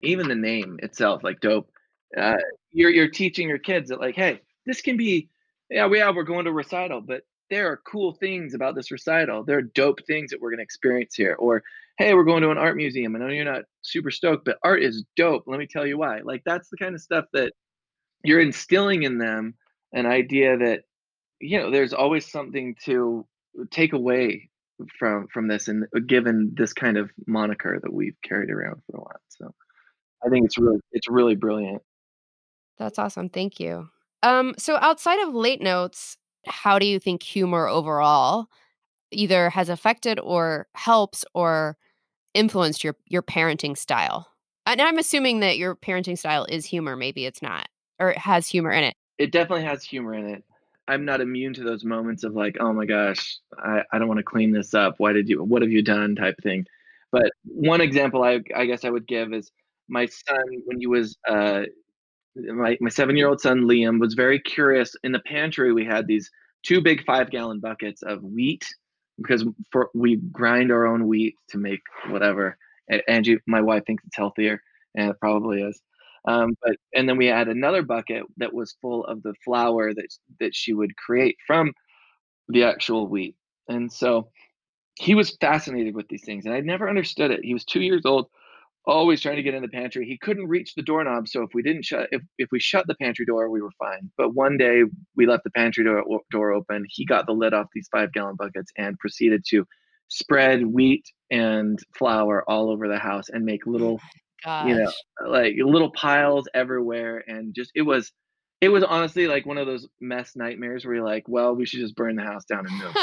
Even 0.00 0.28
the 0.28 0.34
name 0.34 0.78
itself, 0.82 1.22
like 1.22 1.40
dope. 1.40 1.68
Uh, 2.16 2.36
you're 2.72 2.90
you're 2.90 3.10
teaching 3.10 3.48
your 3.48 3.58
kids 3.58 3.90
that, 3.90 4.00
like, 4.00 4.14
hey, 4.14 4.40
this 4.66 4.80
can 4.80 4.96
be 4.96 5.28
yeah 5.70 5.86
we 5.86 6.00
are 6.00 6.14
we're 6.14 6.22
going 6.22 6.44
to 6.44 6.52
recital 6.52 7.00
but 7.00 7.22
there 7.50 7.70
are 7.70 7.80
cool 7.86 8.12
things 8.12 8.54
about 8.54 8.74
this 8.74 8.90
recital. 8.90 9.44
There 9.44 9.58
are 9.58 9.62
dope 9.62 10.04
things 10.06 10.30
that 10.30 10.40
we're 10.40 10.50
going 10.50 10.58
to 10.58 10.64
experience 10.64 11.14
here. 11.14 11.36
Or 11.38 11.62
hey 11.98 12.14
we're 12.14 12.24
going 12.24 12.42
to 12.42 12.50
an 12.50 12.58
art 12.58 12.76
museum. 12.76 13.14
I 13.14 13.18
know 13.18 13.28
you're 13.28 13.44
not 13.44 13.64
super 13.82 14.10
stoked 14.10 14.44
but 14.44 14.58
art 14.62 14.82
is 14.82 15.04
dope. 15.16 15.44
Let 15.46 15.58
me 15.58 15.66
tell 15.66 15.86
you 15.86 15.98
why. 15.98 16.20
Like 16.20 16.42
that's 16.44 16.68
the 16.68 16.76
kind 16.76 16.94
of 16.94 17.00
stuff 17.00 17.26
that 17.32 17.52
you're 18.24 18.40
instilling 18.40 19.02
in 19.02 19.18
them 19.18 19.54
an 19.92 20.06
idea 20.06 20.56
that 20.56 20.82
you 21.40 21.58
know 21.58 21.70
there's 21.70 21.92
always 21.92 22.30
something 22.30 22.74
to 22.84 23.26
take 23.70 23.92
away 23.92 24.50
from 24.98 25.28
from 25.32 25.46
this 25.46 25.68
and 25.68 25.84
uh, 25.94 26.00
given 26.06 26.52
this 26.56 26.72
kind 26.72 26.96
of 26.96 27.10
moniker 27.26 27.78
that 27.82 27.92
we've 27.92 28.16
carried 28.22 28.50
around 28.50 28.82
for 28.86 28.96
a 28.96 29.00
while. 29.00 29.20
So 29.28 29.54
i 30.26 30.28
think 30.30 30.46
it's 30.46 30.58
really 30.58 30.80
it's 30.92 31.08
really 31.08 31.36
brilliant. 31.36 31.82
That's 32.78 32.98
awesome. 32.98 33.28
Thank 33.28 33.60
you 33.60 33.88
um, 34.24 34.54
so 34.58 34.76
outside 34.80 35.20
of 35.20 35.34
late 35.34 35.60
notes, 35.60 36.16
how 36.46 36.78
do 36.78 36.86
you 36.86 36.98
think 36.98 37.22
humor 37.22 37.68
overall 37.68 38.48
either 39.10 39.50
has 39.50 39.68
affected 39.68 40.18
or 40.18 40.66
helps 40.74 41.24
or 41.34 41.76
influenced 42.32 42.82
your 42.82 42.96
your 43.06 43.22
parenting 43.22 43.76
style? 43.76 44.28
And 44.66 44.80
I'm 44.80 44.98
assuming 44.98 45.40
that 45.40 45.58
your 45.58 45.76
parenting 45.76 46.18
style 46.18 46.46
is 46.48 46.64
humor. 46.64 46.96
Maybe 46.96 47.26
it's 47.26 47.42
not, 47.42 47.68
or 47.98 48.10
it 48.10 48.18
has 48.18 48.48
humor 48.48 48.72
in 48.72 48.84
it. 48.84 48.94
It 49.18 49.30
definitely 49.30 49.64
has 49.64 49.84
humor 49.84 50.14
in 50.14 50.26
it. 50.28 50.42
I'm 50.88 51.04
not 51.04 51.20
immune 51.20 51.54
to 51.54 51.62
those 51.62 51.84
moments 51.84 52.24
of 52.24 52.34
like, 52.34 52.56
oh 52.60 52.72
my 52.72 52.86
gosh, 52.86 53.38
I, 53.58 53.82
I 53.92 53.98
don't 53.98 54.08
want 54.08 54.18
to 54.18 54.24
clean 54.24 54.52
this 54.52 54.74
up. 54.74 54.94
Why 54.98 55.12
did 55.12 55.28
you? 55.28 55.42
What 55.42 55.62
have 55.62 55.70
you 55.70 55.82
done? 55.82 56.16
Type 56.16 56.36
thing. 56.42 56.66
But 57.12 57.30
one 57.44 57.82
example 57.82 58.24
I 58.24 58.40
I 58.56 58.64
guess 58.64 58.84
I 58.84 58.90
would 58.90 59.06
give 59.06 59.34
is 59.34 59.52
my 59.88 60.06
son 60.06 60.62
when 60.64 60.78
he 60.78 60.86
was 60.86 61.16
uh, 61.28 61.64
my, 62.36 62.76
my 62.80 62.90
seven 62.90 63.16
year 63.16 63.28
old 63.28 63.40
son 63.40 63.62
Liam 63.62 64.00
was 64.00 64.14
very 64.14 64.40
curious. 64.40 64.94
In 65.04 65.12
the 65.12 65.20
pantry, 65.20 65.72
we 65.72 65.84
had 65.84 66.06
these 66.06 66.30
two 66.62 66.80
big 66.80 67.04
five 67.04 67.30
gallon 67.30 67.60
buckets 67.60 68.02
of 68.02 68.22
wheat 68.22 68.64
because 69.18 69.44
for 69.70 69.90
we 69.94 70.16
grind 70.16 70.72
our 70.72 70.86
own 70.86 71.06
wheat 71.06 71.36
to 71.50 71.58
make 71.58 71.80
whatever. 72.08 72.56
Angie, 73.08 73.38
my 73.46 73.60
wife 73.60 73.84
thinks 73.86 74.04
it's 74.04 74.16
healthier, 74.16 74.60
and 74.94 75.10
it 75.10 75.20
probably 75.20 75.62
is. 75.62 75.80
Um, 76.26 76.54
but 76.62 76.76
and 76.94 77.08
then 77.08 77.16
we 77.16 77.26
had 77.26 77.48
another 77.48 77.82
bucket 77.82 78.24
that 78.38 78.52
was 78.52 78.76
full 78.80 79.04
of 79.04 79.22
the 79.22 79.34
flour 79.44 79.94
that 79.94 80.08
that 80.40 80.54
she 80.54 80.72
would 80.72 80.96
create 80.96 81.36
from 81.46 81.72
the 82.48 82.64
actual 82.64 83.06
wheat. 83.08 83.36
And 83.68 83.90
so 83.90 84.28
he 84.96 85.14
was 85.14 85.36
fascinated 85.40 85.94
with 85.94 86.08
these 86.08 86.24
things, 86.24 86.46
and 86.46 86.54
I 86.54 86.60
never 86.60 86.88
understood 86.88 87.30
it. 87.30 87.44
He 87.44 87.54
was 87.54 87.64
two 87.64 87.80
years 87.80 88.02
old 88.04 88.28
always 88.86 89.20
trying 89.20 89.36
to 89.36 89.42
get 89.42 89.54
in 89.54 89.62
the 89.62 89.68
pantry. 89.68 90.06
He 90.06 90.18
couldn't 90.18 90.48
reach 90.48 90.74
the 90.74 90.82
doorknob, 90.82 91.28
so 91.28 91.42
if 91.42 91.50
we 91.54 91.62
didn't 91.62 91.84
shut 91.84 92.08
if 92.12 92.22
if 92.38 92.48
we 92.52 92.60
shut 92.60 92.86
the 92.86 92.94
pantry 92.94 93.24
door, 93.24 93.50
we 93.50 93.62
were 93.62 93.70
fine. 93.78 94.10
But 94.16 94.34
one 94.34 94.56
day 94.56 94.82
we 95.16 95.26
left 95.26 95.44
the 95.44 95.50
pantry 95.50 95.84
door 95.84 96.04
door 96.30 96.52
open. 96.52 96.84
He 96.88 97.04
got 97.04 97.26
the 97.26 97.32
lid 97.32 97.54
off 97.54 97.66
these 97.74 97.88
five 97.90 98.12
gallon 98.12 98.36
buckets 98.36 98.72
and 98.76 98.98
proceeded 98.98 99.44
to 99.50 99.66
spread 100.08 100.66
wheat 100.66 101.04
and 101.30 101.78
flour 101.96 102.44
all 102.48 102.70
over 102.70 102.88
the 102.88 102.98
house 102.98 103.28
and 103.30 103.44
make 103.44 103.66
oh 103.66 103.70
little 103.70 104.00
Gosh. 104.44 104.68
you 104.68 104.74
know 104.76 104.92
like 105.26 105.54
little 105.58 105.90
piles 105.92 106.46
everywhere 106.54 107.24
and 107.26 107.54
just 107.54 107.70
it 107.74 107.82
was 107.82 108.12
it 108.64 108.68
was 108.68 108.82
honestly 108.82 109.26
like 109.26 109.44
one 109.44 109.58
of 109.58 109.66
those 109.66 109.86
mess 110.00 110.32
nightmares 110.36 110.84
where 110.84 110.94
you're 110.94 111.04
like, 111.04 111.24
well, 111.28 111.54
we 111.54 111.66
should 111.66 111.80
just 111.80 111.94
burn 111.96 112.16
the 112.16 112.22
house 112.22 112.46
down 112.46 112.66
and 112.66 112.78
move. 112.78 112.94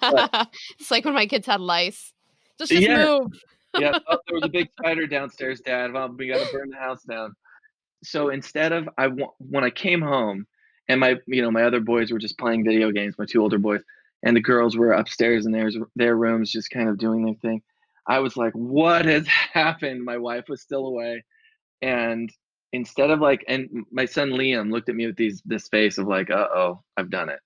But 0.00 0.48
it's 0.80 0.90
like 0.90 1.04
when 1.04 1.14
my 1.14 1.26
kids 1.26 1.46
had 1.46 1.60
lice. 1.60 2.12
Just 2.58 2.72
just 2.72 2.82
yeah, 2.82 3.04
move. 3.04 3.32
Yeah. 3.78 3.98
Oh, 4.08 4.18
there 4.26 4.34
was 4.34 4.44
a 4.44 4.48
big 4.48 4.68
spider 4.78 5.06
downstairs, 5.06 5.60
Dad. 5.60 5.92
We 6.16 6.28
got 6.28 6.46
to 6.46 6.52
burn 6.52 6.70
the 6.70 6.76
house 6.76 7.02
down. 7.02 7.34
So 8.02 8.28
instead 8.28 8.72
of 8.72 8.88
I 8.98 9.08
when 9.38 9.64
I 9.64 9.70
came 9.70 10.02
home, 10.02 10.46
and 10.88 11.00
my 11.00 11.16
you 11.26 11.42
know 11.42 11.50
my 11.50 11.64
other 11.64 11.80
boys 11.80 12.12
were 12.12 12.18
just 12.18 12.38
playing 12.38 12.64
video 12.64 12.90
games, 12.90 13.16
my 13.18 13.24
two 13.26 13.40
older 13.40 13.58
boys, 13.58 13.82
and 14.22 14.36
the 14.36 14.40
girls 14.40 14.76
were 14.76 14.92
upstairs 14.92 15.46
in 15.46 15.52
their 15.52 15.70
their 15.96 16.16
rooms 16.16 16.52
just 16.52 16.70
kind 16.70 16.88
of 16.88 16.98
doing 16.98 17.24
their 17.24 17.34
thing. 17.34 17.62
I 18.06 18.18
was 18.18 18.36
like, 18.36 18.52
what 18.52 19.04
has 19.06 19.26
happened? 19.52 20.04
My 20.04 20.18
wife 20.18 20.44
was 20.48 20.60
still 20.60 20.86
away, 20.86 21.24
and 21.82 22.30
instead 22.72 23.10
of 23.10 23.20
like, 23.20 23.44
and 23.48 23.84
my 23.90 24.04
son 24.04 24.30
Liam 24.30 24.70
looked 24.70 24.88
at 24.88 24.96
me 24.96 25.06
with 25.06 25.16
these 25.16 25.42
this 25.44 25.68
face 25.68 25.98
of 25.98 26.06
like, 26.06 26.30
uh 26.30 26.48
oh, 26.54 26.82
I've 26.96 27.10
done 27.10 27.28
it. 27.28 27.40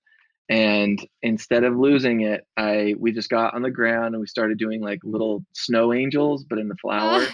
And 0.49 0.99
instead 1.21 1.63
of 1.63 1.77
losing 1.77 2.21
it, 2.21 2.45
I 2.57 2.95
we 2.97 3.11
just 3.11 3.29
got 3.29 3.53
on 3.53 3.61
the 3.61 3.69
ground 3.69 4.15
and 4.15 4.19
we 4.19 4.27
started 4.27 4.57
doing 4.57 4.81
like 4.81 4.99
little 5.03 5.45
snow 5.53 5.93
angels, 5.93 6.43
but 6.49 6.57
in 6.57 6.67
the 6.67 6.75
flour, 6.77 7.25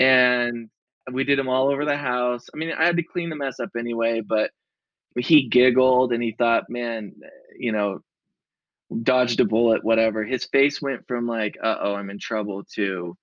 and 0.00 0.68
we 1.12 1.24
did 1.24 1.38
them 1.38 1.48
all 1.48 1.68
over 1.70 1.84
the 1.84 1.96
house. 1.96 2.46
I 2.52 2.56
mean, 2.56 2.72
I 2.76 2.84
had 2.84 2.96
to 2.96 3.04
clean 3.04 3.30
the 3.30 3.36
mess 3.36 3.60
up 3.60 3.70
anyway, 3.78 4.20
but 4.20 4.50
he 5.16 5.48
giggled 5.48 6.12
and 6.12 6.22
he 6.22 6.34
thought, 6.36 6.64
man, 6.68 7.12
you 7.56 7.70
know, 7.70 8.00
dodged 9.02 9.40
a 9.40 9.44
bullet, 9.44 9.84
whatever. 9.84 10.24
His 10.24 10.44
face 10.46 10.82
went 10.82 11.06
from 11.06 11.28
like, 11.28 11.56
uh 11.62 11.76
oh, 11.80 11.94
I'm 11.94 12.10
in 12.10 12.18
trouble 12.18 12.64
to 12.74 13.16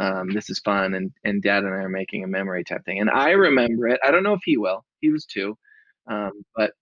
um, 0.00 0.30
this 0.30 0.48
is 0.48 0.58
fun 0.60 0.94
and 0.94 1.12
and 1.24 1.42
dad 1.42 1.64
and 1.64 1.74
I 1.74 1.78
are 1.78 1.88
making 1.88 2.24
a 2.24 2.28
memory 2.28 2.64
type 2.64 2.84
thing. 2.84 3.00
And 3.00 3.10
I 3.10 3.30
remember 3.30 3.88
it. 3.88 4.00
I 4.02 4.10
don't 4.10 4.22
know 4.22 4.34
if 4.34 4.42
he 4.44 4.56
will. 4.56 4.84
He 5.00 5.10
was 5.10 5.26
two. 5.26 5.56
Um, 6.10 6.32
but 6.56 6.72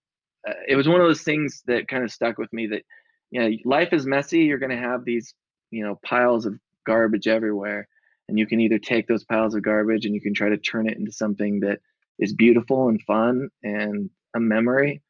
it 0.66 0.76
was 0.76 0.88
one 0.88 1.00
of 1.00 1.06
those 1.06 1.22
things 1.22 1.62
that 1.66 1.88
kind 1.88 2.04
of 2.04 2.10
stuck 2.10 2.38
with 2.38 2.52
me 2.52 2.66
that 2.68 2.82
you 3.30 3.40
know, 3.40 3.56
life 3.64 3.92
is 3.92 4.06
messy. 4.06 4.40
You're 4.40 4.58
going 4.58 4.70
to 4.70 4.76
have 4.76 5.04
these, 5.04 5.34
you 5.70 5.84
know, 5.84 6.00
piles 6.04 6.46
of 6.46 6.58
garbage 6.84 7.28
everywhere 7.28 7.86
and 8.30 8.38
you 8.38 8.46
can 8.46 8.60
either 8.60 8.78
take 8.78 9.08
those 9.08 9.24
piles 9.24 9.54
of 9.54 9.62
garbage 9.62 10.06
and 10.06 10.14
you 10.14 10.20
can 10.20 10.32
try 10.32 10.48
to 10.48 10.56
turn 10.56 10.88
it 10.88 10.96
into 10.96 11.12
something 11.12 11.60
that 11.60 11.80
is 12.18 12.32
beautiful 12.32 12.88
and 12.88 13.02
fun 13.02 13.48
and 13.62 14.08
a 14.34 14.40
memory 14.40 15.02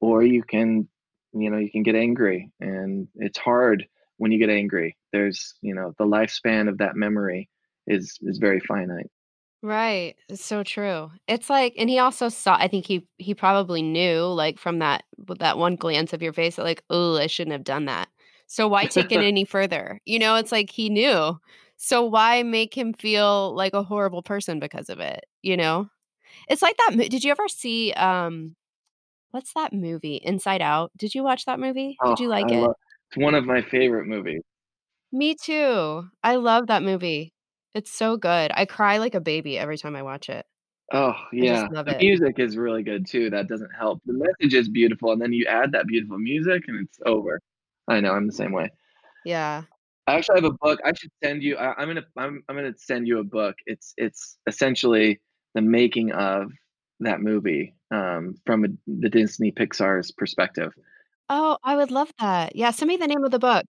or 0.00 0.22
you 0.22 0.42
can 0.42 0.88
you 1.34 1.50
know 1.50 1.58
you 1.58 1.70
can 1.70 1.82
get 1.82 1.96
angry 1.96 2.50
and 2.60 3.08
it's 3.16 3.38
hard 3.38 3.86
when 4.16 4.30
you 4.30 4.38
get 4.38 4.48
angry 4.48 4.96
there's 5.12 5.54
you 5.60 5.74
know 5.74 5.92
the 5.98 6.04
lifespan 6.04 6.68
of 6.68 6.78
that 6.78 6.96
memory 6.96 7.48
is 7.86 8.16
is 8.22 8.38
very 8.38 8.60
finite 8.60 9.10
Right. 9.62 10.14
It's 10.28 10.44
so 10.44 10.62
true. 10.62 11.10
It's 11.26 11.50
like 11.50 11.74
and 11.76 11.90
he 11.90 11.98
also 11.98 12.28
saw 12.28 12.54
I 12.56 12.68
think 12.68 12.86
he 12.86 13.06
he 13.18 13.34
probably 13.34 13.82
knew 13.82 14.20
like 14.22 14.58
from 14.58 14.78
that 14.78 15.04
with 15.26 15.40
that 15.40 15.58
one 15.58 15.74
glance 15.76 16.12
of 16.12 16.22
your 16.22 16.32
face 16.32 16.56
that 16.56 16.62
like, 16.64 16.84
"Oh, 16.90 17.16
I 17.16 17.26
shouldn't 17.26 17.52
have 17.52 17.64
done 17.64 17.86
that." 17.86 18.08
So 18.46 18.68
why 18.68 18.86
take 18.86 19.10
it 19.12 19.20
any 19.20 19.44
further? 19.44 20.00
You 20.06 20.18
know, 20.20 20.36
it's 20.36 20.52
like 20.52 20.70
he 20.70 20.88
knew. 20.88 21.38
So 21.76 22.04
why 22.04 22.42
make 22.44 22.76
him 22.76 22.92
feel 22.94 23.54
like 23.54 23.74
a 23.74 23.82
horrible 23.82 24.22
person 24.22 24.60
because 24.60 24.88
of 24.90 25.00
it, 25.00 25.24
you 25.42 25.56
know? 25.56 25.88
It's 26.48 26.62
like 26.62 26.76
that 26.78 26.96
did 27.10 27.24
you 27.24 27.30
ever 27.32 27.48
see 27.48 27.92
um 27.94 28.56
what's 29.32 29.54
that 29.54 29.72
movie? 29.74 30.16
Inside 30.16 30.62
Out. 30.62 30.92
Did 30.96 31.14
you 31.14 31.22
watch 31.24 31.46
that 31.46 31.60
movie? 31.60 32.00
oh 32.02 32.08
Did 32.08 32.20
you 32.20 32.28
i 32.42 32.46
like 32.46 32.52
it? 32.52 32.60
love 32.60 32.74
it's 33.10 33.16
one 33.24 33.34
of 33.34 33.44
my 33.46 33.62
favorite 33.62 34.06
movies 34.06 34.42
Me 35.12 35.34
too. 35.34 36.08
I 36.22 36.36
love 36.36 36.68
that 36.68 36.82
movie. 36.82 37.32
It's 37.78 37.92
so 37.92 38.16
good. 38.16 38.50
I 38.54 38.64
cry 38.64 38.98
like 38.98 39.14
a 39.14 39.20
baby 39.20 39.56
every 39.56 39.78
time 39.78 39.94
I 39.94 40.02
watch 40.02 40.28
it. 40.28 40.44
oh 40.92 41.14
yeah 41.32 41.68
the 41.70 41.92
it. 41.92 41.98
music 41.98 42.38
is 42.38 42.56
really 42.56 42.82
good 42.82 43.06
too 43.06 43.28
that 43.30 43.46
doesn't 43.46 43.70
help 43.78 44.00
the 44.06 44.12
message 44.14 44.54
is 44.54 44.68
beautiful 44.70 45.12
and 45.12 45.20
then 45.20 45.34
you 45.34 45.44
add 45.44 45.70
that 45.72 45.86
beautiful 45.86 46.18
music 46.18 46.62
and 46.66 46.76
it's 46.84 46.98
over 47.04 47.38
i 47.88 48.00
know 48.00 48.12
i'm 48.14 48.26
the 48.26 48.32
same 48.32 48.52
way 48.52 48.70
Yeah. 49.24 49.64
I 50.06 50.14
actually 50.16 50.40
have 50.40 50.50
a 50.54 50.56
book. 50.62 50.80
I 50.86 50.92
should 50.94 51.10
send 51.22 51.42
you. 51.42 51.56
I, 51.58 51.74
I'm 51.78 51.88
gonna. 51.88 52.06
I'm. 52.16 52.42
I'm 52.48 52.56
gonna 52.56 52.72
send 52.78 53.06
you 53.06 53.18
a 53.18 53.24
book. 53.24 53.56
It's. 53.66 53.92
It's 53.98 54.38
essentially 54.46 55.20
the 55.54 55.60
making 55.60 56.12
of 56.12 56.50
that 57.00 57.20
movie 57.20 57.74
um, 57.90 58.34
from 58.46 58.64
a, 58.64 58.68
the 58.86 59.10
Disney 59.10 59.52
Pixar's 59.52 60.10
perspective. 60.10 60.72
Oh, 61.28 61.58
I 61.62 61.76
would 61.76 61.90
love 61.90 62.10
that. 62.20 62.56
Yeah, 62.56 62.70
send 62.70 62.88
me 62.88 62.96
the 62.96 63.06
name 63.06 63.22
of 63.22 63.30
the 63.32 63.38
book. 63.38 63.64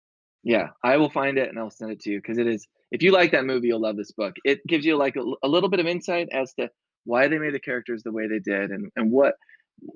Yeah, 0.42 0.68
I 0.84 0.98
will 0.98 1.08
find 1.08 1.38
it 1.38 1.48
and 1.48 1.58
I'll 1.58 1.70
send 1.70 1.90
it 1.92 2.00
to 2.00 2.10
you 2.10 2.18
because 2.20 2.36
it 2.36 2.46
is. 2.46 2.68
If 2.96 3.02
you 3.02 3.12
like 3.12 3.32
that 3.32 3.44
movie, 3.44 3.68
you'll 3.68 3.82
love 3.82 3.98
this 3.98 4.12
book. 4.12 4.36
It 4.42 4.66
gives 4.66 4.86
you 4.86 4.96
like 4.96 5.16
a 5.16 5.46
little 5.46 5.68
bit 5.68 5.80
of 5.80 5.86
insight 5.86 6.28
as 6.32 6.54
to 6.54 6.70
why 7.04 7.28
they 7.28 7.36
made 7.36 7.52
the 7.52 7.60
characters 7.60 8.02
the 8.02 8.10
way 8.10 8.26
they 8.26 8.38
did 8.38 8.70
and 8.70 8.90
and 8.96 9.12
what 9.12 9.34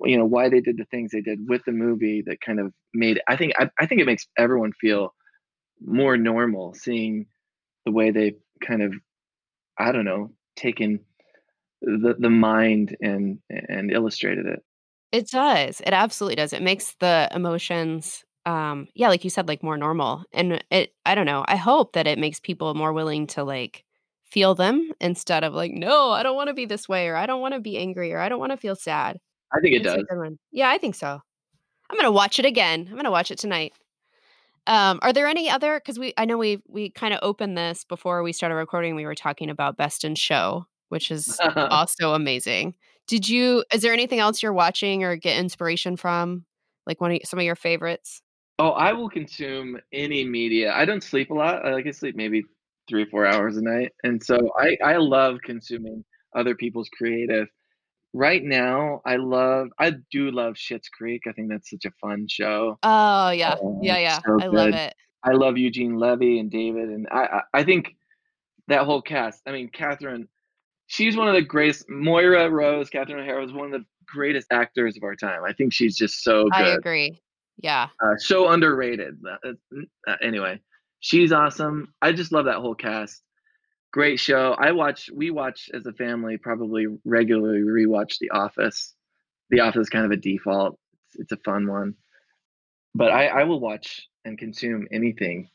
you 0.03 0.19
know 0.19 0.25
why 0.25 0.49
they 0.49 0.61
did 0.61 0.77
the 0.77 0.85
things 0.85 1.09
they 1.09 1.21
did 1.21 1.39
with 1.49 1.63
the 1.65 1.71
movie 1.71 2.21
that 2.27 2.41
kind 2.41 2.59
of 2.59 2.71
made. 2.93 3.19
I 3.27 3.37
think. 3.37 3.53
I, 3.57 3.71
I 3.79 3.87
think 3.87 4.01
it 4.01 4.05
makes 4.05 4.27
everyone 4.37 4.71
feel 4.79 5.15
more 5.83 6.15
normal 6.15 6.75
seeing 6.75 7.25
the 7.87 7.91
way 7.91 8.11
they 8.11 8.35
kind 8.63 8.83
of 8.83 8.93
I 9.79 9.91
don't 9.91 10.05
know 10.05 10.29
taken 10.55 10.99
the 11.81 12.15
the 12.19 12.29
mind 12.29 12.95
and 13.01 13.39
and 13.49 13.91
illustrated 13.91 14.45
it. 14.45 14.61
It 15.11 15.27
does. 15.31 15.81
It 15.81 15.91
absolutely 15.91 16.35
does. 16.35 16.53
It 16.53 16.61
makes 16.61 16.95
the 16.99 17.29
emotions, 17.33 18.23
um, 18.45 18.87
yeah, 18.95 19.09
like 19.09 19.23
you 19.23 19.29
said, 19.29 19.47
like 19.47 19.63
more 19.63 19.77
normal. 19.77 20.23
And 20.33 20.63
it, 20.71 20.93
I 21.05 21.15
don't 21.15 21.25
know. 21.25 21.45
I 21.47 21.55
hope 21.55 21.93
that 21.93 22.07
it 22.07 22.17
makes 22.17 22.39
people 22.39 22.73
more 22.73 22.93
willing 22.93 23.27
to 23.27 23.43
like 23.43 23.83
feel 24.25 24.55
them 24.55 24.91
instead 24.99 25.43
of 25.43 25.53
like, 25.53 25.71
no, 25.71 26.11
I 26.11 26.23
don't 26.23 26.35
want 26.35 26.47
to 26.47 26.53
be 26.53 26.65
this 26.65 26.89
way, 26.89 27.07
or 27.07 27.15
I 27.15 27.25
don't 27.25 27.41
want 27.41 27.53
to 27.53 27.59
be 27.59 27.77
angry, 27.77 28.13
or 28.13 28.19
I 28.19 28.29
don't 28.29 28.39
want 28.39 28.51
to 28.51 28.57
feel 28.57 28.75
sad. 28.75 29.17
I 29.53 29.59
think 29.59 29.75
it 29.75 29.85
a 29.85 30.03
does. 30.03 30.33
Yeah, 30.51 30.69
I 30.69 30.77
think 30.77 30.95
so. 30.95 31.21
I'm 31.89 31.97
gonna 31.97 32.11
watch 32.11 32.39
it 32.39 32.45
again. 32.45 32.87
I'm 32.89 32.95
gonna 32.95 33.11
watch 33.11 33.31
it 33.31 33.37
tonight. 33.37 33.73
Um, 34.65 34.99
are 35.01 35.11
there 35.11 35.27
any 35.27 35.49
other? 35.49 35.79
Because 35.79 35.99
we, 35.99 36.13
I 36.17 36.25
know 36.25 36.37
we 36.37 36.61
we 36.67 36.89
kind 36.89 37.13
of 37.13 37.19
opened 37.21 37.57
this 37.57 37.83
before 37.83 38.23
we 38.23 38.31
started 38.31 38.55
recording. 38.55 38.95
We 38.95 39.05
were 39.05 39.15
talking 39.15 39.49
about 39.49 39.77
Best 39.77 40.05
in 40.05 40.15
Show, 40.15 40.65
which 40.89 41.11
is 41.11 41.37
also 41.55 42.13
amazing. 42.13 42.75
Did 43.07 43.27
you? 43.27 43.65
Is 43.73 43.81
there 43.81 43.93
anything 43.93 44.19
else 44.19 44.41
you're 44.41 44.53
watching 44.53 45.03
or 45.03 45.17
get 45.17 45.37
inspiration 45.37 45.97
from? 45.97 46.45
Like 46.87 47.01
one 47.01 47.11
of 47.11 47.19
some 47.25 47.39
of 47.39 47.45
your 47.45 47.55
favorites? 47.55 48.21
Oh, 48.61 48.69
I 48.71 48.93
will 48.93 49.09
consume 49.09 49.79
any 49.91 50.23
media. 50.23 50.71
I 50.71 50.85
don't 50.85 51.03
sleep 51.03 51.31
a 51.31 51.33
lot. 51.33 51.65
I 51.65 51.73
like 51.73 51.85
to 51.85 51.93
sleep 51.93 52.15
maybe 52.15 52.43
three 52.87 53.03
or 53.03 53.07
four 53.07 53.25
hours 53.25 53.57
a 53.57 53.61
night, 53.61 53.91
and 54.03 54.23
so 54.23 54.37
I 54.57 54.77
I 54.83 54.97
love 54.97 55.39
consuming 55.43 56.03
other 56.35 56.55
people's 56.55 56.89
creative. 56.95 57.47
Right 58.13 58.43
now, 58.43 59.01
I 59.05 59.15
love 59.15 59.69
I 59.79 59.93
do 60.11 60.29
love 60.29 60.53
Schitt's 60.53 60.89
Creek. 60.89 61.23
I 61.27 61.31
think 61.31 61.49
that's 61.49 61.71
such 61.71 61.85
a 61.85 61.91
fun 61.99 62.27
show. 62.29 62.77
Oh 62.83 63.31
yeah, 63.31 63.53
Uh, 63.53 63.79
yeah, 63.81 63.97
yeah. 63.97 64.19
so 64.19 64.39
I 64.39 64.47
love 64.47 64.73
it. 64.73 64.93
I 65.23 65.31
love 65.31 65.57
Eugene 65.57 65.97
Levy 65.97 66.39
and 66.39 66.51
David, 66.51 66.89
and 66.89 67.07
I 67.11 67.23
I, 67.23 67.41
I 67.55 67.63
think 67.63 67.95
that 68.67 68.85
whole 68.85 69.01
cast. 69.01 69.41
I 69.47 69.53
mean, 69.53 69.69
Catherine, 69.69 70.27
she's 70.85 71.17
one 71.17 71.27
of 71.27 71.33
the 71.33 71.41
greatest. 71.41 71.89
Moira 71.89 72.47
Rose, 72.47 72.91
Catherine 72.91 73.21
O'Hara 73.21 73.41
was 73.41 73.53
one 73.53 73.73
of 73.73 73.81
the 73.81 73.85
greatest 74.05 74.47
actors 74.51 74.97
of 74.97 75.03
our 75.03 75.15
time. 75.15 75.43
I 75.43 75.53
think 75.53 75.73
she's 75.73 75.95
just 75.95 76.23
so 76.23 76.43
good. 76.43 76.53
I 76.53 76.63
good, 76.63 76.77
agree. 76.79 77.21
Yeah. 77.61 77.87
uh, 78.03 78.17
so 78.17 78.49
underrated. 78.49 79.17
Uh, 79.25 79.51
uh, 80.07 80.15
anyway, 80.21 80.59
she's 80.99 81.31
awesome. 81.31 81.93
I 82.01 82.11
just 82.11 82.31
love 82.31 82.45
that 82.45 82.57
whole 82.57 82.75
cast. 82.75 83.21
Great 83.93 84.19
show. 84.19 84.55
I 84.57 84.71
watch. 84.71 85.09
We 85.13 85.31
watch 85.31 85.69
as 85.73 85.85
a 85.85 85.93
family 85.93 86.37
probably 86.37 86.87
regularly 87.05 87.61
rewatch 87.61 88.17
The 88.19 88.31
Office. 88.31 88.93
The 89.49 89.59
Office 89.59 89.81
is 89.81 89.89
kind 89.89 90.05
of 90.05 90.11
a 90.11 90.17
default. 90.17 90.79
It's, 91.03 91.15
it's 91.19 91.31
a 91.33 91.37
fun 91.43 91.67
one, 91.67 91.95
but 92.95 93.11
I, 93.11 93.27
I 93.27 93.43
will 93.43 93.59
watch 93.59 94.07
and 94.23 94.37
consume 94.37 94.87
anything 94.91 95.49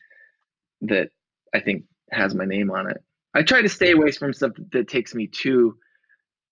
that 0.83 1.09
I 1.55 1.61
think 1.61 1.85
has 2.11 2.35
my 2.35 2.45
name 2.45 2.71
on 2.71 2.91
it. 2.91 2.99
I 3.35 3.43
try 3.43 3.63
to 3.63 3.69
stay 3.69 3.93
away 3.93 4.13
from 4.13 4.33
stuff 4.33 4.53
that 4.73 4.89
takes 4.89 5.15
me 5.15 5.27
to. 5.29 5.77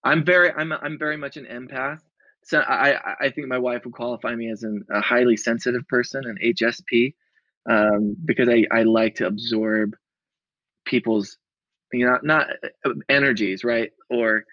I'm 0.03 0.25
very 0.25 0.53
I'm 0.53 0.73
I'm 0.73 0.99
very 0.99 1.17
much 1.17 1.37
an 1.37 1.47
empath. 1.47 2.01
So 2.45 2.61
I 2.61 3.17
I 3.21 3.31
think 3.31 3.49
my 3.49 3.59
wife 3.59 3.85
would 3.85 3.95
qualify 3.95 4.35
me 4.35 4.51
as 4.51 4.63
an, 4.63 4.85
a 4.91 5.01
highly 5.01 5.37
sensitive 5.37 5.87
person, 5.89 6.25
an 6.27 6.39
HSP, 6.43 7.15
um, 7.69 8.17
because 8.25 8.49
I 8.49 8.65
I 8.71 8.83
like 8.83 9.17
to 9.17 9.27
absorb 9.27 9.95
people's 10.85 11.39
you 11.93 12.07
know 12.07 12.19
not 12.23 12.49
uh, 12.85 12.91
energies 13.09 13.65
right 13.65 13.91
or 14.11 14.45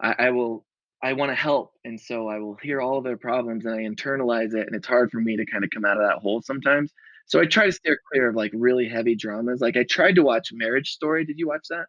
I, 0.00 0.14
I 0.18 0.30
will 0.30 0.66
I 1.02 1.12
want 1.14 1.30
to 1.30 1.36
help 1.36 1.72
and 1.84 2.00
so 2.00 2.28
I 2.28 2.38
will 2.38 2.56
hear 2.62 2.80
all 2.80 2.98
of 2.98 3.04
their 3.04 3.16
problems 3.16 3.64
and 3.64 3.74
I 3.74 3.78
internalize 3.78 4.54
it 4.54 4.66
and 4.66 4.74
it's 4.74 4.86
hard 4.86 5.10
for 5.10 5.20
me 5.20 5.36
to 5.36 5.46
kind 5.46 5.64
of 5.64 5.70
come 5.70 5.84
out 5.84 5.96
of 5.96 6.06
that 6.06 6.18
hole 6.18 6.42
sometimes. 6.42 6.92
So 7.26 7.40
I 7.40 7.46
try 7.46 7.66
to 7.66 7.72
steer 7.72 7.98
clear 8.10 8.28
of 8.28 8.34
like 8.34 8.50
really 8.54 8.88
heavy 8.88 9.14
dramas. 9.14 9.60
Like 9.60 9.76
I 9.76 9.84
tried 9.84 10.16
to 10.16 10.22
watch 10.22 10.48
Marriage 10.52 10.90
Story. 10.90 11.24
Did 11.24 11.38
you 11.38 11.46
watch 11.46 11.68
that? 11.70 11.86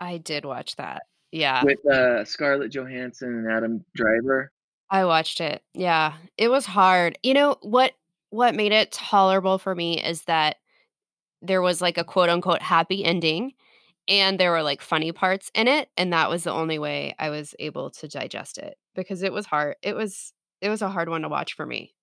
I 0.00 0.18
did 0.18 0.44
watch 0.44 0.76
that. 0.76 1.02
Yeah. 1.30 1.62
With 1.64 1.86
uh, 1.86 2.24
Scarlett 2.24 2.72
Johansson 2.72 3.28
and 3.28 3.50
Adam 3.50 3.84
Driver. 3.94 4.50
I 4.92 5.06
watched 5.06 5.40
it. 5.40 5.64
Yeah. 5.74 6.14
It 6.38 6.50
was 6.50 6.66
hard. 6.66 7.18
You 7.24 7.34
know 7.34 7.56
what 7.62 7.94
what 8.30 8.54
made 8.54 8.72
it 8.72 8.92
tolerable 8.92 9.58
for 9.58 9.74
me 9.74 10.00
is 10.02 10.24
that 10.24 10.58
there 11.42 11.62
was 11.62 11.80
like 11.82 11.98
a 11.98 12.04
quote 12.04 12.30
unquote 12.30 12.62
happy 12.62 13.04
ending 13.04 13.54
and 14.08 14.40
there 14.40 14.52
were 14.52 14.62
like 14.62 14.82
funny 14.82 15.12
parts 15.12 15.50
in 15.54 15.68
it 15.68 15.90
and 15.96 16.12
that 16.12 16.30
was 16.30 16.44
the 16.44 16.52
only 16.52 16.78
way 16.78 17.14
I 17.18 17.30
was 17.30 17.54
able 17.60 17.90
to 17.92 18.08
digest 18.08 18.58
it. 18.58 18.76
because 18.96 19.22
it 19.22 19.32
was 19.32 19.46
hard. 19.46 19.76
It 19.82 19.96
was 19.96 20.32
it 20.62 20.70
was 20.70 20.82
a 20.82 20.90
hard 20.90 21.08
one 21.10 21.22
to 21.22 21.30
watch 21.30 21.54
for 21.54 21.66
me. 21.66 21.94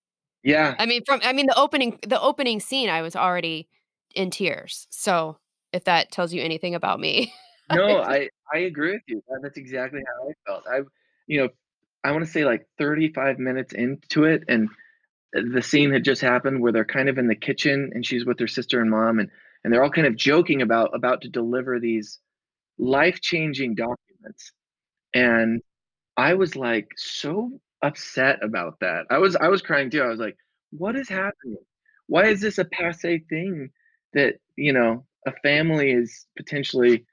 Yeah. 0.43 0.75
I 0.79 0.85
mean, 0.87 1.03
from 1.05 1.21
I 1.23 1.33
mean 1.33 1.47
the 1.47 1.57
opening 1.59 1.99
the 2.07 2.21
opening 2.21 2.59
scene, 2.59 2.89
I 2.89 3.01
was 3.01 3.15
already 3.15 3.69
in 4.15 4.31
tears. 4.31 4.87
So 4.89 5.37
if 5.73 5.83
that 5.85 6.11
tells 6.11 6.33
you 6.33 6.41
anything 6.43 6.75
about 6.75 6.99
me, 6.99 7.33
no, 7.71 7.99
I 8.01 8.29
I 8.53 8.59
agree 8.59 8.93
with 8.93 9.03
you. 9.07 9.21
That's 9.41 9.57
exactly 9.57 10.01
how 10.07 10.29
I 10.29 10.33
felt. 10.47 10.63
I, 10.71 10.81
you 11.27 11.41
know, 11.41 11.49
I 12.03 12.11
want 12.11 12.25
to 12.25 12.31
say 12.31 12.45
like 12.45 12.65
35 12.77 13.39
minutes 13.39 13.73
into 13.73 14.25
it, 14.25 14.43
and 14.47 14.69
uh, 15.37 15.41
the 15.53 15.61
scene 15.61 15.91
had 15.91 16.03
just 16.05 16.21
happened 16.21 16.61
where 16.61 16.71
they're 16.71 16.85
kind 16.85 17.09
of 17.09 17.17
in 17.17 17.27
the 17.27 17.35
kitchen, 17.35 17.91
and 17.93 18.05
she's 18.05 18.25
with 18.25 18.39
her 18.39 18.47
sister 18.47 18.81
and 18.81 18.89
mom, 18.91 19.19
and 19.19 19.29
and 19.63 19.73
they're 19.73 19.83
all 19.83 19.91
kind 19.91 20.07
of 20.07 20.15
joking 20.15 20.61
about 20.61 20.95
about 20.95 21.21
to 21.21 21.29
deliver 21.29 21.79
these 21.79 22.19
life 22.77 23.21
changing 23.21 23.75
documents, 23.75 24.51
and 25.13 25.61
I 26.17 26.35
was 26.35 26.55
like 26.55 26.87
so 26.97 27.59
upset 27.81 28.43
about 28.43 28.79
that. 28.81 29.05
I 29.09 29.17
was 29.19 29.35
I 29.35 29.47
was 29.49 29.61
crying 29.61 29.89
too. 29.89 30.01
I 30.01 30.07
was 30.07 30.19
like, 30.19 30.37
what 30.71 30.95
is 30.95 31.09
happening? 31.09 31.57
Why 32.07 32.25
is 32.27 32.41
this 32.41 32.57
a 32.57 32.65
passe 32.65 33.19
thing 33.29 33.69
that, 34.13 34.35
you 34.55 34.73
know, 34.73 35.05
a 35.27 35.31
family 35.43 35.91
is 35.91 36.25
potentially, 36.37 37.05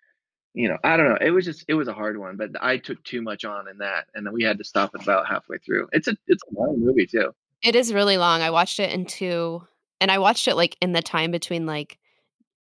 you 0.57 0.69
know, 0.69 0.79
I 0.83 0.97
don't 0.97 1.09
know. 1.11 1.19
It 1.21 1.31
was 1.31 1.45
just 1.45 1.65
it 1.69 1.75
was 1.75 1.87
a 1.87 1.93
hard 1.93 2.17
one, 2.19 2.37
but 2.37 2.51
I 2.61 2.79
took 2.79 3.03
too 3.05 3.21
much 3.21 3.45
on 3.45 3.69
in 3.69 3.79
that 3.79 4.07
and 4.15 4.25
then 4.27 4.33
we 4.33 4.43
had 4.43 4.57
to 4.59 4.65
stop 4.65 4.95
it 4.95 5.03
about 5.03 5.29
halfway 5.29 5.59
through. 5.59 5.89
It's 5.93 6.09
a 6.09 6.17
it's 6.27 6.43
a 6.51 6.59
long 6.59 6.81
movie 6.81 7.07
too. 7.07 7.31
It 7.63 7.77
is 7.77 7.93
really 7.93 8.17
long. 8.17 8.41
I 8.41 8.51
watched 8.51 8.81
it 8.81 8.91
in 8.91 9.05
two 9.05 9.63
and 10.01 10.11
I 10.11 10.19
watched 10.19 10.49
it 10.49 10.57
like 10.57 10.77
in 10.81 10.93
the 10.93 11.03
time 11.03 11.31
between 11.31 11.67
like 11.67 11.99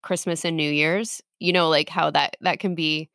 Christmas 0.02 0.44
and 0.44 0.58
New 0.58 0.70
Year's. 0.72 1.22
You 1.40 1.54
know, 1.54 1.70
like 1.70 1.88
how 1.88 2.10
that 2.12 2.36
that 2.42 2.60
can 2.60 2.74
be 2.74 3.10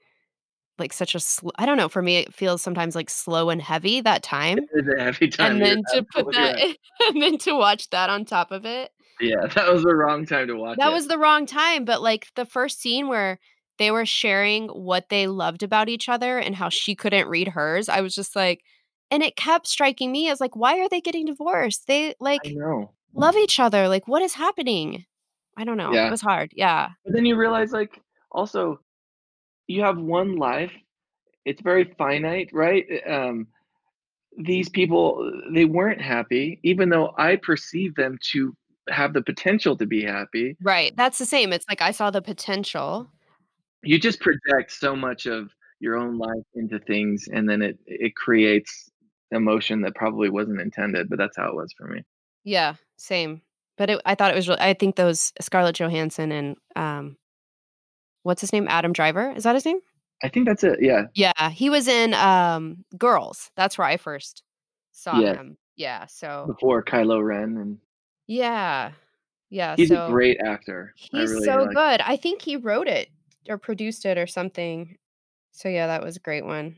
like 0.79 0.93
such 0.93 1.17
a 1.17 1.21
sl- 1.21 1.51
I 1.59 1.67
don't 1.67 1.77
know. 1.77 1.89
For 1.89 2.01
me, 2.01 2.19
it 2.19 2.33
feels 2.33 2.63
sometimes 2.63 2.95
like 2.95 3.11
slow 3.11 3.51
and 3.51 3.61
heavy 3.61 4.01
that 4.03 4.23
time. 4.23 4.59
It 4.59 4.69
is 4.75 4.95
a 4.97 5.03
heavy 5.03 5.29
time. 5.29 5.53
And 5.53 5.61
then 5.63 5.83
to 5.93 6.05
put 6.05 6.33
that, 6.33 6.57
and 7.09 7.21
then 7.21 7.37
to 7.39 7.53
watch 7.57 7.91
that 7.91 8.11
on 8.11 8.25
top 8.25 8.53
of 8.53 8.65
it, 8.65 8.91
Yeah, 9.21 9.47
that 9.57 9.73
was 9.73 9.83
the 9.83 9.95
wrong 9.95 10.25
time 10.25 10.47
to 10.47 10.55
watch 10.55 10.79
that 10.79 10.91
it. 10.91 10.93
was 10.93 11.09
the 11.09 11.19
wrong 11.19 11.47
time. 11.47 11.85
But 11.85 12.01
like 12.01 12.29
the 12.37 12.47
first 12.47 12.81
scene 12.81 13.09
where 13.09 13.41
they 13.79 13.91
were 13.91 14.07
sharing 14.07 14.69
what 14.69 15.09
they 15.09 15.27
loved 15.27 15.63
about 15.63 15.89
each 15.89 16.09
other 16.09 16.39
and 16.39 16.55
how 16.55 16.69
she 16.69 16.95
couldn't 16.95 17.29
read 17.29 17.49
hers, 17.49 17.89
I 17.89 18.01
was 18.01 18.15
just 18.15 18.37
like, 18.37 18.63
and 19.11 19.23
it 19.23 19.37
kept 19.37 19.67
striking 19.67 20.11
me 20.11 20.29
as 20.31 20.41
like, 20.41 20.57
why 20.57 20.79
are 20.81 20.89
they 20.89 21.01
getting 21.01 21.27
divorced? 21.27 21.87
They 21.87 22.15
like 22.21 22.41
know. 22.47 22.93
love 23.15 23.37
each 23.37 23.61
other. 23.61 23.89
Like, 23.89 24.09
what 24.09 24.23
is 24.23 24.35
happening? 24.35 25.05
I 25.57 25.65
don't 25.65 25.77
know. 25.77 25.93
Yeah. 25.93 26.09
It 26.09 26.11
was 26.11 26.23
hard. 26.23 26.53
Yeah. 26.57 26.91
But 27.05 27.15
then 27.15 27.27
you 27.27 27.37
realize 27.37 27.73
like 27.73 28.01
also 28.31 28.81
you 29.67 29.83
have 29.83 29.99
one 29.99 30.37
life. 30.37 30.73
It's 31.45 31.61
very 31.61 31.93
finite, 31.99 32.51
right? 32.53 32.87
Um 33.07 33.49
these 34.39 34.71
people 34.71 35.31
they 35.53 35.67
weren't 35.67 36.01
happy 36.01 36.59
even 36.63 36.89
though 36.89 37.13
I 37.19 37.37
perceive 37.37 37.95
them 37.97 38.19
to 38.33 38.57
have 38.89 39.13
the 39.13 39.23
potential 39.23 39.77
to 39.77 39.87
be 39.87 40.03
happy. 40.03 40.57
Right. 40.63 40.97
That's 40.97 41.19
the 41.19 41.27
same. 41.27 41.53
It's 41.53 41.67
like 41.69 41.83
I 41.83 41.91
saw 41.91 42.11
the 42.11 42.23
potential. 42.23 43.11
You 43.83 43.99
just 43.99 44.21
project 44.21 44.73
so 44.73 44.95
much 44.97 45.27
of 45.27 45.51
your 45.81 45.97
own 45.97 46.17
life 46.19 46.45
into 46.55 46.79
things 46.79 47.29
and 47.33 47.49
then 47.49 47.63
it 47.63 47.79
it 47.87 48.15
creates 48.15 48.89
emotion 49.33 49.81
that 49.83 49.95
probably 49.95 50.29
wasn't 50.31 50.61
intended, 50.61 51.09
but 51.09 51.19
that's 51.19 51.37
how 51.37 51.49
it 51.49 51.55
was 51.57 51.73
for 51.77 51.87
me. 51.89 52.03
Yeah, 52.45 52.75
same. 52.97 53.43
But 53.79 53.91
it, 53.91 54.01
I 54.05 54.15
thought 54.15 54.31
it 54.31 54.37
was. 54.37 54.49
Really, 54.49 54.61
I 54.61 54.75
think 54.75 54.97
those 54.97 55.33
Scarlett 55.41 55.77
Johansson 55.77 56.31
and 56.31 56.57
um, 56.77 57.17
what's 58.23 58.41
his 58.41 58.53
name? 58.53 58.67
Adam 58.69 58.93
Driver. 58.93 59.33
Is 59.35 59.45
that 59.45 59.55
his 59.55 59.65
name? 59.65 59.79
I 60.23 60.29
think 60.29 60.47
that's 60.47 60.63
it. 60.63 60.79
Yeah. 60.81 61.05
Yeah, 61.15 61.51
he 61.51 61.69
was 61.71 61.89
in 61.89 62.15
um, 62.15 62.85
Girls. 62.97 63.51
That's 63.57 63.77
where 63.79 63.87
I 63.89 63.97
first 63.97 64.43
saw 64.93 65.19
Yeah. 65.19 65.35
him. 65.35 65.57
Yeah. 65.75 66.07
So 66.07 66.45
Before 66.47 66.85
Kylo 66.85 67.25
Ren 67.25 67.57
and 67.57 67.79
yeah, 68.29 68.93
yeah. 69.51 69.75
he's 69.77 69.89
so 69.89 70.07
a 70.07 70.11
great 70.11 70.39
actor. 70.45 70.93
He's 70.97 71.31
really 71.33 71.45
so 71.45 71.63
like- 71.65 71.75
good. 71.75 72.01
I 72.03 72.17
think 72.17 72.43
he 72.43 72.57
wrote 72.57 72.87
it 72.89 73.09
or 73.49 73.59
produced 73.59 74.05
it 74.05 74.19
or 74.19 74.27
something. 74.27 74.97
So 75.53 75.69
yeah, 75.69 75.87
that 75.89 76.03
was 76.03 76.17
a 76.17 76.21
great 76.21 76.45
one. 76.45 76.77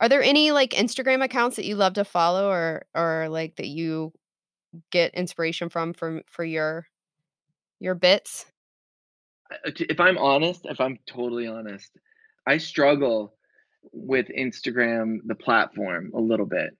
Are 0.00 0.08
there 0.08 0.22
any 0.22 0.50
like 0.50 0.70
Instagram 0.70 1.22
accounts 1.22 1.56
that 1.56 1.64
you 1.64 1.76
love 1.76 1.94
to 1.94 2.04
follow 2.04 2.48
or 2.48 2.84
or 2.94 3.28
like 3.28 3.56
that 3.56 3.68
you 3.68 4.12
get 4.90 5.14
inspiration 5.14 5.68
from 5.68 5.92
from 5.92 6.22
for 6.26 6.44
your 6.44 6.86
your 7.78 7.94
bits? 7.94 8.46
uh, 9.52 9.70
if 9.76 10.00
I'm 10.00 10.18
honest, 10.18 10.66
if 10.66 10.80
I'm 10.80 10.98
totally 11.06 11.46
honest, 11.46 11.90
I 12.46 12.58
struggle 12.58 13.34
with 13.92 14.26
Instagram, 14.28 15.18
the 15.24 15.34
platform, 15.34 16.12
a 16.14 16.20
little 16.20 16.46
bit. 16.46 16.76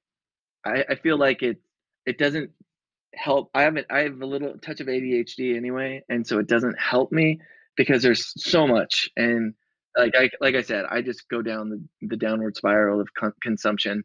I, 0.65 0.85
I 0.91 0.95
feel 0.97 1.19
like 1.19 1.43
it 1.43 1.61
it 2.07 2.19
doesn't 2.19 2.51
help. 3.15 3.51
I 3.55 3.63
haven't. 3.63 3.87
I 3.91 4.01
have 4.01 4.21
a 4.21 4.27
little 4.27 4.55
touch 4.59 4.81
of 4.81 4.87
ADHD 4.87 5.57
anyway, 5.57 6.05
and 6.09 6.27
so 6.27 6.39
it 6.39 6.47
doesn't 6.47 6.79
help 6.79 7.13
me 7.13 7.41
because 7.77 8.03
there's 8.03 8.33
so 8.37 8.67
much, 8.67 9.11
and 9.17 9.55
like 9.97 10.15
I 10.17 10.31
like 10.41 10.55
I 10.55 10.63
said, 10.63 10.85
I 10.91 11.03
just 11.03 11.29
go 11.29 11.43
down 11.43 11.71
the, 11.71 12.09
the 12.09 12.17
downward 12.17 12.57
spiral 12.57 13.01
of 13.01 13.09
con- 13.19 13.35
consumption, 13.43 14.05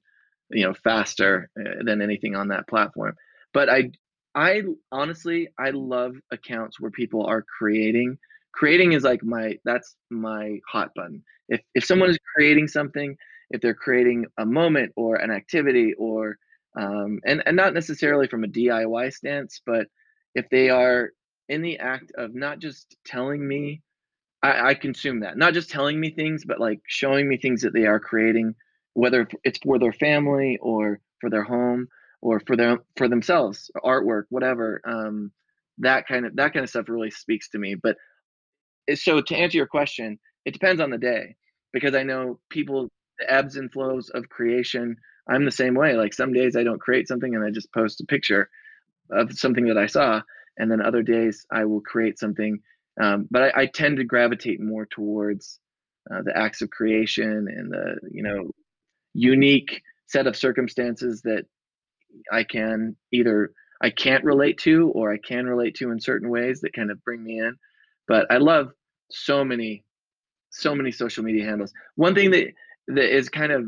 you 0.49 0.65
know, 0.65 0.73
faster 0.73 1.49
uh, 1.59 1.83
than 1.83 2.01
anything 2.01 2.35
on 2.35 2.49
that 2.49 2.67
platform. 2.67 3.15
But 3.53 3.69
I 3.69 3.91
I 4.35 4.63
honestly 4.91 5.49
I 5.59 5.71
love 5.71 6.15
accounts 6.31 6.79
where 6.79 6.91
people 6.91 7.25
are 7.25 7.43
creating. 7.57 8.17
Creating 8.53 8.93
is 8.93 9.03
like 9.03 9.23
my 9.23 9.57
that's 9.65 9.95
my 10.09 10.59
hot 10.67 10.91
button. 10.95 11.23
If 11.49 11.61
if 11.73 11.85
someone 11.85 12.09
is 12.09 12.19
creating 12.35 12.67
something 12.67 13.15
if 13.49 13.61
they're 13.61 13.73
creating 13.73 14.25
a 14.37 14.45
moment 14.45 14.91
or 14.95 15.15
an 15.15 15.31
activity 15.31 15.93
or 15.97 16.37
um, 16.77 17.19
and 17.25 17.41
and 17.45 17.55
not 17.55 17.73
necessarily 17.73 18.27
from 18.27 18.43
a 18.43 18.47
diy 18.47 19.13
stance 19.13 19.61
but 19.65 19.87
if 20.35 20.47
they 20.49 20.69
are 20.69 21.11
in 21.49 21.61
the 21.61 21.79
act 21.79 22.11
of 22.17 22.35
not 22.35 22.59
just 22.59 22.95
telling 23.05 23.45
me 23.45 23.81
I, 24.43 24.69
I 24.69 24.73
consume 24.73 25.21
that 25.21 25.37
not 25.37 25.53
just 25.53 25.69
telling 25.69 25.99
me 25.99 26.11
things 26.11 26.43
but 26.45 26.59
like 26.59 26.81
showing 26.87 27.27
me 27.27 27.37
things 27.37 27.61
that 27.61 27.73
they 27.73 27.85
are 27.85 27.99
creating 27.99 28.55
whether 28.93 29.27
it's 29.43 29.59
for 29.59 29.79
their 29.79 29.93
family 29.93 30.57
or 30.61 30.99
for 31.21 31.29
their 31.29 31.43
home 31.43 31.87
or 32.21 32.39
for 32.41 32.55
their 32.55 32.79
for 32.95 33.07
themselves 33.07 33.71
artwork 33.83 34.23
whatever 34.29 34.81
um, 34.85 35.31
that 35.79 36.07
kind 36.07 36.25
of 36.25 36.35
that 36.35 36.53
kind 36.53 36.63
of 36.63 36.69
stuff 36.69 36.89
really 36.89 37.11
speaks 37.11 37.49
to 37.49 37.57
me 37.57 37.75
but 37.75 37.97
so 38.95 39.21
to 39.21 39.35
answer 39.35 39.57
your 39.57 39.67
question, 39.67 40.19
it 40.45 40.53
depends 40.53 40.81
on 40.81 40.89
the 40.89 40.97
day 40.97 41.35
because 41.73 41.95
I 41.95 42.03
know 42.03 42.39
people 42.49 42.89
the 43.19 43.31
ebbs 43.31 43.55
and 43.55 43.71
flows 43.71 44.09
of 44.09 44.29
creation. 44.29 44.95
I'm 45.29 45.45
the 45.45 45.51
same 45.51 45.73
way. 45.73 45.95
Like 45.95 46.13
some 46.13 46.33
days 46.33 46.55
I 46.55 46.63
don't 46.63 46.79
create 46.79 47.07
something 47.07 47.35
and 47.35 47.43
I 47.43 47.49
just 47.49 47.73
post 47.73 48.01
a 48.01 48.05
picture 48.05 48.49
of 49.11 49.33
something 49.33 49.65
that 49.67 49.77
I 49.77 49.87
saw, 49.87 50.21
and 50.57 50.71
then 50.71 50.81
other 50.81 51.03
days 51.03 51.45
I 51.51 51.65
will 51.65 51.81
create 51.81 52.19
something. 52.19 52.59
Um, 52.99 53.27
but 53.29 53.55
I, 53.55 53.61
I, 53.61 53.65
tend 53.67 53.97
to 53.97 54.03
gravitate 54.03 54.59
more 54.59 54.87
towards 54.87 55.59
uh, 56.11 56.23
the 56.23 56.35
acts 56.35 56.63
of 56.63 56.71
creation 56.71 57.47
and 57.47 57.71
the 57.71 57.99
you 58.11 58.23
know 58.23 58.51
unique 59.13 59.83
set 60.07 60.25
of 60.25 60.35
circumstances 60.35 61.21
that 61.21 61.45
I 62.31 62.43
can 62.43 62.95
either 63.11 63.51
I 63.81 63.91
can't 63.91 64.23
relate 64.23 64.57
to 64.59 64.89
or 64.95 65.13
I 65.13 65.17
can 65.17 65.45
relate 65.45 65.75
to 65.75 65.91
in 65.91 65.99
certain 65.99 66.29
ways 66.29 66.61
that 66.61 66.73
kind 66.73 66.89
of 66.89 67.03
bring 67.03 67.23
me 67.23 67.39
in. 67.39 67.55
But 68.07 68.25
I 68.31 68.37
love 68.37 68.71
so 69.11 69.43
many, 69.43 69.83
so 70.49 70.73
many 70.73 70.91
social 70.91 71.23
media 71.23 71.45
handles. 71.45 71.73
One 71.95 72.15
thing 72.15 72.31
that 72.31 72.47
that 72.87 73.15
is 73.15 73.29
kind 73.29 73.51
of 73.51 73.65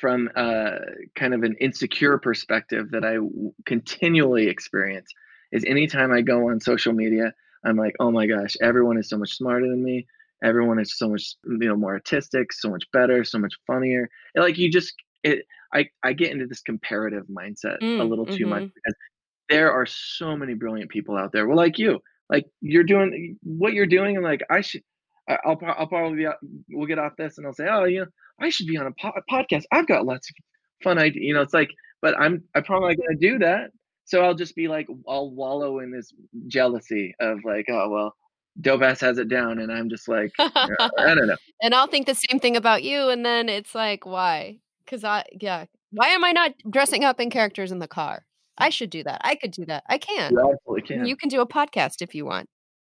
from 0.00 0.30
uh, 0.34 0.76
kind 1.14 1.34
of 1.34 1.42
an 1.42 1.56
insecure 1.60 2.18
perspective 2.18 2.90
that 2.92 3.04
I 3.04 3.14
w- 3.14 3.52
continually 3.66 4.48
experience 4.48 5.12
is 5.54 5.64
anytime 5.64 6.12
I 6.12 6.22
go 6.22 6.50
on 6.50 6.60
social 6.60 6.92
media, 6.94 7.32
I'm 7.64 7.76
like, 7.78 7.94
oh 8.00 8.12
my 8.12 8.26
gosh, 8.26 8.56
everyone 8.62 8.98
is 8.98 9.08
so 9.10 9.18
much 9.18 9.36
smarter 9.36 9.68
than 9.68 9.82
me. 9.84 10.06
Everyone 10.44 10.80
is 10.80 10.98
so 10.98 11.08
much, 11.10 11.36
you 11.46 11.58
know, 11.68 11.76
more 11.76 11.94
artistic, 11.94 12.52
so 12.52 12.70
much 12.70 12.84
better, 12.92 13.24
so 13.24 13.38
much 13.38 13.54
funnier. 13.66 14.10
And 14.34 14.44
like 14.44 14.58
you 14.58 14.70
just, 14.70 14.94
it, 15.24 15.46
I, 15.74 15.86
I 16.04 16.14
get 16.14 16.32
into 16.32 16.46
this 16.46 16.62
comparative 16.62 17.24
mindset 17.28 17.78
a 17.98 18.04
Mm, 18.04 18.04
little 18.04 18.26
too 18.26 18.46
much 18.46 18.64
mhm. 18.64 18.72
because 18.74 18.94
there 19.48 19.72
are 19.72 19.86
so 19.86 20.36
many 20.36 20.54
brilliant 20.54 20.90
people 20.90 21.16
out 21.16 21.32
there. 21.32 21.46
Well, 21.48 21.56
like 21.56 21.78
you, 21.78 22.00
like 22.30 22.46
you're 22.60 22.84
doing 22.84 23.38
what 23.42 23.74
you're 23.74 23.86
doing, 23.86 24.16
and 24.16 24.24
like 24.24 24.42
I 24.50 24.62
should, 24.62 24.82
I- 25.28 25.38
I'll, 25.44 25.58
I'll 25.78 25.86
probably 25.88 26.18
be, 26.18 26.26
out- 26.26 26.38
we'll 26.70 26.86
get 26.88 26.98
off 26.98 27.14
this, 27.18 27.38
and 27.38 27.46
I'll 27.46 27.54
say, 27.54 27.66
oh, 27.70 27.84
you 27.84 28.00
know, 28.00 28.06
I 28.40 28.50
should 28.50 28.66
be 28.66 28.78
on 28.78 28.86
a, 28.86 28.92
po- 29.00 29.12
a 29.16 29.22
podcast. 29.32 29.64
I've 29.72 29.86
got 29.88 30.06
lots 30.06 30.30
of 30.30 30.36
fun 30.82 30.98
ideas. 30.98 31.24
You 31.24 31.34
know, 31.34 31.42
it's 31.42 31.54
like, 31.54 31.70
but 32.02 32.18
I'm, 32.18 32.44
I'm 32.54 32.64
probably 32.64 32.96
not 32.96 33.06
gonna 33.06 33.18
do 33.20 33.38
that. 33.40 33.70
So 34.04 34.22
I'll 34.22 34.34
just 34.34 34.54
be 34.54 34.68
like, 34.68 34.86
I'll 35.08 35.30
wallow 35.30 35.80
in 35.80 35.90
this 35.90 36.12
jealousy 36.46 37.14
of 37.20 37.38
like, 37.44 37.66
oh 37.70 37.88
well, 37.88 38.14
Dope 38.60 38.82
Ass 38.82 39.00
has 39.00 39.18
it 39.18 39.28
down, 39.28 39.58
and 39.58 39.72
I'm 39.72 39.88
just 39.88 40.08
like, 40.08 40.32
uh, 40.38 40.50
I 40.98 41.14
don't 41.14 41.26
know. 41.26 41.36
and 41.62 41.74
I'll 41.74 41.86
think 41.86 42.06
the 42.06 42.14
same 42.14 42.38
thing 42.38 42.56
about 42.56 42.82
you. 42.82 43.08
And 43.08 43.24
then 43.24 43.48
it's 43.48 43.74
like, 43.74 44.06
why? 44.06 44.58
Because 44.84 45.02
I, 45.04 45.24
yeah, 45.40 45.64
why 45.90 46.08
am 46.08 46.24
I 46.24 46.32
not 46.32 46.52
dressing 46.70 47.04
up 47.04 47.20
in 47.20 47.30
characters 47.30 47.72
in 47.72 47.78
the 47.78 47.88
car? 47.88 48.24
I 48.56 48.70
should 48.70 48.90
do 48.90 49.02
that. 49.02 49.20
I 49.24 49.34
could 49.34 49.50
do 49.50 49.64
that. 49.66 49.82
I 49.88 49.98
can. 49.98 50.32
You 50.32 50.52
absolutely 50.52 50.82
can. 50.82 51.06
You 51.06 51.16
can 51.16 51.28
do 51.28 51.40
a 51.40 51.46
podcast 51.46 52.02
if 52.02 52.14
you 52.14 52.24
want. 52.24 52.48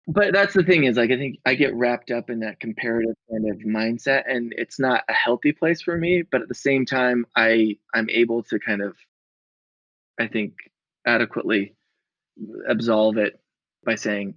But 0.07 0.35
that's 0.35 0.53
the 0.53 0.65
thing 0.65 0.85
is, 0.85 0.97
like, 0.97 1.11
I 1.11 1.17
think 1.17 1.39
I 1.47 1.55
get 1.55 1.75
wrapped 1.75 2.11
up 2.11 2.29
in 2.29 2.41
that 2.41 2.61
comparative 2.61 3.15
kind 3.31 3.49
of 3.49 3.59
mindset, 3.61 4.25
and 4.27 4.53
it's 4.57 4.79
not 4.79 5.03
a 5.09 5.13
healthy 5.13 5.53
place 5.53 5.81
for 5.81 5.97
me, 5.97 6.23
but 6.23 6.43
at 6.43 6.49
the 6.49 6.55
same 6.55 6.85
time, 6.85 7.25
I 7.37 7.79
I'm 7.95 8.11
able 8.11 8.43
to 8.45 8.59
kind 8.59 8.83
of, 8.83 8.97
I 10.21 10.27
think, 10.27 10.55
adequately 11.07 11.75
absolve 12.69 13.17
it 13.19 13.41
by 13.85 13.95
saying, 13.95 14.35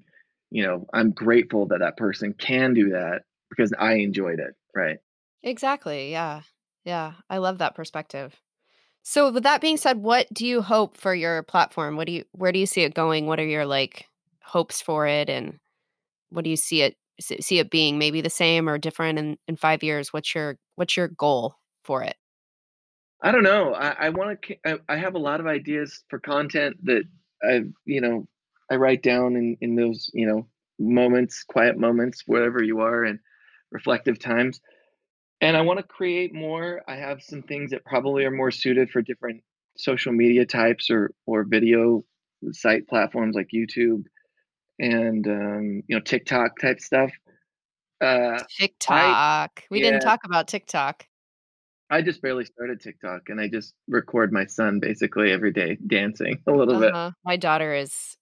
you 0.52 0.64
know, 0.64 0.86
I'm 0.94 1.12
grateful 1.12 1.68
that 1.68 1.80
that 1.80 1.98
person 1.98 2.34
can 2.34 2.74
do 2.74 2.90
that 2.92 3.24
because 3.50 3.74
I 3.78 3.96
enjoyed 3.96 4.40
it, 4.40 4.56
right? 4.76 4.98
Exactly, 5.44 6.12
yeah. 6.12 6.42
Yeah, 6.86 7.14
I 7.30 7.38
love 7.38 7.58
that 7.58 7.76
perspective. 7.76 8.40
So 9.04 9.32
with 9.32 9.44
that 9.44 9.62
being 9.62 9.78
said, 9.78 9.98
what 9.98 10.28
do 10.34 10.46
you 10.46 10.62
hope 10.62 10.98
for 10.98 11.14
your 11.14 11.44
platform? 11.44 11.96
What 11.96 12.08
do 12.08 12.14
you 12.14 12.26
where 12.34 12.52
do 12.52 12.60
you 12.60 12.66
see 12.66 12.82
it 12.82 12.94
going? 12.94 13.26
What 13.26 13.40
are 13.40 13.46
your, 13.46 13.66
like, 13.66 14.06
hopes 14.44 14.82
for 14.82 15.08
it, 15.08 15.30
and 15.30 15.60
what 16.30 16.44
do 16.44 16.50
you 16.50 16.58
see 16.58 16.82
it 16.82 16.96
see 17.20 17.60
it 17.60 17.70
being? 17.70 17.98
Maybe 17.98 18.22
the 18.22 18.30
same 18.30 18.68
or 18.70 18.78
different 18.78 19.20
in 19.20 19.38
in 19.48 19.56
5 19.56 19.84
years? 19.84 20.12
What's 20.12 20.36
your 20.36 20.58
what's 20.76 20.98
your 20.98 21.08
goal 21.08 21.56
for 21.84 22.04
it? 22.04 22.16
I 23.22 23.32
don't 23.32 23.44
know. 23.44 23.74
I 23.74 24.08
I 24.08 24.10
wanna 24.10 24.38
I 24.88 24.98
have 24.98 25.16
a 25.16 25.20
lot 25.20 25.40
of 25.40 25.48
ideas 25.48 26.04
for 26.10 26.20
content 26.20 26.78
that 26.84 27.04
I've 27.48 27.72
you 27.86 28.02
know, 28.02 28.28
I 28.72 28.76
write 28.76 29.04
down 29.04 29.36
in 29.36 29.58
in 29.62 29.76
those, 29.76 30.10
you 30.14 30.28
know, 30.28 30.48
moments, 30.80 31.44
quiet 31.44 31.78
moments, 31.78 32.24
wherever 32.28 32.64
you 32.64 32.82
are, 32.82 33.04
and 33.04 33.20
reflective 33.72 34.20
times, 34.20 34.62
and 35.42 35.58
I 35.58 35.62
wanna 35.62 35.84
create 35.84 36.34
more. 36.34 36.82
I 36.88 36.96
have 36.96 37.22
some 37.24 37.42
things 37.44 37.72
that 37.72 37.86
probably 37.86 38.24
are 38.26 38.32
more 38.32 38.52
suited 38.52 38.90
for 38.92 39.02
different 39.02 39.44
social 39.78 40.14
media 40.14 40.46
types 40.46 40.90
or 40.90 41.12
or 41.26 41.44
video 41.44 42.04
site 42.52 42.88
platforms 42.88 43.36
like 43.36 43.50
YouTube 43.54 44.04
and, 44.80 45.28
um, 45.28 45.84
you 45.88 45.96
know, 45.96 46.00
TikTok 46.00 46.60
type 46.60 46.80
stuff. 46.80 47.12
Uh, 48.02 48.40
I 48.40 48.44
TikTok. 48.58 49.64
We 49.72 49.82
didn't 49.82 50.02
talk 50.02 50.20
about 50.24 50.48
TikTok. 50.48 51.08
I 51.90 52.02
just 52.02 52.22
barely 52.22 52.46
started 52.46 52.82
TikTok, 52.82 53.30
and 53.30 53.40
I 53.40 53.48
just 53.48 53.74
record 53.88 54.34
my 54.34 54.46
son 54.46 54.80
basically 54.80 55.32
every 55.32 55.52
day 55.54 55.78
dancing 55.88 56.42
a 56.48 56.52
little 56.52 56.80
bit. 56.80 56.94
Uh-huh. 56.94 57.12
My 57.24 57.38
daughter 57.38 57.74
is 57.74 58.18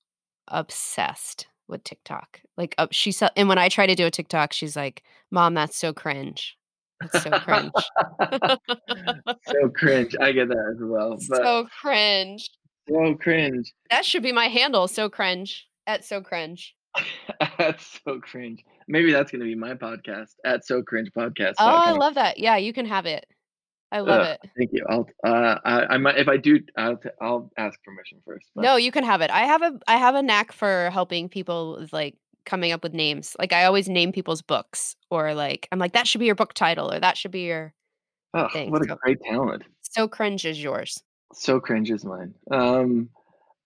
obsessed 0.47 1.47
with 1.68 1.84
TikTok. 1.84 2.41
Like, 2.57 2.76
uh, 2.78 2.88
she 2.91 3.11
saw 3.11 3.30
and 3.36 3.49
when 3.49 3.57
I 3.57 3.70
try 3.70 3.88
to 3.88 3.95
do 3.95 4.05
a 4.05 4.11
TikTok, 4.11 4.53
she's 4.53 4.76
like, 4.76 5.03
"Mom, 5.32 5.53
that's 5.55 5.78
so 5.78 5.93
cringe. 5.93 6.57
It's 7.03 7.24
so 7.24 7.32
cringe." 7.32 7.72
So 9.47 9.70
cringe. 9.70 10.16
I 10.22 10.32
get 10.32 10.49
that 10.49 10.74
as 10.76 10.80
well, 10.82 11.18
So 11.20 11.68
cringe. 11.82 12.49
so 12.88 13.16
cringe. 13.16 13.74
That 13.89 14.05
should 14.05 14.24
be 14.24 14.32
my 14.32 14.47
handle, 14.47 14.88
so 14.88 15.09
cringe, 15.09 15.68
at 15.88 16.03
so 16.05 16.22
cringe. 16.22 16.76
That's 17.57 17.99
so 18.05 18.20
cringe. 18.22 18.63
Maybe 18.88 19.11
that's 19.11 19.30
gonna 19.32 19.43
be 19.43 19.55
my 19.55 19.74
podcast, 19.74 20.36
at 20.45 20.66
so 20.66 20.82
cringe 20.82 21.09
podcast 21.16 21.55
Oh, 21.59 21.66
I 21.68 21.91
love 21.91 22.16
that. 22.16 22.39
Yeah, 22.39 22.55
you 22.55 22.72
can 22.72 22.86
have 22.86 23.05
it. 23.05 23.26
I 23.95 24.01
love 24.01 24.21
Ugh, 24.21 24.25
it. 24.25 24.41
thank 24.57 24.71
you. 24.73 24.85
I'll 24.89 25.07
uh, 25.25 25.59
I 25.65 25.95
I 25.95 25.97
might 25.97 26.17
if 26.17 26.27
I 26.27 26.37
do, 26.37 26.59
I'll 26.77 26.97
t 26.97 27.09
I'll 27.21 27.51
ask 27.57 27.81
permission 27.83 28.21
first, 28.25 28.49
but 28.55 28.67
No, 28.67 28.75
you 28.77 28.91
can 28.91 29.03
have 29.03 29.21
it. 29.21 29.29
I 29.31 29.41
have 29.45 29.61
a 29.61 29.79
I 29.87 29.97
have 29.97 30.15
a 30.15 30.21
knack 30.23 30.51
for 30.51 30.89
helping 30.91 31.27
people 31.29 31.77
with, 31.77 31.91
like, 31.93 32.15
coming 32.45 32.71
up 32.71 32.83
with 32.83 32.93
names. 32.93 33.35
Like, 33.39 33.51
I 33.53 33.65
always 33.65 33.89
name 33.89 34.11
people's 34.11 34.41
books 34.41 34.95
or, 35.09 35.33
like 35.33 35.67
I'm 35.71 35.79
like, 35.79 35.93
"That 35.93 36.07
should 36.07 36.19
be 36.19 36.25
your 36.25 36.35
book 36.35 36.53
title," 36.53 36.91
or, 36.91 36.99
"That 36.99 37.17
should 37.17 37.31
be 37.31 37.41
your 37.45 37.73
Ugh, 38.35 38.51
thing." 38.51 38.67
what 38.67 38.83
a 38.83 38.87
So 38.87 38.97
great 39.01 39.19
talent. 39.21 39.63
So 39.81 40.07
cringe 40.09 40.45
is 40.45 40.61
yours. 40.61 41.03
So 41.33 41.59
cringe 41.59 41.91
is 41.91 42.05
mine. 42.05 42.33
Um, 42.51 43.09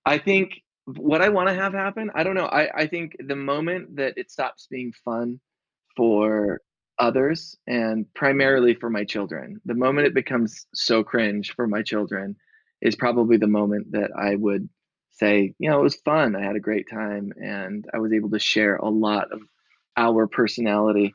I 0.05 0.17
think 0.17 0.61
what 0.85 1.21
I 1.21 1.29
wanna 1.29 1.53
have 1.53 1.73
happen, 1.73 2.11
I 2.15 2.23
don't 2.23 2.35
know. 2.35 2.47
I 2.47 2.83
I 2.83 2.87
think 2.87 3.15
the 3.19 3.35
moment 3.35 3.97
that 3.97 4.17
it 4.17 4.31
stops 4.31 4.67
being 4.69 4.93
fun 5.05 5.39
for 5.97 6.61
others 6.99 7.57
and 7.67 8.05
primarily 8.13 8.73
for 8.75 8.89
my 8.89 9.03
children, 9.03 9.59
the 9.65 9.73
moment 9.73 10.07
it 10.07 10.13
becomes 10.13 10.67
so 10.73 11.03
cringe 11.03 11.53
for 11.55 11.67
my 11.67 11.81
children 11.81 12.35
is 12.81 12.95
probably 12.95 13.37
the 13.37 13.47
moment 13.47 13.91
that 13.91 14.11
I 14.17 14.35
would 14.35 14.69
say, 15.11 15.53
"You 15.59 15.69
know, 15.69 15.79
it 15.79 15.83
was 15.83 15.95
fun. 16.01 16.35
I 16.35 16.43
had 16.43 16.55
a 16.55 16.61
great 16.61 16.87
time, 16.89 17.33
and 17.41 17.85
I 17.93 17.99
was 17.99 18.13
able 18.13 18.29
to 18.31 18.39
share 18.39 18.77
a 18.77 18.89
lot 18.89 19.31
of 19.31 19.41
our 19.97 20.27
personality 20.27 21.13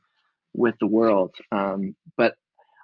with 0.55 0.75
the 0.79 0.87
world." 0.87 1.35
Um, 1.53 1.95
but 2.17 2.35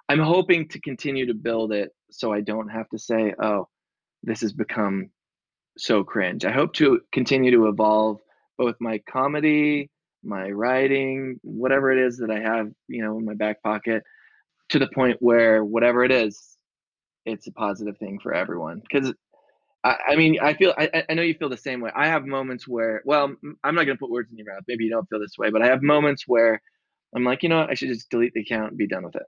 I'm 0.09 0.19
hoping 0.19 0.67
to 0.69 0.79
continue 0.81 1.25
to 1.27 1.33
build 1.33 1.71
it 1.73 1.91
so 2.11 2.31
I 2.33 2.41
don't 2.41 2.69
have 2.69 2.89
to 2.89 2.99
say, 2.99 3.33
"Oh, 3.39 3.67
this 4.23 4.41
has 4.41 4.53
become 4.53 5.11
so 5.77 6.03
cringe." 6.03 6.45
I 6.45 6.51
hope 6.51 6.73
to 6.73 7.01
continue 7.11 7.51
to 7.51 7.67
evolve 7.67 8.19
both 8.57 8.75
my 8.79 8.99
comedy, 8.99 9.89
my 10.23 10.49
writing, 10.51 11.39
whatever 11.43 11.91
it 11.91 11.99
is 11.99 12.17
that 12.19 12.31
I 12.31 12.39
have, 12.39 12.69
you 12.87 13.03
know, 13.03 13.17
in 13.17 13.25
my 13.25 13.33
back 13.35 13.61
pocket 13.63 14.03
to 14.69 14.79
the 14.79 14.87
point 14.93 15.17
where 15.21 15.63
whatever 15.65 16.03
it 16.03 16.11
is, 16.11 16.57
it's 17.25 17.47
a 17.47 17.53
positive 17.53 17.97
thing 17.99 18.19
for 18.21 18.33
everyone. 18.33 18.81
'Cause 18.91 19.13
I 19.83 19.97
I 20.09 20.15
mean, 20.17 20.39
I 20.41 20.53
feel 20.55 20.73
I 20.77 21.03
I 21.09 21.13
know 21.15 21.23
you 21.23 21.35
feel 21.35 21.49
the 21.49 21.57
same 21.57 21.81
way. 21.81 21.91
I 21.95 22.07
have 22.07 22.25
moments 22.25 22.67
where 22.67 23.01
well, 23.05 23.35
I'm 23.63 23.75
not 23.75 23.85
gonna 23.85 23.97
put 23.97 24.11
words 24.11 24.31
in 24.31 24.37
your 24.37 24.47
mouth. 24.53 24.63
Maybe 24.67 24.85
you 24.85 24.91
don't 24.91 25.07
feel 25.09 25.19
this 25.21 25.37
way, 25.39 25.49
but 25.51 25.61
I 25.63 25.67
have 25.67 25.83
moments 25.83 26.25
where 26.27 26.61
I'm 27.15 27.23
like, 27.25 27.43
"You 27.43 27.49
know 27.49 27.59
what? 27.61 27.71
I 27.71 27.75
should 27.75 27.89
just 27.89 28.09
delete 28.11 28.33
the 28.33 28.41
account 28.41 28.69
and 28.71 28.77
be 28.77 28.87
done 28.87 29.05
with 29.05 29.15
it." 29.17 29.23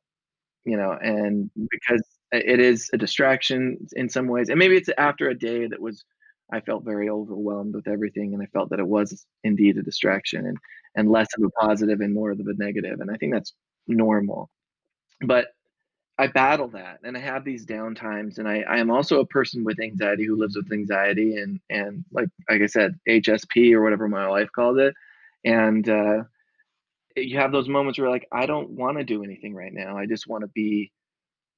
You 0.66 0.78
know, 0.78 0.94
and 0.94 1.52
because 1.72 2.04
it 2.32 2.60
is 2.60 2.90
a 2.94 2.98
distraction 2.98 3.78
in 3.96 4.10
some 4.10 4.28
ways, 4.28 4.50
and 4.50 4.60
maybe 4.60 4.78
it's 4.78 4.90
after 4.98 5.30
a 5.30 5.36
day 5.38 5.68
that 5.68 5.82
was 5.82 6.04
I 6.54 6.62
felt 6.62 6.86
very 6.86 7.10
overwhelmed 7.10 7.76
with 7.76 7.88
everything, 7.88 8.34
and 8.34 8.44
I 8.44 8.48
felt 8.48 8.70
that 8.72 8.80
it 8.80 8.88
was 8.88 9.26
indeed 9.44 9.78
a 9.78 9.84
distraction 9.84 10.46
and 10.48 10.58
and 10.96 11.10
less 11.12 11.28
of 11.38 11.44
a 11.46 11.50
positive 11.66 12.02
and 12.02 12.14
more 12.14 12.32
of 12.32 12.40
a 12.40 12.44
negative, 12.58 13.00
and 13.02 13.12
I 13.12 13.18
think 13.18 13.34
that's 13.34 13.54
normal. 13.88 14.50
But 15.26 15.48
I 16.20 16.28
battle 16.28 16.70
that, 16.70 17.00
and 17.04 17.18
I 17.18 17.22
have 17.22 17.46
these 17.46 17.66
down 17.66 17.96
times, 17.96 18.40
and 18.40 18.48
I 18.50 18.62
I 18.70 18.78
am 18.80 18.92
also 18.92 19.20
a 19.22 19.28
person 19.28 19.64
with 19.66 19.80
anxiety 19.82 20.26
who 20.26 20.38
lives 20.38 20.56
with 20.58 20.72
anxiety 20.74 21.38
and 21.38 21.60
and 21.72 22.06
like 22.14 22.30
like 22.50 22.62
I 22.64 22.68
said, 22.68 22.96
HSP 23.10 23.74
or 23.76 23.84
whatever 23.84 24.08
my 24.10 24.28
wife 24.30 24.50
called 24.56 24.80
it, 24.80 24.94
and, 25.46 25.88
uh, 25.90 26.24
you 27.18 27.38
have 27.40 27.52
those 27.54 27.70
moments 27.70 28.00
where 28.00 28.10
like, 28.12 28.28
"I 28.34 28.46
don't 28.48 28.72
wanna 28.72 29.04
do 29.06 29.24
anything 29.24 29.56
right 29.56 29.74
now. 29.74 29.98
I 29.98 30.06
just 30.08 30.28
wanna 30.28 30.48
be 30.50 30.92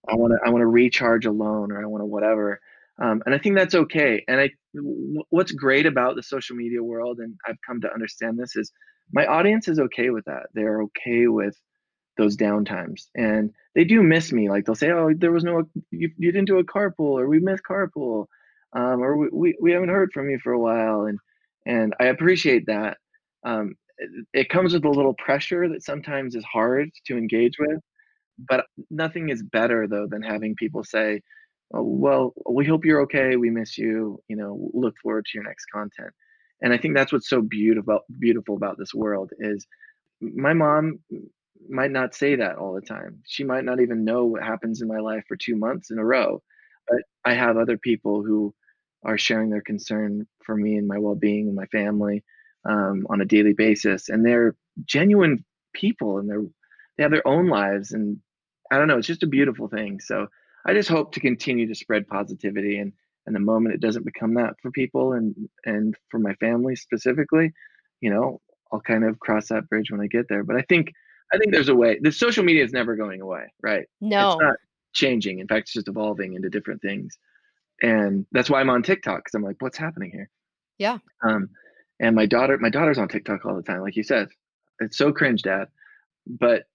I 0.09 0.15
wanna 0.15 0.36
I 0.45 0.49
wanna 0.51 0.67
recharge 0.67 1.25
alone 1.27 1.71
or 1.73 1.81
I 1.83 1.88
wanna 1.88 2.05
whatever." 2.07 2.59
Um, 3.01 3.23
and 3.27 3.36
I 3.36 3.39
think 3.39 3.55
that's 3.57 3.75
okay, 3.75 4.23
and 4.29 4.39
I 4.41 4.51
w 4.75 5.23
what's 5.31 5.51
great 5.53 5.86
about 5.88 6.15
the 6.17 6.23
social 6.23 6.55
media 6.57 6.83
world, 6.83 7.19
and 7.21 7.36
I've 7.47 7.57
come 7.67 7.81
to 7.81 7.93
understand 7.93 8.39
this, 8.39 8.55
is 8.57 8.71
my 9.13 9.25
audience 9.25 9.67
is 9.67 9.79
okay 9.79 10.09
with 10.09 10.25
that. 10.25 10.47
They're 10.53 10.81
okay 10.83 11.27
with 11.27 11.57
those 12.17 12.37
downtimes, 12.37 13.07
and 13.15 13.51
they 13.75 13.83
do 13.85 14.03
miss 14.03 14.31
me. 14.33 14.49
Like, 14.49 14.65
they'll 14.65 14.75
say, 14.75 14.91
"Oh, 14.91 15.13
there 15.15 15.31
was 15.31 15.43
no 15.43 15.63
you 15.91 16.11
you 16.17 16.31
didn't 16.31 16.47
do 16.47 16.59
a 16.59 16.63
carpool," 16.65 17.19
or 17.19 17.27
"We 17.27 17.39
missed 17.39 17.63
carpool," 17.69 18.27
um, 18.73 19.01
or 19.01 19.17
"We 19.17 19.29
we 19.33 19.57
we 19.61 19.71
haven't 19.71 19.89
heard 19.89 20.11
from 20.13 20.29
you 20.29 20.39
for 20.43 20.53
a 20.53 20.59
while," 20.59 21.03
and 21.05 21.19
and 21.65 21.93
I 21.99 22.05
appreciate 22.07 22.67
that. 22.67 22.97
Um, 23.45 23.75
it 23.97 24.27
it 24.33 24.49
comes 24.49 24.73
with 24.73 24.85
a 24.85 24.89
little 24.89 25.15
pressure 25.15 25.69
that 25.69 25.83
sometimes 25.83 26.35
is 26.35 26.45
hard 26.45 26.89
to 27.07 27.17
engage 27.17 27.57
with, 27.59 27.81
but 28.49 28.65
nothing 28.89 29.29
is 29.29 29.43
better 29.43 29.87
though 29.87 30.07
than 30.07 30.21
having 30.21 30.55
people 30.55 30.83
say, 30.83 31.21
"Oh, 31.73 31.83
well, 31.83 32.33
we 32.49 32.65
hope 32.65 32.85
you're 32.85 33.01
okay. 33.03 33.35
We 33.37 33.49
miss 33.49 33.77
you. 33.77 34.21
You 34.29 34.37
know, 34.37 34.71
look 34.73 34.95
forward 35.03 35.25
to 35.25 35.31
your 35.37 35.45
next 35.45 35.65
content." 35.73 36.13
And 36.61 36.73
I 36.73 36.77
think 36.77 36.95
that's 36.95 37.11
what's 37.13 37.29
so 37.29 37.41
beautiful 37.41 37.99
beautiful 38.19 38.55
about 38.55 38.77
this 38.77 38.93
world 38.93 39.31
is 39.39 39.65
my 40.21 40.53
mom 40.53 40.99
might 41.69 41.91
not 41.91 42.15
say 42.15 42.35
that 42.35 42.57
all 42.57 42.73
the 42.75 42.81
time. 42.81 43.21
She 43.27 43.43
might 43.43 43.65
not 43.65 43.81
even 43.81 44.05
know 44.05 44.25
what 44.25 44.43
happens 44.43 44.81
in 44.81 44.87
my 44.87 44.99
life 44.99 45.23
for 45.27 45.37
2 45.37 45.55
months 45.55 45.91
in 45.91 45.99
a 45.99 46.05
row, 46.05 46.41
but 46.89 46.99
I 47.25 47.33
have 47.35 47.57
other 47.57 47.77
people 47.77 48.23
who 48.23 48.53
are 49.03 49.17
sharing 49.17 49.49
their 49.49 49.61
concern 49.61 50.27
for 50.45 50.55
me 50.57 50.77
and 50.77 50.87
my 50.87 50.97
well-being 50.99 51.47
and 51.47 51.55
my 51.55 51.65
family, 51.67 52.23
um, 52.65 53.05
on 53.09 53.21
a 53.21 53.25
daily 53.25 53.53
basis, 53.53 54.09
and 54.09 54.25
they're 54.25 54.55
genuine 54.85 55.45
people, 55.73 56.19
and 56.19 56.29
they're 56.29 56.43
they 56.97 57.03
have 57.03 57.11
their 57.11 57.27
own 57.27 57.47
lives, 57.49 57.91
and 57.93 58.17
I 58.71 58.77
don't 58.77 58.87
know, 58.87 58.97
it's 58.97 59.07
just 59.07 59.23
a 59.23 59.27
beautiful 59.27 59.67
thing. 59.69 59.99
So, 59.99 60.27
I 60.65 60.73
just 60.73 60.89
hope 60.89 61.13
to 61.13 61.19
continue 61.19 61.67
to 61.67 61.75
spread 61.75 62.07
positivity, 62.07 62.77
and 62.79 62.93
and 63.26 63.36
the 63.36 63.39
moment 63.39 63.76
it 63.76 63.82
doesn't 63.82 64.05
become 64.05 64.36
that 64.36 64.53
for 64.61 64.71
people 64.71 65.13
and 65.13 65.36
and 65.65 65.95
for 66.09 66.19
my 66.19 66.34
family 66.36 66.76
specifically, 66.76 67.51
you 68.01 68.09
know, 68.09 68.41
I'll 68.71 68.82
kind 68.82 69.03
of 69.03 69.19
cross 69.19 69.49
that 69.49 69.69
bridge 69.69 69.91
when 69.91 70.01
I 70.01 70.07
get 70.07 70.28
there. 70.30 70.43
But 70.43 70.57
I 70.57 70.61
think 70.61 70.91
I 71.34 71.38
think 71.38 71.51
there's 71.51 71.69
a 71.69 71.76
way. 71.76 71.99
The 72.01 72.11
social 72.11 72.43
media 72.43 72.63
is 72.63 72.71
never 72.71 72.95
going 72.95 73.21
away, 73.21 73.51
right? 73.61 73.86
No 74.01 74.34
it's 74.34 74.41
not 74.41 74.55
changing. 74.93 75.39
In 75.39 75.47
fact, 75.47 75.63
it's 75.63 75.73
just 75.73 75.88
evolving 75.88 76.34
into 76.34 76.49
different 76.49 76.82
things, 76.82 77.17
and 77.82 78.26
that's 78.32 78.49
why 78.49 78.59
I'm 78.59 78.69
on 78.69 78.84
tiktok 78.84 79.19
because 79.19 79.34
I'm 79.34 79.43
like, 79.43 79.57
"What's 79.59 79.78
happening 79.78 80.11
here?" 80.11 80.30
Yeah. 80.78 80.99
Um, 81.23 81.49
and 81.99 82.15
my 82.15 82.26
daughter 82.26 82.57
my 82.59 82.69
daughter's 82.69 82.97
on 82.97 83.07
TikTok 83.07 83.45
all 83.45 83.55
the 83.55 83.63
time, 83.63 83.82
like 83.82 83.95
you 83.95 84.03
said. 84.03 84.28
"It's 84.80 84.97
so 84.97 85.11
cringe, 85.11 85.41
dad." 85.41 85.67
But 86.28 86.65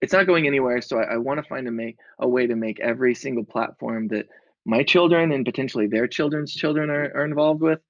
it's 0.00 0.12
not 0.12 0.26
going 0.26 0.46
anywhere, 0.46 0.80
so 0.80 0.98
I 0.98 1.14
I 1.14 1.16
wanna 1.18 1.44
find 1.44 1.68
a 1.68 1.70
make 1.70 1.96
a 2.18 2.28
way 2.28 2.46
to 2.46 2.56
make 2.56 2.80
every 2.80 3.14
single 3.14 3.44
platform 3.44 4.08
that 4.08 4.26
my 4.64 4.82
children 4.82 5.32
and 5.32 5.44
potentially 5.44 5.86
their 5.86 6.06
children's 6.06 6.54
children 6.54 6.90
are 6.90 7.12
are 7.14 7.24
involved 7.24 7.60
with 7.60 7.80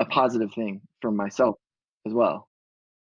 a 0.00 0.04
positive 0.04 0.52
thing 0.54 0.80
for 1.00 1.10
myself 1.10 1.56
as 2.06 2.12
well. 2.12 2.48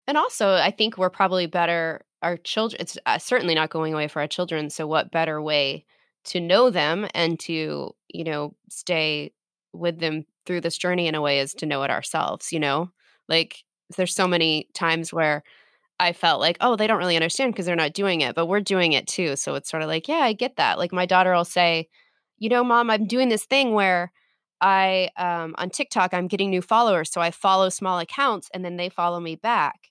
And 0.07 0.19
also, 0.19 0.55
I 0.55 0.71
think 0.71 0.99
we're 0.99 1.11
probably 1.11 1.47
better 1.47 2.05
our 2.23 2.37
children 2.37 2.81
it's 2.81 2.97
uh, 3.07 3.19
certainly 3.19 3.55
not 3.55 3.71
going 3.71 3.95
away 3.95 4.09
for 4.09 4.21
our 4.21 4.29
children, 4.29 4.71
so 4.71 4.87
what 4.87 5.11
better 5.11 5.41
way 5.43 5.85
to 6.25 6.41
know 6.41 6.71
them 6.71 7.07
and 7.15 7.39
to, 7.41 7.95
you 8.09 8.25
know, 8.25 8.55
stay 8.71 9.33
with 9.73 9.99
them 9.99 10.25
through 10.47 10.61
this 10.61 10.79
journey 10.79 11.07
in 11.09 11.15
a 11.15 11.21
way 11.21 11.41
is 11.41 11.55
to 11.55 11.67
know 11.67 11.83
it 11.83 11.91
ourselves, 11.91 12.53
you 12.53 12.61
know? 12.61 12.91
Like 13.29 13.65
there's 13.97 14.15
so 14.15 14.29
many 14.29 14.69
times 14.75 15.13
where 15.13 15.43
I 15.99 16.13
felt 16.13 16.41
like, 16.41 16.57
oh, 16.61 16.77
they 16.77 16.87
don't 16.87 16.99
really 16.99 17.17
understand 17.17 17.53
because 17.53 17.67
they're 17.67 17.77
not 17.77 17.93
doing 17.93 18.21
it, 18.21 18.35
but 18.35 18.47
we're 18.47 18.61
doing 18.61 18.93
it 18.93 19.07
too. 19.07 19.37
So 19.37 19.55
it's 19.55 19.71
sort 19.71 19.83
of 19.83 19.89
like, 19.89 20.09
yeah, 20.09 20.17
I 20.17 20.33
get 20.33 20.57
that. 20.57 20.79
Like 20.79 20.93
my 20.93 21.07
daughter 21.07 21.33
will 21.35 21.45
say, 21.45 21.89
you 22.43 22.49
know, 22.49 22.65
mom, 22.65 22.91
I'm 22.91 23.07
doing 23.07 23.29
this 23.29 23.45
thing 23.45 23.73
where 23.73 24.11
I 24.61 25.11
um, 25.17 25.55
on 25.59 25.71
TikTok 25.71 26.13
I'm 26.13 26.27
getting 26.27 26.51
new 26.51 26.61
followers, 26.61 27.09
so 27.13 27.21
I 27.21 27.31
follow 27.31 27.69
small 27.69 28.01
accounts 28.01 28.51
and 28.53 28.65
then 28.65 28.77
they 28.77 28.89
follow 28.89 29.21
me 29.21 29.37
back. 29.37 29.91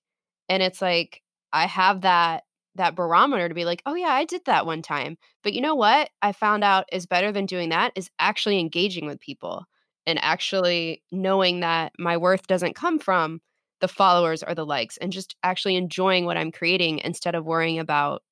And 0.50 0.62
it's 0.62 0.82
like 0.82 1.22
I 1.54 1.66
have 1.66 2.02
that 2.02 2.44
that 2.76 2.94
barometer 2.96 3.48
to 3.48 3.56
be 3.56 3.64
like, 3.64 3.82
"Oh 3.86 3.96
yeah, 3.96 4.10
I 4.10 4.26
did 4.26 4.42
that 4.46 4.66
one 4.66 4.82
time." 4.82 5.18
But 5.44 5.54
you 5.54 5.62
know 5.62 5.76
what? 5.76 6.10
I 6.22 6.34
found 6.34 6.66
out 6.66 6.86
is 6.92 7.06
better 7.06 7.32
than 7.32 7.46
doing 7.46 7.70
that 7.70 7.94
is 7.96 8.10
actually 8.20 8.60
engaging 8.60 9.06
with 9.08 9.22
people 9.22 9.64
and 10.06 10.20
actually 10.22 11.04
knowing 11.10 11.62
that 11.62 11.94
my 11.98 12.18
worth 12.18 12.48
doesn't 12.48 12.76
come 12.76 13.00
from 13.00 13.40
the 13.80 13.88
followers 13.88 14.44
or 14.44 14.54
the 14.56 14.66
likes 14.66 14.98
and 14.98 15.14
just 15.14 15.38
actually 15.42 15.78
enjoying 15.78 16.26
what 16.26 16.36
I'm 16.38 16.52
creating 16.52 17.00
instead 17.00 17.34
of 17.34 17.46
worrying 17.46 17.80
about 17.80 18.24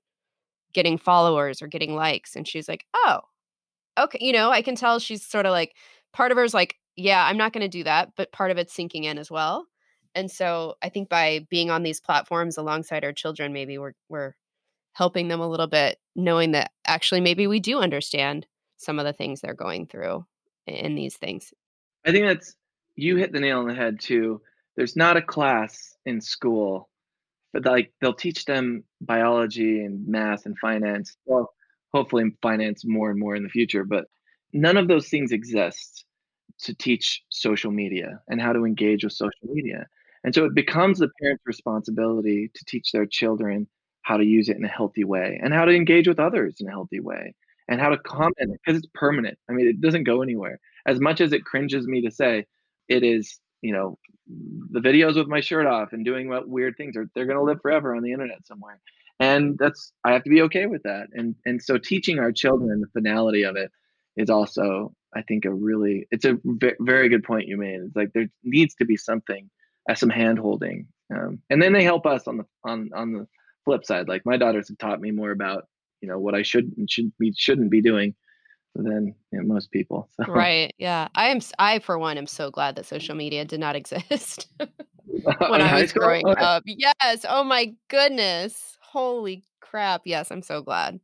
getting 0.73 0.97
followers 0.97 1.61
or 1.61 1.67
getting 1.67 1.95
likes. 1.95 2.35
And 2.35 2.45
she's 2.47 2.67
like, 2.67 2.85
"Oh, 2.93 3.21
okay." 4.05 4.19
You 4.21 4.33
know, 4.33 4.51
I 4.51 4.61
can 4.61 4.75
tell 4.75 4.99
she's 4.99 5.25
sort 5.25 5.45
of 5.45 5.51
like 5.51 5.75
part 6.13 6.31
of 6.31 6.37
her 6.37 6.43
is 6.43 6.53
like, 6.53 6.75
yeah, 6.95 7.23
I'm 7.25 7.37
not 7.37 7.53
going 7.53 7.61
to 7.61 7.67
do 7.67 7.83
that, 7.83 8.11
but 8.15 8.31
part 8.31 8.51
of 8.51 8.57
it's 8.57 8.73
sinking 8.73 9.05
in 9.05 9.17
as 9.17 9.31
well. 9.31 9.67
And 10.15 10.29
so 10.29 10.75
I 10.81 10.89
think 10.89 11.09
by 11.09 11.45
being 11.49 11.69
on 11.69 11.83
these 11.83 12.01
platforms 12.01 12.57
alongside 12.57 13.03
our 13.03 13.13
children, 13.13 13.53
maybe 13.53 13.77
we're 13.77 13.93
we're 14.09 14.33
helping 14.93 15.27
them 15.27 15.39
a 15.39 15.49
little 15.49 15.67
bit, 15.67 15.97
knowing 16.15 16.51
that 16.51 16.71
actually 16.85 17.21
maybe 17.21 17.47
we 17.47 17.59
do 17.59 17.79
understand 17.79 18.45
some 18.77 18.99
of 18.99 19.05
the 19.05 19.13
things 19.13 19.39
they're 19.39 19.53
going 19.53 19.87
through 19.87 20.25
in 20.65 20.95
these 20.95 21.15
things. 21.15 21.53
I 22.05 22.11
think 22.11 22.25
that's 22.25 22.55
you 22.95 23.15
hit 23.15 23.31
the 23.31 23.39
nail 23.39 23.59
on 23.59 23.67
the 23.67 23.73
head 23.73 23.99
too. 23.99 24.41
There's 24.75 24.95
not 24.95 25.17
a 25.17 25.21
class 25.21 25.95
in 26.05 26.21
school, 26.21 26.89
but 27.53 27.65
like 27.65 27.93
they'll 28.01 28.13
teach 28.13 28.45
them 28.45 28.83
biology 29.01 29.83
and 29.83 30.07
math 30.07 30.45
and 30.45 30.57
finance. 30.57 31.15
Well, 31.25 31.53
hopefully 31.93 32.25
finance 32.41 32.83
more 32.85 33.09
and 33.09 33.19
more 33.19 33.35
in 33.35 33.43
the 33.43 33.49
future, 33.49 33.83
but 33.83 34.05
none 34.53 34.77
of 34.77 34.87
those 34.87 35.09
things 35.09 35.31
exist 35.31 36.05
to 36.59 36.73
teach 36.75 37.23
social 37.29 37.71
media 37.71 38.19
and 38.27 38.41
how 38.41 38.53
to 38.53 38.65
engage 38.65 39.03
with 39.03 39.13
social 39.13 39.47
media. 39.47 39.87
And 40.23 40.35
so 40.35 40.45
it 40.45 40.53
becomes 40.53 40.99
the 40.99 41.09
parent's 41.21 41.43
responsibility 41.45 42.51
to 42.53 42.65
teach 42.65 42.91
their 42.91 43.05
children 43.05 43.67
how 44.01 44.17
to 44.17 44.25
use 44.25 44.49
it 44.49 44.57
in 44.57 44.65
a 44.65 44.69
healthy 44.69 45.03
way 45.03 45.39
and 45.41 45.53
how 45.53 45.65
to 45.65 45.73
engage 45.73 46.07
with 46.07 46.19
others 46.19 46.55
in 46.59 46.67
a 46.67 46.71
healthy 46.71 46.99
way 46.99 47.33
and 47.69 47.79
how 47.79 47.89
to 47.89 47.97
comment 47.97 48.35
because 48.39 48.77
it's 48.77 48.89
permanent. 48.93 49.37
I 49.49 49.53
mean, 49.53 49.67
it 49.67 49.79
doesn't 49.79 50.03
go 50.03 50.21
anywhere. 50.21 50.59
As 50.85 50.99
much 50.99 51.21
as 51.21 51.31
it 51.31 51.45
cringes 51.45 51.87
me 51.87 52.01
to 52.01 52.11
say, 52.11 52.45
it 52.87 53.03
is, 53.03 53.39
you 53.61 53.71
know, 53.71 53.97
the 54.71 54.79
videos 54.79 55.15
with 55.15 55.27
my 55.27 55.39
shirt 55.39 55.67
off 55.67 55.93
and 55.93 56.03
doing 56.03 56.29
weird 56.47 56.75
things 56.77 56.97
are 56.97 57.09
they're 57.13 57.25
going 57.25 57.37
to 57.37 57.43
live 57.43 57.61
forever 57.61 57.95
on 57.95 58.03
the 58.03 58.11
internet 58.11 58.45
somewhere. 58.45 58.79
And 59.19 59.57
that's 59.57 59.91
I 60.05 60.13
have 60.13 60.23
to 60.23 60.29
be 60.29 60.41
okay 60.43 60.65
with 60.65 60.83
that. 60.83 61.07
And 61.13 61.35
and 61.45 61.61
so 61.61 61.77
teaching 61.77 62.19
our 62.19 62.31
children 62.31 62.81
the 62.81 62.87
finality 62.87 63.43
of 63.43 63.55
it 63.55 63.71
is 64.15 64.29
also 64.29 64.93
I 65.15 65.21
think 65.23 65.45
a 65.45 65.53
really 65.53 66.07
it's 66.11 66.25
a 66.25 66.37
very 66.79 67.09
good 67.09 67.23
point 67.23 67.47
you 67.47 67.57
made. 67.57 67.81
It's 67.81 67.95
like 67.95 68.13
there 68.13 68.27
needs 68.43 68.75
to 68.75 68.85
be 68.85 68.95
something, 68.95 69.49
uh, 69.89 69.95
some 69.95 70.09
hand 70.09 70.39
holding, 70.39 70.87
um, 71.13 71.39
and 71.49 71.61
then 71.61 71.73
they 71.73 71.83
help 71.83 72.05
us 72.05 72.27
on 72.27 72.37
the 72.37 72.45
on 72.63 72.89
on 72.95 73.13
the 73.13 73.27
flip 73.65 73.85
side. 73.85 74.07
Like 74.07 74.25
my 74.25 74.37
daughters 74.37 74.69
have 74.69 74.77
taught 74.77 75.01
me 75.01 75.11
more 75.11 75.31
about 75.31 75.67
you 76.01 76.07
know 76.07 76.19
what 76.19 76.35
I 76.35 76.43
should 76.43 76.71
and 76.77 76.89
should 76.89 77.11
be 77.17 77.33
shouldn't 77.35 77.71
be 77.71 77.81
doing 77.81 78.15
than 78.75 79.15
you 79.31 79.39
know, 79.39 79.47
most 79.47 79.71
people. 79.71 80.09
So. 80.15 80.31
Right. 80.31 80.73
Yeah. 80.77 81.07
I 81.15 81.29
am. 81.29 81.39
I 81.57 81.79
for 81.79 81.97
one 81.97 82.17
am 82.17 82.27
so 82.27 82.51
glad 82.51 82.75
that 82.75 82.85
social 82.85 83.15
media 83.15 83.45
did 83.45 83.59
not 83.59 83.75
exist 83.75 84.47
when 84.57 85.61
I 85.61 85.81
was 85.81 85.93
growing 85.93 86.27
up. 86.37 86.63
Yes. 86.65 87.25
Oh 87.27 87.43
my 87.43 87.73
goodness. 87.89 88.77
Holy 88.91 89.43
crap. 89.59 90.01
Yes. 90.05 90.31
I'm 90.31 90.41
so 90.41 90.61
glad. 90.61 90.99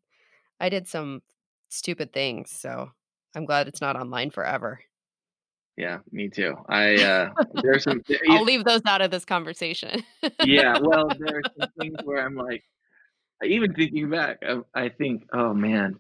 I 0.60 0.70
did 0.70 0.88
some 0.88 1.22
stupid 1.70 2.14
things. 2.14 2.52
So 2.52 2.90
I'm 3.36 3.46
glad 3.46 3.68
it's 3.68 3.82
not 3.82 3.96
online 3.96 4.32
forever. 4.32 4.80
Yeah, 5.78 6.00
me 6.12 6.30
too. 6.30 6.56
I 6.70 6.96
uh 7.04 7.34
there's 7.62 7.84
some 7.84 8.02
I'll 8.30 8.44
leave 8.44 8.64
those 8.64 8.82
out 8.88 9.02
of 9.02 9.12
this 9.12 9.26
conversation. 9.26 10.04
yeah, 10.44 10.78
well, 10.82 11.10
there 11.20 11.38
are 11.38 11.42
some 11.60 11.70
things 11.80 11.98
where 12.04 12.26
I'm 12.26 12.36
like 12.36 12.64
even 13.44 13.74
thinking 13.74 14.10
back, 14.10 14.38
I, 14.42 14.62
I 14.74 14.90
think, 14.90 15.28
oh 15.34 15.54
man, 15.54 15.98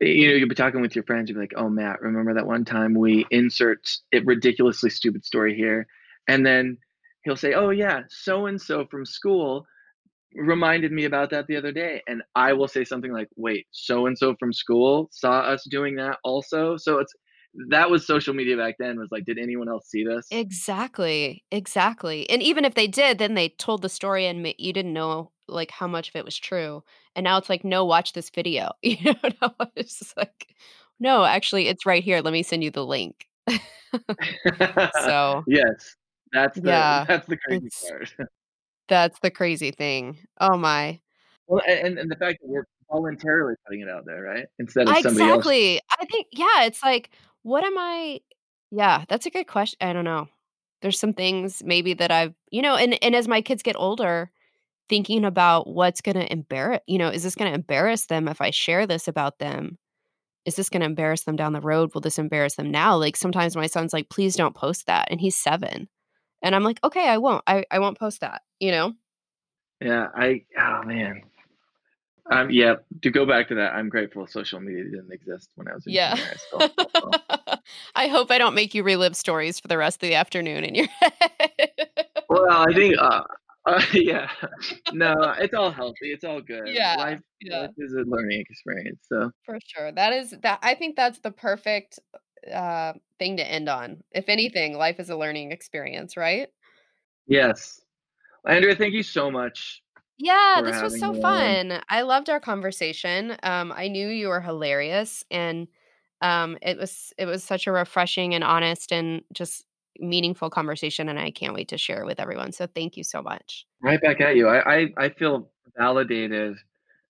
you 0.00 0.28
know, 0.28 0.34
you'll 0.34 0.48
be 0.48 0.54
talking 0.54 0.80
with 0.80 0.94
your 0.94 1.04
friends, 1.04 1.28
you'll 1.28 1.36
be 1.36 1.42
like, 1.42 1.54
oh, 1.56 1.68
Matt, 1.68 2.02
remember 2.02 2.34
that 2.34 2.46
one 2.46 2.64
time 2.64 2.94
we 2.94 3.26
insert 3.30 3.88
a 4.12 4.18
ridiculously 4.20 4.90
stupid 4.90 5.24
story 5.24 5.54
here? 5.54 5.86
And 6.26 6.44
then 6.44 6.78
he'll 7.22 7.36
say, 7.36 7.54
oh, 7.54 7.70
yeah, 7.70 8.02
so 8.08 8.46
and 8.46 8.60
so 8.60 8.86
from 8.86 9.06
school 9.06 9.66
reminded 10.34 10.92
me 10.92 11.04
about 11.04 11.30
that 11.30 11.46
the 11.46 11.56
other 11.56 11.72
day 11.72 12.02
and 12.08 12.22
i 12.34 12.52
will 12.52 12.66
say 12.66 12.84
something 12.84 13.12
like 13.12 13.28
wait 13.36 13.66
so 13.70 14.06
and 14.06 14.18
so 14.18 14.34
from 14.38 14.52
school 14.52 15.08
saw 15.12 15.40
us 15.40 15.64
doing 15.70 15.96
that 15.96 16.18
also? 16.24 16.76
So 16.76 16.98
it's 16.98 17.12
that 17.70 17.90
was 17.90 18.06
social 18.06 18.34
media 18.34 18.56
back 18.56 18.76
then 18.78 18.98
was 18.98 19.10
like 19.10 19.24
did 19.24 19.38
anyone 19.38 19.68
else 19.68 19.88
see 19.88 20.04
this? 20.04 20.26
Exactly 20.30 21.44
exactly 21.50 22.28
and 22.28 22.42
even 22.42 22.64
if 22.64 22.74
they 22.74 22.86
did 22.86 23.18
then 23.18 23.34
they 23.34 23.50
told 23.50 23.82
the 23.82 23.88
story 23.88 24.26
and 24.26 24.46
you 24.58 24.72
didn't 24.72 24.92
know 24.92 25.30
like 25.46 25.70
how 25.70 25.86
much 25.86 26.08
of 26.08 26.16
it 26.16 26.24
was 26.24 26.36
true 26.36 26.82
and 27.14 27.24
now 27.24 27.38
it's 27.38 27.48
like 27.48 27.64
no 27.64 27.84
watch 27.84 28.12
this 28.12 28.30
video. 28.30 28.70
You 28.82 29.14
know 29.40 29.54
it's 29.76 29.98
just 29.98 30.16
like 30.16 30.54
no 30.98 31.24
actually 31.24 31.68
it's 31.68 31.86
right 31.86 32.02
here 32.02 32.20
let 32.20 32.32
me 32.32 32.42
send 32.42 32.64
you 32.64 32.70
the 32.70 32.84
link. 32.84 33.28
So 35.04 35.44
yes 35.46 35.94
that's 36.32 36.58
the 36.58 36.70
yeah, 36.70 37.04
that's 37.06 37.28
the 37.28 37.36
crazy 37.36 37.68
part 37.88 38.28
that's 38.88 39.18
the 39.20 39.30
crazy 39.30 39.70
thing. 39.70 40.18
Oh 40.40 40.56
my. 40.56 41.00
Well, 41.46 41.62
and, 41.66 41.98
and 41.98 42.10
the 42.10 42.16
fact 42.16 42.38
that 42.40 42.48
we're 42.48 42.66
voluntarily 42.90 43.54
putting 43.66 43.80
it 43.80 43.88
out 43.88 44.04
there, 44.06 44.22
right? 44.22 44.46
Instead 44.58 44.88
of 44.88 44.96
somebody 44.98 45.24
exactly. 45.24 45.80
I 46.00 46.04
think 46.06 46.26
yeah, 46.32 46.64
it's 46.64 46.82
like, 46.82 47.10
what 47.42 47.64
am 47.64 47.76
I? 47.78 48.20
Yeah, 48.70 49.04
that's 49.08 49.26
a 49.26 49.30
good 49.30 49.46
question. 49.46 49.78
I 49.80 49.92
don't 49.92 50.04
know. 50.04 50.28
There's 50.82 50.98
some 50.98 51.12
things 51.12 51.62
maybe 51.64 51.94
that 51.94 52.10
I've, 52.10 52.34
you 52.50 52.62
know, 52.62 52.76
and 52.76 53.02
and 53.02 53.14
as 53.14 53.28
my 53.28 53.40
kids 53.40 53.62
get 53.62 53.76
older, 53.76 54.30
thinking 54.88 55.24
about 55.24 55.66
what's 55.66 56.00
going 56.00 56.16
to 56.16 56.30
embarrass, 56.32 56.80
you 56.86 56.98
know, 56.98 57.08
is 57.08 57.22
this 57.22 57.34
going 57.34 57.50
to 57.50 57.54
embarrass 57.54 58.06
them 58.06 58.28
if 58.28 58.40
I 58.40 58.50
share 58.50 58.86
this 58.86 59.08
about 59.08 59.38
them? 59.38 59.78
Is 60.44 60.56
this 60.56 60.68
going 60.68 60.80
to 60.80 60.86
embarrass 60.86 61.22
them 61.22 61.36
down 61.36 61.54
the 61.54 61.60
road? 61.60 61.94
Will 61.94 62.02
this 62.02 62.18
embarrass 62.18 62.56
them 62.56 62.70
now? 62.70 62.96
Like 62.96 63.16
sometimes 63.16 63.56
my 63.56 63.66
son's 63.66 63.94
like, 63.94 64.10
please 64.10 64.36
don't 64.36 64.54
post 64.54 64.86
that, 64.86 65.08
and 65.10 65.20
he's 65.20 65.36
seven. 65.36 65.88
And 66.44 66.54
I'm 66.54 66.62
like, 66.62 66.78
okay, 66.84 67.08
I 67.08 67.16
won't. 67.18 67.42
I, 67.46 67.64
I 67.70 67.78
won't 67.78 67.98
post 67.98 68.20
that, 68.20 68.42
you 68.60 68.70
know? 68.70 68.92
Yeah, 69.80 70.08
I 70.14 70.44
oh 70.58 70.82
man. 70.84 71.22
Um 72.30 72.50
yeah, 72.50 72.76
to 73.02 73.10
go 73.10 73.26
back 73.26 73.48
to 73.48 73.54
that, 73.56 73.74
I'm 73.74 73.88
grateful 73.88 74.26
social 74.26 74.60
media 74.60 74.84
didn't 74.84 75.12
exist 75.12 75.50
when 75.56 75.68
I 75.68 75.74
was 75.74 75.86
in 75.86 75.94
yeah. 75.94 76.14
Still, 76.36 76.70
I 77.94 78.08
hope 78.08 78.30
I 78.30 78.38
don't 78.38 78.54
make 78.54 78.74
you 78.74 78.82
relive 78.82 79.16
stories 79.16 79.58
for 79.58 79.68
the 79.68 79.78
rest 79.78 80.02
of 80.02 80.08
the 80.08 80.14
afternoon 80.14 80.64
in 80.64 80.74
your 80.74 80.86
head. 81.00 81.70
well, 82.28 82.68
I 82.68 82.72
think 82.72 82.96
uh, 82.98 83.22
uh, 83.66 83.82
yeah. 83.92 84.30
No, 84.92 85.34
it's 85.38 85.54
all 85.54 85.70
healthy. 85.70 86.12
It's 86.12 86.24
all 86.24 86.40
good. 86.40 86.68
Yeah. 86.68 86.96
Life, 86.96 87.20
yeah. 87.40 87.60
life 87.62 87.70
is 87.78 87.92
a 87.94 88.04
learning 88.06 88.44
experience. 88.48 89.00
So 89.08 89.30
For 89.44 89.58
sure. 89.64 89.92
That 89.92 90.12
is 90.12 90.34
that 90.42 90.58
I 90.62 90.74
think 90.74 90.96
that's 90.96 91.20
the 91.20 91.30
perfect 91.30 91.98
uh, 92.52 92.94
thing 93.18 93.36
to 93.36 93.50
end 93.50 93.68
on. 93.68 94.02
If 94.12 94.28
anything, 94.28 94.76
life 94.76 95.00
is 95.00 95.10
a 95.10 95.16
learning 95.16 95.52
experience, 95.52 96.16
right? 96.16 96.48
Yes. 97.26 97.80
Andrea, 98.46 98.74
thank 98.74 98.94
you 98.94 99.02
so 99.02 99.30
much. 99.30 99.82
Yeah, 100.18 100.60
this 100.64 100.80
was 100.80 100.98
so 101.00 101.12
fun. 101.14 101.72
On. 101.72 101.82
I 101.88 102.02
loved 102.02 102.30
our 102.30 102.40
conversation. 102.40 103.36
Um, 103.42 103.72
I 103.74 103.88
knew 103.88 104.08
you 104.08 104.28
were 104.28 104.40
hilarious, 104.40 105.24
and 105.30 105.66
um, 106.20 106.56
it 106.62 106.78
was 106.78 107.12
it 107.18 107.26
was 107.26 107.42
such 107.42 107.66
a 107.66 107.72
refreshing 107.72 108.34
and 108.34 108.44
honest 108.44 108.92
and 108.92 109.22
just 109.32 109.64
meaningful 109.98 110.50
conversation, 110.50 111.08
and 111.08 111.18
I 111.18 111.30
can't 111.30 111.54
wait 111.54 111.68
to 111.68 111.78
share 111.78 112.02
it 112.02 112.06
with 112.06 112.20
everyone. 112.20 112.52
So 112.52 112.66
thank 112.66 112.96
you 112.96 113.02
so 113.02 113.22
much. 113.22 113.66
Right 113.82 114.00
back 114.00 114.20
at 114.20 114.36
you. 114.36 114.46
I 114.46 114.74
I, 114.74 114.88
I 114.96 115.08
feel 115.08 115.50
validated, 115.76 116.56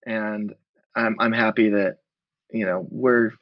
and 0.07 0.55
I'm 0.97 1.17
I'm 1.19 1.33
happy 1.33 1.69
that 1.71 1.99
you 2.51 2.65
know 2.65 2.87
we're 2.91 3.33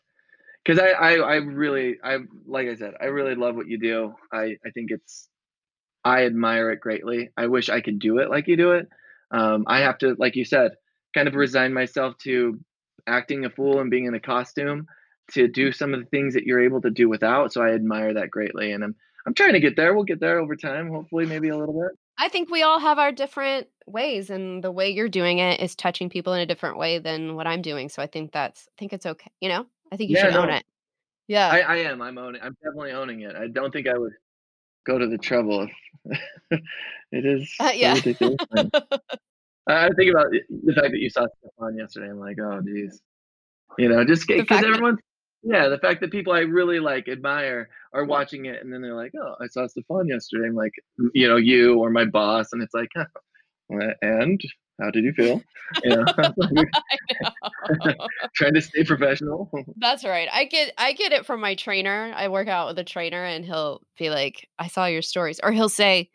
because 0.65 0.79
I, 0.79 0.91
I 0.91 1.13
I 1.15 1.35
really 1.37 1.99
I 2.03 2.19
like 2.47 2.69
I 2.69 2.75
said 2.77 2.95
I 3.01 3.07
really 3.07 3.35
love 3.35 3.57
what 3.57 3.69
you 3.69 3.79
do. 3.79 4.15
I 4.33 4.57
I 4.65 4.71
think 4.75 4.91
it's 4.91 5.29
I 6.05 6.25
admire 6.27 6.71
it 6.71 6.81
greatly. 6.81 7.31
I 7.37 7.47
wish 7.47 7.69
I 7.69 7.81
could 7.81 7.99
do 7.99 8.19
it 8.19 8.31
like 8.31 8.49
you 8.49 8.57
do 8.57 8.73
it. 8.73 8.89
Um, 9.31 9.65
I 9.67 9.81
have 9.81 9.99
to, 9.99 10.15
like 10.19 10.37
you 10.37 10.45
said, 10.45 10.73
kind 11.15 11.29
of 11.29 11.35
resign 11.35 11.73
myself 11.73 12.17
to 12.25 12.59
acting 13.07 13.45
a 13.45 13.51
fool 13.51 13.81
and 13.81 13.91
being 13.91 14.07
in 14.07 14.15
a 14.15 14.21
costume 14.21 14.87
to 15.33 15.49
do 15.49 15.73
some 15.73 15.95
of 15.95 16.01
the 16.01 16.07
things 16.07 16.35
that 16.35 16.45
you're 16.45 16.63
able 16.63 16.81
to 16.83 16.91
do 16.91 17.09
without. 17.09 17.53
So 17.53 17.63
I 17.63 17.73
admire 17.73 18.15
that 18.15 18.31
greatly, 18.31 18.73
and 18.73 18.85
I'm 18.85 18.95
I'm 19.27 19.35
trying 19.35 19.53
to 19.53 19.61
get 19.61 19.77
there. 19.77 19.95
We'll 19.95 20.05
get 20.05 20.21
there 20.21 20.41
over 20.41 20.57
time, 20.57 20.91
hopefully, 20.91 21.27
maybe 21.27 21.49
a 21.49 21.57
little 21.57 21.75
bit. 21.75 21.99
I 22.19 22.29
think 22.29 22.51
we 22.51 22.63
all 22.63 22.81
have 22.81 22.99
our 22.99 23.13
different 23.13 23.69
ways, 23.87 24.31
and 24.31 24.63
the 24.63 24.73
way 24.73 24.91
you're 24.91 25.09
doing 25.09 25.39
it 25.39 25.61
is 25.61 25.75
touching 25.77 26.11
people 26.11 26.35
in 26.35 26.41
a 26.41 26.47
different 26.47 26.77
way 26.77 26.99
than 26.99 27.37
what 27.37 27.47
I'm 27.47 27.63
doing. 27.63 27.89
So 27.89 28.03
I 28.03 28.07
think 28.07 28.33
that's, 28.33 28.69
I 28.69 28.75
think 28.79 28.93
it's 28.93 29.07
okay. 29.07 29.31
You 29.41 29.49
know, 29.49 29.67
I 29.93 29.97
think 29.99 30.11
you 30.11 30.17
Yeah, 30.17 30.25
should 30.31 30.37
own 30.37 30.49
no. 30.49 30.55
it. 30.55 30.65
Yeah. 31.29 31.49
I, 31.49 31.59
I 31.61 31.77
am. 31.77 32.01
I'm 32.03 32.17
owning. 32.19 32.41
I'm 32.43 32.57
definitely 32.65 32.93
owning 32.93 33.21
it. 33.21 33.37
I 33.37 33.47
don't 33.47 33.71
think 33.73 33.87
I 33.87 33.97
would 33.97 34.13
go 34.87 34.99
to 34.99 35.07
the 35.07 35.19
trouble 35.19 35.69
if 36.05 36.21
it 37.13 37.27
is 37.27 37.55
Uh, 37.61 37.71
yeah. 37.75 37.95
ridiculous. 37.95 38.37
I 39.69 39.89
think 39.97 40.11
about 40.11 40.27
the 40.31 40.73
fact 40.75 40.91
that 40.91 40.99
you 40.99 41.11
saw 41.11 41.27
Stefan 41.39 41.77
yesterday. 41.77 42.11
I'm 42.11 42.19
like, 42.19 42.39
oh, 42.41 42.61
geez. 42.63 43.01
You 43.79 43.89
know, 43.91 44.05
just 44.05 44.27
because 44.27 44.47
fact 44.49 44.63
that- 44.63 44.99
yeah, 45.45 45.69
the 45.69 45.79
fact 45.79 46.01
that 46.01 46.11
people 46.13 46.33
I 46.33 46.41
really 46.41 46.79
like 46.81 47.09
admire 47.09 47.69
are 47.93 48.05
watching 48.05 48.47
it, 48.47 48.63
and 48.63 48.73
then 48.73 48.81
they're 48.81 48.95
like, 48.95 49.13
oh, 49.21 49.35
I 49.41 49.47
saw 49.49 49.67
Stefan 49.67 50.09
yesterday. 50.09 50.47
I'm 50.47 50.55
like, 50.55 50.73
you 51.15 51.29
know, 51.29 51.37
you 51.37 51.79
or 51.79 51.91
my 51.91 52.05
boss, 52.05 52.53
and 52.53 52.63
it's 52.63 52.75
like, 52.75 52.89
huh, 52.97 53.95
and 54.03 54.41
how 54.83 54.91
did 54.91 55.05
you 55.05 55.13
feel? 55.13 55.43
You 55.85 55.97
know, 55.97 56.05
know. 57.87 58.09
trying 58.35 58.55
to 58.55 58.61
stay 58.61 58.85
professional. 58.85 59.51
That's 59.77 60.05
right. 60.05 60.29
I 60.33 60.45
get 60.45 60.73
I 60.77 60.93
get 60.93 61.13
it 61.13 61.25
from 61.25 61.41
my 61.41 61.55
trainer. 61.55 62.13
I 62.15 62.29
work 62.29 62.49
out 62.49 62.69
with 62.69 62.79
a 62.79 62.85
trainer 62.85 63.25
and 63.25 63.45
he'll 63.45 63.81
be 63.99 64.11
like, 64.11 64.49
"I 64.59 64.69
saw 64.69 64.87
your 64.87 65.03
stories." 65.03 65.41
Or 65.43 65.53
he'll 65.53 65.69
say 65.69 66.11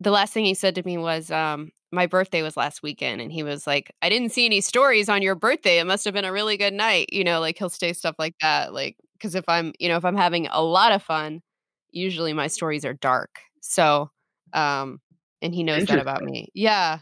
the 0.00 0.10
last 0.10 0.32
thing 0.32 0.44
he 0.44 0.54
said 0.54 0.74
to 0.76 0.82
me 0.82 0.98
was 0.98 1.30
um 1.30 1.70
my 1.92 2.06
birthday 2.06 2.42
was 2.42 2.56
last 2.56 2.82
weekend 2.82 3.20
and 3.20 3.32
he 3.32 3.42
was 3.42 3.66
like, 3.66 3.92
"I 4.02 4.08
didn't 4.08 4.32
see 4.32 4.46
any 4.46 4.60
stories 4.60 5.08
on 5.08 5.22
your 5.22 5.34
birthday. 5.34 5.78
It 5.78 5.86
must 5.86 6.04
have 6.04 6.14
been 6.14 6.24
a 6.24 6.32
really 6.32 6.56
good 6.56 6.74
night." 6.74 7.08
You 7.12 7.24
know, 7.24 7.40
like 7.40 7.58
he'll 7.58 7.70
say 7.70 7.92
stuff 7.92 8.16
like 8.18 8.34
that 8.40 8.72
like 8.72 8.96
cuz 9.20 9.34
if 9.34 9.44
I'm, 9.48 9.72
you 9.78 9.88
know, 9.88 9.96
if 9.96 10.04
I'm 10.04 10.16
having 10.16 10.46
a 10.48 10.62
lot 10.62 10.92
of 10.92 11.02
fun, 11.02 11.42
usually 11.90 12.32
my 12.32 12.48
stories 12.48 12.84
are 12.84 12.94
dark. 12.94 13.40
So, 13.62 14.10
um 14.52 15.00
and 15.42 15.54
he 15.54 15.62
knows 15.62 15.86
that 15.86 15.98
about 15.98 16.22
me. 16.22 16.48
Yeah. 16.54 16.98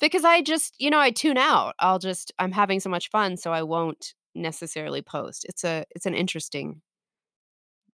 Because 0.00 0.24
I 0.24 0.42
just, 0.42 0.74
you 0.78 0.90
know, 0.90 0.98
I 0.98 1.10
tune 1.10 1.38
out. 1.38 1.74
I'll 1.78 1.98
just 1.98 2.32
I'm 2.38 2.52
having 2.52 2.80
so 2.80 2.90
much 2.90 3.10
fun 3.10 3.36
so 3.36 3.52
I 3.52 3.62
won't 3.62 4.14
necessarily 4.34 5.02
post. 5.02 5.44
It's 5.48 5.64
a 5.64 5.84
it's 5.94 6.06
an 6.06 6.14
interesting 6.14 6.80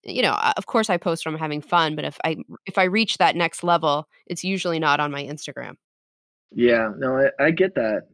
you 0.03 0.23
know, 0.23 0.31
uh, 0.31 0.53
of 0.57 0.65
course 0.65 0.89
I 0.89 0.97
post 0.97 1.27
I'm 1.27 1.37
having 1.37 1.61
fun, 1.61 1.95
but 1.95 2.05
if 2.05 2.17
I 2.23 2.37
if 2.65 2.77
I 2.77 2.83
reach 2.85 3.17
that 3.17 3.35
next 3.35 3.63
level, 3.63 4.07
it's 4.25 4.43
usually 4.43 4.79
not 4.79 4.99
on 4.99 5.11
my 5.11 5.23
Instagram. 5.23 5.75
Yeah, 6.51 6.91
no, 6.97 7.17
I, 7.17 7.45
I 7.45 7.51
get 7.51 7.75
that. 7.75 8.07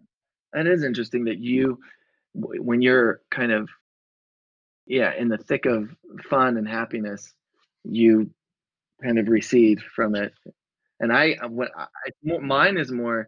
That 0.53 0.67
is 0.67 0.83
interesting 0.83 1.25
that 1.25 1.39
you, 1.39 1.79
when 2.33 2.81
you're 2.81 3.21
kind 3.31 3.51
of, 3.51 3.69
yeah, 4.85 5.13
in 5.13 5.27
the 5.27 5.38
thick 5.38 5.65
of 5.65 5.89
fun 6.29 6.57
and 6.57 6.67
happiness, 6.67 7.33
you 7.83 8.29
kind 9.03 9.19
of 9.19 9.27
recede 9.27 9.81
from 9.81 10.15
it. 10.15 10.33
And 10.99 11.11
I, 11.11 11.33
uh, 11.33 11.47
what 11.47 11.71
I- 11.75 12.38
mine 12.39 12.77
is 12.77 12.91
more, 12.91 13.27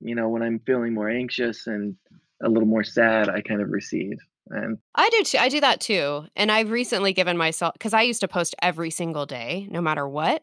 you 0.00 0.14
know, 0.14 0.28
when 0.28 0.42
I'm 0.42 0.60
feeling 0.60 0.94
more 0.94 1.08
anxious 1.08 1.66
and 1.66 1.96
a 2.42 2.48
little 2.48 2.68
more 2.68 2.84
sad, 2.84 3.28
I 3.28 3.40
kind 3.40 3.62
of 3.62 3.70
recede. 3.70 4.18
And 4.48 4.78
I 4.94 5.08
do 5.10 5.24
too. 5.24 5.38
I 5.38 5.48
do 5.48 5.60
that 5.60 5.80
too. 5.80 6.24
And 6.36 6.52
I've 6.52 6.70
recently 6.70 7.12
given 7.12 7.36
myself 7.36 7.74
cuz 7.80 7.92
I 7.92 8.02
used 8.02 8.20
to 8.20 8.28
post 8.28 8.54
every 8.62 8.90
single 8.90 9.26
day 9.26 9.66
no 9.70 9.80
matter 9.80 10.06
what. 10.08 10.42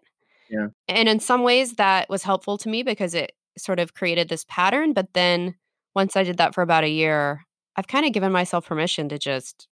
Yeah. 0.49 0.68
And 0.88 1.08
in 1.08 1.20
some 1.20 1.43
ways 1.43 1.74
that 1.74 2.10
was 2.10 2.24
helpful 2.24 2.58
to 2.60 2.70
me 2.70 2.84
because 2.84 3.14
it 3.14 3.34
sort 3.58 3.80
of 3.80 3.93
created 3.93 4.30
this 4.30 4.45
pattern, 4.49 4.93
but 4.93 5.14
then 5.14 5.56
once 5.95 6.16
I 6.16 6.24
did 6.24 6.38
that 6.38 6.54
for 6.54 6.62
about 6.62 6.84
a 6.84 6.89
year, 6.89 7.45
I've 7.76 7.88
kind 7.88 8.06
of 8.06 8.12
given 8.12 8.32
myself 8.32 8.68
permission 8.68 9.10
to 9.10 9.18
just 9.18 9.68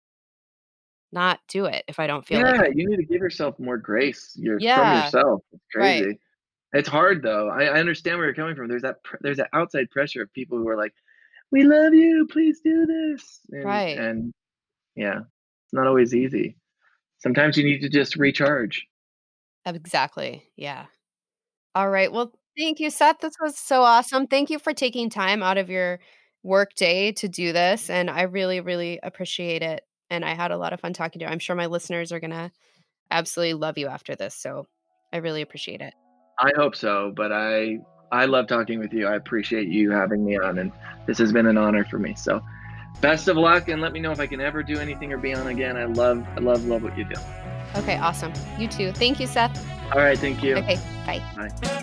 not 1.12 1.40
do 1.48 1.66
it 1.66 1.84
if 1.88 1.98
I 1.98 2.06
don't 2.06 2.26
feel 2.26 2.40
yeah, 2.40 2.52
like 2.52 2.70
it. 2.70 2.76
you 2.76 2.88
need 2.88 2.96
to 2.96 3.04
give 3.04 3.20
yourself 3.20 3.58
more 3.58 3.78
grace. 3.78 4.36
You're 4.36 4.58
from 4.58 5.02
yourself. 5.02 5.42
It's 5.52 5.62
right. 5.74 6.18
It's 6.76 6.88
hard 6.88 7.22
though. 7.22 7.48
I, 7.48 7.64
I 7.64 7.80
understand 7.80 8.18
where 8.18 8.26
you're 8.26 8.34
coming 8.34 8.54
from. 8.54 8.68
There's 8.68 8.82
that 8.82 9.02
pr- 9.02 9.16
there's 9.20 9.38
that 9.38 9.48
outside 9.52 9.90
pressure 9.90 10.22
of 10.22 10.32
people 10.32 10.58
who 10.58 10.68
are 10.68 10.76
like, 10.76 10.92
"We 11.50 11.64
love 11.64 11.94
you. 11.94 12.26
Please 12.30 12.60
do 12.60 12.86
this." 12.86 13.40
And 13.50 13.64
Right. 13.64 13.98
and 13.98 14.32
yeah, 14.94 15.20
it's 15.20 15.72
not 15.72 15.86
always 15.86 16.14
easy. 16.14 16.56
Sometimes 17.18 17.56
you 17.56 17.64
need 17.64 17.80
to 17.80 17.88
just 17.88 18.16
recharge. 18.16 18.86
Exactly. 19.64 20.44
Yeah. 20.56 20.86
All 21.74 21.88
right. 21.90 22.12
Well, 22.12 22.32
thank 22.56 22.78
you, 22.78 22.90
Seth. 22.90 23.20
This 23.20 23.34
was 23.40 23.58
so 23.58 23.82
awesome. 23.82 24.26
Thank 24.26 24.50
you 24.50 24.58
for 24.58 24.72
taking 24.72 25.10
time 25.10 25.42
out 25.42 25.58
of 25.58 25.68
your 25.70 25.98
work 26.42 26.74
day 26.74 27.12
to 27.12 27.28
do 27.28 27.52
this. 27.52 27.90
And 27.90 28.08
I 28.08 28.22
really, 28.22 28.60
really 28.60 29.00
appreciate 29.02 29.62
it. 29.62 29.82
And 30.08 30.24
I 30.24 30.34
had 30.34 30.52
a 30.52 30.56
lot 30.56 30.72
of 30.72 30.80
fun 30.80 30.92
talking 30.92 31.18
to 31.18 31.24
you. 31.24 31.30
I'm 31.30 31.40
sure 31.40 31.56
my 31.56 31.66
listeners 31.66 32.12
are 32.12 32.20
going 32.20 32.30
to 32.30 32.52
absolutely 33.10 33.54
love 33.54 33.76
you 33.76 33.88
after 33.88 34.14
this. 34.14 34.34
So 34.34 34.68
I 35.12 35.16
really 35.18 35.42
appreciate 35.42 35.80
it. 35.80 35.94
I 36.38 36.50
hope 36.56 36.76
so, 36.76 37.12
but 37.16 37.32
I 37.32 37.78
I 38.12 38.26
love 38.26 38.46
talking 38.46 38.78
with 38.78 38.92
you. 38.92 39.06
I 39.06 39.16
appreciate 39.16 39.68
you 39.68 39.90
having 39.90 40.24
me 40.24 40.36
on, 40.38 40.58
and 40.58 40.70
this 41.06 41.18
has 41.18 41.32
been 41.32 41.46
an 41.46 41.56
honor 41.56 41.84
for 41.84 41.98
me. 41.98 42.14
So, 42.14 42.42
best 43.00 43.28
of 43.28 43.36
luck, 43.36 43.68
and 43.68 43.80
let 43.80 43.92
me 43.92 44.00
know 44.00 44.12
if 44.12 44.20
I 44.20 44.26
can 44.26 44.40
ever 44.40 44.62
do 44.62 44.78
anything 44.78 45.12
or 45.12 45.16
be 45.16 45.32
on 45.32 45.46
again. 45.46 45.76
I 45.78 45.84
love 45.84 46.26
I 46.36 46.40
love 46.40 46.64
love 46.66 46.82
what 46.82 46.96
you 46.98 47.04
do. 47.04 47.14
Okay. 47.76 47.96
Awesome. 47.96 48.32
You 48.58 48.68
too. 48.68 48.92
Thank 48.92 49.18
you, 49.18 49.26
Seth. 49.26 49.56
All 49.92 50.00
right, 50.00 50.18
thank 50.18 50.42
you. 50.42 50.56
Okay. 50.56 50.76
Bye. 51.06 51.22
Bye. 51.36 51.82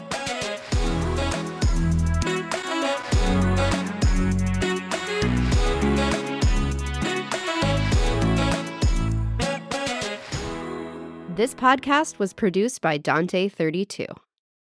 This 11.35 11.55
podcast 11.55 12.19
was 12.19 12.31
produced 12.33 12.81
by 12.81 12.99
Dante32. 12.99 14.05